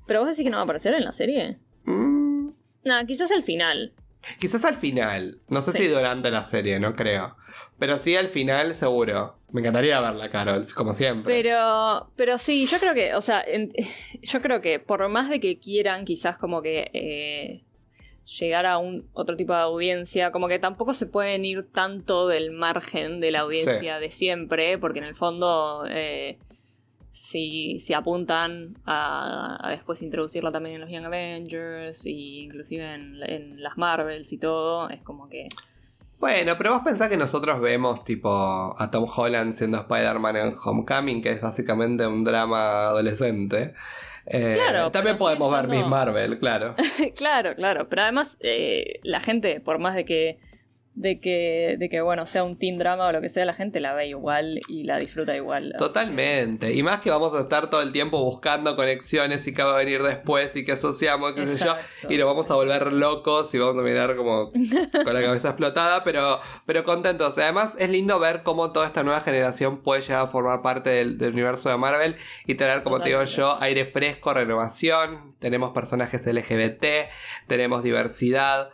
Pero 0.09 0.20
vos 0.20 0.29
decís 0.31 0.42
que 0.44 0.50
no 0.50 0.57
va 0.57 0.62
a 0.62 0.64
aparecer 0.64 0.92
en 0.94 1.05
la 1.05 1.12
serie. 1.12 1.59
Mm, 1.85 2.48
No, 2.85 3.07
quizás 3.07 3.31
al 3.31 3.42
final. 3.44 3.92
quizás 4.40 4.64
al 4.64 4.74
final. 4.74 5.38
No 5.48 5.61
sé 5.61 5.70
Sí. 5.70 5.79
si 5.79 5.87
durante 5.88 6.33
la 6.33 6.42
serie, 6.42 6.81
no 6.81 6.96
creo. 6.96 7.37
Pero 7.78 7.98
sí 7.98 8.16
al 8.16 8.28
final, 8.28 8.74
seguro. 8.74 9.36
Me 9.52 9.60
encantaría 9.60 10.00
verla, 10.00 10.30
Carol, 10.30 10.64
como 10.74 10.94
siempre. 10.94 11.32
Pero, 11.42 12.10
pero 12.16 12.38
sí, 12.38 12.66
yo 12.66 12.78
creo 12.78 12.94
que, 12.94 13.14
o 13.14 13.20
sea, 13.20 13.42
en- 13.46 13.70
yo 14.22 14.40
creo 14.40 14.60
que 14.60 14.78
por 14.80 15.06
más 15.08 15.28
de 15.28 15.40
que 15.40 15.58
quieran 15.58 16.04
quizás 16.04 16.36
como 16.38 16.62
que 16.62 16.90
eh, 16.94 17.62
llegar 18.40 18.66
a 18.66 18.78
un 18.78 19.08
otro 19.12 19.36
tipo 19.36 19.52
de 19.52 19.60
audiencia, 19.60 20.32
como 20.32 20.48
que 20.48 20.58
tampoco 20.58 20.94
se 20.94 21.06
pueden 21.06 21.44
ir 21.44 21.64
tanto 21.70 22.26
del 22.28 22.50
margen 22.50 23.20
de 23.20 23.30
la 23.30 23.40
audiencia 23.40 23.98
de 24.00 24.10
siempre, 24.10 24.78
porque 24.78 24.98
en 25.00 25.04
el 25.04 25.14
fondo 25.14 25.84
eh, 25.88 26.38
si, 27.10 27.78
si 27.80 27.92
apuntan 27.94 28.76
a, 28.84 29.58
a 29.66 29.70
después 29.70 30.02
introducirla 30.02 30.50
también 30.50 30.76
en 30.76 30.80
los 30.80 30.90
Young 30.90 31.04
Avengers 31.04 32.04
e 32.06 32.10
inclusive 32.10 32.94
en, 32.94 33.22
en 33.22 33.62
las 33.62 33.76
Marvels 33.78 34.32
y 34.32 34.38
todo, 34.38 34.88
es 34.88 35.00
como 35.02 35.28
que... 35.28 35.46
Bueno, 36.18 36.55
pero 36.57 36.72
vos 36.72 36.83
pensás 36.83 37.09
que 37.09 37.16
nosotros 37.16 37.61
vemos 37.61 38.05
tipo 38.05 38.74
a 38.79 38.90
Tom 38.90 39.07
Holland 39.14 39.52
siendo 39.52 39.79
Spider-Man 39.79 40.37
en 40.37 40.55
Homecoming, 40.64 41.20
que 41.20 41.31
es 41.31 41.40
básicamente 41.40 42.07
un 42.07 42.24
drama 42.24 42.87
adolescente. 42.87 43.74
Eh, 44.26 44.52
Claro, 44.55 44.90
también 44.90 45.16
podemos 45.16 45.52
ver 45.52 45.68
Miss 45.68 45.87
Marvel, 45.87 46.38
claro. 46.38 46.74
claro, 47.16 47.55
claro. 47.55 47.88
Pero 47.88 48.02
además, 48.02 48.38
eh, 48.40 48.94
la 49.02 49.20
gente, 49.20 49.61
por 49.61 49.79
más 49.79 49.94
de 49.94 50.05
que, 50.05 50.38
de 50.96 51.20
que, 51.20 51.76
de 51.78 51.90
que, 51.90 52.00
bueno, 52.00 52.24
sea 52.24 52.42
un 52.42 52.56
teen 52.56 52.78
drama 52.78 53.06
o 53.06 53.12
lo 53.12 53.20
que 53.20 53.28
sea, 53.28 53.44
la 53.44 53.52
gente 53.52 53.80
la 53.80 53.92
ve 53.92 54.09
igual 54.09 54.59
y 54.66 54.85
la 54.85 54.96
disfruta 54.98 55.37
igual. 55.37 55.74
Totalmente. 55.76 56.72
Y 56.72 56.82
más 56.82 57.02
que 57.02 57.11
vamos 57.11 57.35
a 57.35 57.40
estar 57.40 57.68
todo 57.68 57.82
el 57.82 57.92
tiempo 57.92 58.18
buscando 58.24 58.74
conexiones 58.76 59.46
y 59.46 59.52
qué 59.52 59.62
va 59.62 59.74
a 59.74 59.78
venir 59.78 60.02
después 60.02 60.56
y 60.56 60.64
qué 60.64 60.72
asociamos, 60.72 61.35
qué 61.35 61.46
sé 61.46 61.62
yo. 61.62 61.76
Y 62.09 62.16
nos 62.16 62.26
vamos 62.26 62.50
a 62.50 62.54
volver 62.54 62.94
locos 62.94 63.54
y 63.54 63.59
vamos 63.59 63.78
a 63.78 63.85
mirar 63.85 64.16
como 64.16 64.50
con 64.50 65.14
la 65.14 65.22
cabeza 65.22 65.48
explotada, 65.48 66.02
pero, 66.02 66.40
pero 66.64 66.82
contentos. 66.82 67.37
Además, 67.37 67.74
es 67.78 67.90
lindo 67.90 68.18
ver 68.18 68.42
cómo 68.42 68.72
toda 68.72 68.87
esta 68.87 69.02
nueva 69.02 69.20
generación 69.20 69.82
puede 69.82 70.00
llegar 70.00 70.24
a 70.24 70.28
formar 70.28 70.62
parte 70.62 70.88
del, 70.88 71.18
del 71.18 71.35
universo 71.35 71.68
de 71.68 71.76
Marvel 71.76 72.16
y 72.46 72.54
tener, 72.54 72.82
como 72.82 73.00
te 73.00 73.11
digo 73.11 73.22
yo, 73.24 73.59
aire 73.61 73.85
fresco, 73.85 74.32
renovación. 74.32 75.35
Tenemos 75.40 75.74
personajes 75.74 76.26
LGBT, 76.26 76.85
tenemos 77.46 77.82
diversidad. 77.82 78.70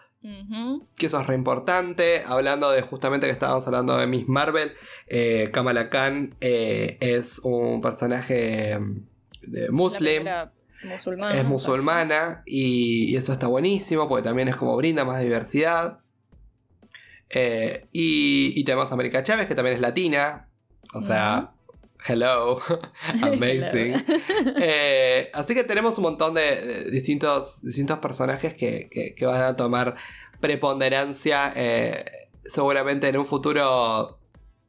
Que 0.97 1.07
eso 1.07 1.21
es 1.21 1.27
re 1.27 1.35
importante. 1.35 2.23
Hablando 2.25 2.71
de 2.71 2.83
justamente 2.83 3.27
que 3.27 3.33
estábamos 3.33 3.67
hablando 3.67 3.97
de 3.97 4.07
Miss 4.07 4.29
Marvel, 4.29 4.73
eh, 5.09 5.51
Kamala 5.53 5.91
Khan 5.91 6.35
eh, 6.41 6.97
es 7.01 7.41
un 7.41 7.81
personaje 7.81 8.79
mm, 8.79 9.07
de 9.43 9.71
muslim, 9.71 10.25
musulmana. 10.85 11.39
es 11.39 11.45
musulmana 11.45 12.43
y, 12.47 13.13
y 13.13 13.17
eso 13.17 13.33
está 13.33 13.49
buenísimo 13.49 14.09
porque 14.09 14.23
también 14.23 14.49
es 14.49 14.57
como 14.57 14.77
brinda 14.77 15.05
más 15.05 15.21
diversidad. 15.21 15.99
Eh, 17.31 17.89
y, 17.93 18.53
y 18.55 18.65
tenemos 18.65 18.91
a 18.91 18.95
América 18.95 19.23
Chávez 19.23 19.47
que 19.47 19.55
también 19.55 19.75
es 19.75 19.81
latina, 19.81 20.49
o 20.93 21.01
sea, 21.01 21.53
hello, 22.07 22.59
amazing. 23.23 23.95
Eh, 24.57 25.31
así 25.35 25.55
que 25.55 25.65
tenemos 25.65 25.97
un 25.99 26.03
montón 26.05 26.35
de, 26.35 26.57
de 26.65 26.91
distintos, 26.91 27.63
distintos 27.63 27.99
personajes 28.01 28.55
que, 28.55 28.89
que- 28.91 29.15
que 29.15 29.27
van 29.27 29.43
a 29.43 29.57
tomar 29.57 29.97
preponderancia 30.41 31.53
eh, 31.55 32.05
seguramente 32.45 33.09
en 33.09 33.17
un 33.17 33.27
futuro, 33.27 34.19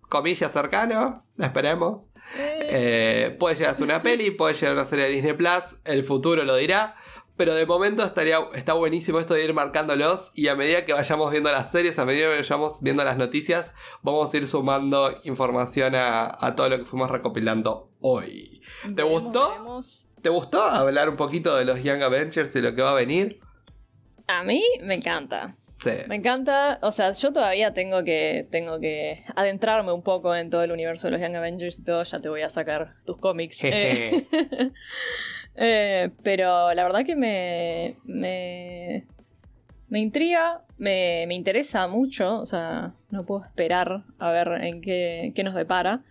comillas, 0.09 0.51
cercano, 0.51 1.25
esperemos. 1.39 2.09
Eh, 2.37 2.67
Eh, 2.69 3.35
puede 3.39 3.55
llegar 3.55 3.73
a 3.73 3.77
ser 3.77 3.83
una 3.85 4.01
peli, 4.01 4.31
puede 4.31 4.53
llegar 4.53 4.71
a 4.71 4.73
una 4.81 4.85
serie 4.85 5.05
de 5.05 5.11
Disney 5.11 5.33
Plus, 5.33 5.63
el 5.85 6.03
futuro 6.03 6.43
lo 6.43 6.55
dirá. 6.55 6.95
Pero 7.35 7.55
de 7.55 7.65
momento 7.65 8.03
estaría, 8.03 8.39
está 8.53 8.73
buenísimo 8.73 9.19
esto 9.19 9.33
de 9.33 9.43
ir 9.43 9.53
marcándolos 9.53 10.31
y 10.35 10.49
a 10.49 10.55
medida 10.55 10.85
que 10.85 10.93
vayamos 10.93 11.31
viendo 11.31 11.51
las 11.51 11.71
series, 11.71 11.97
a 11.97 12.05
medida 12.05 12.29
que 12.29 12.37
vayamos 12.37 12.81
viendo 12.83 13.03
las 13.03 13.17
noticias, 13.17 13.73
vamos 14.03 14.33
a 14.33 14.37
ir 14.37 14.47
sumando 14.47 15.19
información 15.23 15.95
a, 15.95 16.37
a 16.39 16.55
todo 16.55 16.69
lo 16.69 16.77
que 16.77 16.85
fuimos 16.85 17.09
recopilando 17.09 17.89
hoy. 18.01 18.61
¿Te 18.95 19.03
gustó? 19.03 19.79
¿Te 20.21 20.29
gustó 20.29 20.61
hablar 20.61 21.09
un 21.09 21.17
poquito 21.17 21.55
de 21.55 21.65
los 21.65 21.83
Young 21.83 22.01
Avengers 22.01 22.55
y 22.55 22.61
lo 22.61 22.75
que 22.75 22.81
va 22.81 22.91
a 22.91 22.95
venir? 22.95 23.39
A 24.27 24.43
mí 24.43 24.61
me 24.81 24.95
encanta. 24.95 25.53
Sí. 25.79 25.91
Me 26.07 26.15
encanta, 26.15 26.79
o 26.81 26.93
sea, 26.93 27.11
yo 27.11 27.33
todavía 27.33 27.73
tengo 27.73 28.05
que, 28.05 28.47
tengo 28.49 28.79
que 28.79 29.23
adentrarme 29.35 29.91
un 29.91 30.01
poco 30.01 30.33
en 30.33 30.49
todo 30.49 30.63
el 30.63 30.71
universo 30.71 31.07
de 31.07 31.11
los 31.11 31.21
Young 31.21 31.35
Avengers 31.35 31.79
y 31.79 31.83
todo, 31.83 32.03
ya 32.03 32.17
te 32.19 32.29
voy 32.29 32.41
a 32.41 32.49
sacar 32.49 32.95
tus 33.05 33.17
cómics. 33.17 33.63
Eh, 33.75 34.23
eh, 35.55 36.09
pero 36.23 36.73
la 36.73 36.83
verdad 36.83 37.05
que 37.05 37.15
me, 37.15 37.97
me, 38.03 39.05
me 39.89 39.99
intriga, 39.99 40.63
me, 40.77 41.25
me, 41.27 41.35
interesa 41.35 41.87
mucho, 41.87 42.39
o 42.39 42.45
sea, 42.45 42.93
no 43.11 43.25
puedo 43.25 43.45
esperar 43.45 44.03
a 44.19 44.31
ver 44.31 44.47
en 44.63 44.81
qué, 44.81 45.31
qué 45.35 45.43
nos 45.43 45.53
depara. 45.53 46.03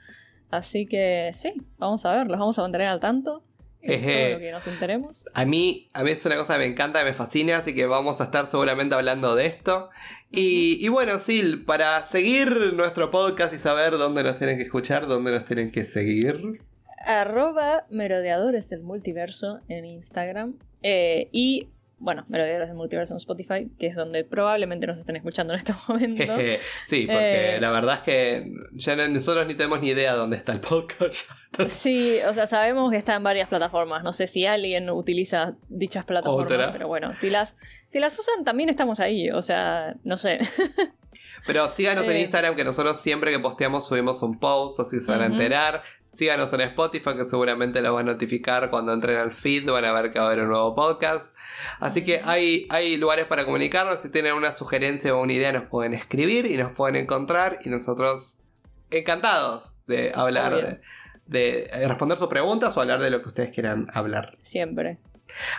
Así 0.50 0.86
que 0.86 1.30
sí, 1.32 1.54
vamos 1.78 2.04
a 2.04 2.14
ver, 2.14 2.26
los 2.28 2.38
vamos 2.38 2.58
a 2.58 2.62
mantener 2.62 2.88
al 2.88 3.00
tanto. 3.00 3.42
Todo 3.84 3.96
lo 3.96 4.38
que 4.38 4.50
nos 4.52 4.66
enteremos. 4.68 5.26
A 5.34 5.44
mí, 5.44 5.88
a 5.92 6.04
mí 6.04 6.12
es 6.12 6.24
una 6.24 6.36
cosa 6.36 6.52
que 6.52 6.60
me 6.60 6.66
encanta, 6.66 7.00
que 7.00 7.06
me 7.06 7.14
fascina, 7.14 7.56
así 7.56 7.74
que 7.74 7.86
vamos 7.86 8.20
a 8.20 8.24
estar 8.24 8.48
seguramente 8.48 8.94
hablando 8.94 9.34
de 9.34 9.46
esto. 9.46 9.90
Y, 10.30 10.78
y, 10.80 10.88
bueno, 10.88 11.18
Sil, 11.18 11.64
para 11.66 12.06
seguir 12.06 12.74
nuestro 12.74 13.10
podcast 13.10 13.52
y 13.52 13.58
saber 13.58 13.98
dónde 13.98 14.22
nos 14.22 14.36
tienen 14.36 14.56
que 14.56 14.62
escuchar, 14.62 15.08
dónde 15.08 15.32
nos 15.32 15.44
tienen 15.44 15.72
que 15.72 15.84
seguir. 15.84 16.60
Arroba 17.04 17.86
merodeadores 17.90 18.68
del 18.68 18.82
multiverso 18.82 19.60
en 19.68 19.84
Instagram. 19.84 20.58
Eh, 20.82 21.28
y 21.32 21.68
bueno, 22.02 22.24
Melodías 22.28 22.66
del 22.66 22.74
Multiverso 22.74 23.14
en 23.14 23.18
Spotify, 23.18 23.70
que 23.78 23.86
es 23.86 23.94
donde 23.94 24.24
probablemente 24.24 24.88
nos 24.88 24.98
estén 24.98 25.14
escuchando 25.14 25.54
en 25.54 25.60
este 25.60 25.72
momento. 25.88 26.34
sí, 26.84 27.06
porque 27.06 27.56
eh, 27.56 27.60
la 27.60 27.70
verdad 27.70 27.94
es 27.94 28.00
que 28.00 28.52
ya 28.72 28.96
nosotros 29.08 29.46
ni 29.46 29.54
tenemos 29.54 29.80
ni 29.80 29.90
idea 29.90 30.14
dónde 30.14 30.36
está 30.36 30.52
el 30.52 30.60
podcast. 30.60 31.30
sí, 31.68 32.18
o 32.26 32.34
sea, 32.34 32.48
sabemos 32.48 32.90
que 32.90 32.96
está 32.96 33.14
en 33.14 33.22
varias 33.22 33.48
plataformas. 33.48 34.02
No 34.02 34.12
sé 34.12 34.26
si 34.26 34.46
alguien 34.46 34.90
utiliza 34.90 35.54
dichas 35.68 36.04
plataformas, 36.04 36.70
pero 36.72 36.88
bueno, 36.88 37.14
si 37.14 37.30
las, 37.30 37.56
si 37.88 38.00
las 38.00 38.18
usan 38.18 38.42
también 38.42 38.68
estamos 38.68 38.98
ahí, 38.98 39.30
o 39.30 39.40
sea, 39.40 39.94
no 40.02 40.16
sé. 40.16 40.40
Pero 41.46 41.68
síganos 41.68 42.06
en 42.06 42.16
eh. 42.16 42.20
Instagram, 42.22 42.56
que 42.56 42.64
nosotros 42.64 43.00
siempre 43.00 43.30
que 43.30 43.38
posteamos 43.38 43.86
subimos 43.86 44.22
un 44.22 44.38
post, 44.38 44.80
así 44.80 44.98
se 44.98 45.10
van 45.10 45.22
a 45.22 45.26
enterar. 45.26 45.82
Síganos 46.12 46.52
en 46.52 46.60
Spotify, 46.60 47.16
que 47.16 47.24
seguramente 47.24 47.80
lo 47.80 47.94
van 47.94 48.06
a 48.06 48.12
notificar 48.12 48.68
cuando 48.68 48.92
entren 48.92 49.16
al 49.16 49.32
feed, 49.32 49.70
van 49.70 49.86
a 49.86 49.92
ver 49.92 50.10
que 50.10 50.18
va 50.18 50.26
a 50.26 50.28
haber 50.28 50.42
un 50.42 50.50
nuevo 50.50 50.74
podcast. 50.74 51.34
Así 51.80 52.04
que 52.04 52.20
hay, 52.24 52.66
hay 52.68 52.98
lugares 52.98 53.24
para 53.24 53.46
comunicarnos. 53.46 54.00
Si 54.00 54.10
tienen 54.10 54.34
una 54.34 54.52
sugerencia 54.52 55.14
o 55.14 55.22
una 55.22 55.32
idea, 55.32 55.52
nos 55.52 55.64
pueden 55.64 55.94
escribir 55.94 56.44
y 56.44 56.58
nos 56.58 56.72
pueden 56.72 56.96
encontrar. 56.96 57.60
Y 57.64 57.70
nosotros 57.70 58.40
encantados 58.90 59.76
de 59.86 60.12
hablar, 60.14 60.80
de, 61.26 61.70
responder 61.86 62.18
sus 62.18 62.28
preguntas 62.28 62.76
o 62.76 62.80
hablar 62.82 63.00
de 63.00 63.08
lo 63.08 63.22
que 63.22 63.28
ustedes 63.28 63.50
quieran 63.50 63.88
hablar. 63.94 64.36
Siempre. 64.42 64.98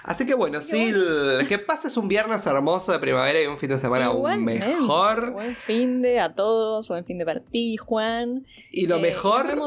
Así 0.04 0.28
que 0.28 0.36
bueno, 0.36 0.62
Sil, 0.62 1.02
que 1.50 1.58
pases 1.58 1.98
un 1.98 2.08
viernes 2.08 2.46
hermoso 2.46 2.92
de 2.92 3.00
primavera 3.00 3.42
y 3.42 3.48
un 3.48 3.58
fin 3.58 3.70
de 3.70 3.80
semana 3.80 4.08
aún 4.08 4.46
mejor. 4.46 5.32
Buen 5.32 5.56
fin 5.56 6.04
de 6.04 6.20
a 6.20 6.36
todos, 6.36 6.88
buen 6.90 7.06
fin 7.06 7.18
de 7.18 7.26
para 7.26 7.40
ti, 7.40 7.78
Juan. 7.78 8.46
Y 8.72 8.86
lo 8.86 8.98
eh, 8.98 9.02
mejor 9.02 9.58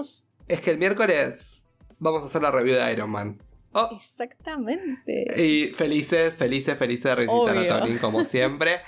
es 0.49 0.61
que 0.61 0.71
el 0.71 0.79
miércoles 0.79 1.69
vamos 1.99 2.23
a 2.23 2.27
hacer 2.27 2.43
la 2.43 2.51
review 2.51 2.77
de 2.77 2.93
Iron 2.93 3.11
Man. 3.11 3.43
Oh. 3.73 3.91
Exactamente. 3.95 5.27
Y 5.37 5.75
felices, 5.75 6.35
felices, 6.37 6.79
felices 6.79 7.05
de 7.05 7.15
revisitar 7.15 7.59
a 7.59 7.67
Tony, 7.67 7.95
como 7.99 8.25
siempre. 8.25 8.81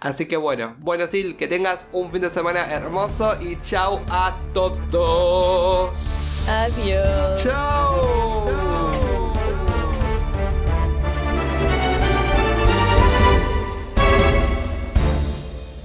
Así 0.00 0.26
que 0.26 0.36
bueno, 0.36 0.76
bueno, 0.80 1.06
Sil, 1.06 1.36
que 1.36 1.46
tengas 1.46 1.86
un 1.92 2.10
fin 2.10 2.22
de 2.22 2.30
semana 2.30 2.72
hermoso 2.72 3.36
y 3.40 3.56
chao 3.60 4.02
a 4.10 4.36
todos. 4.52 6.48
Adiós. 6.48 7.40
Chao. 7.40 8.71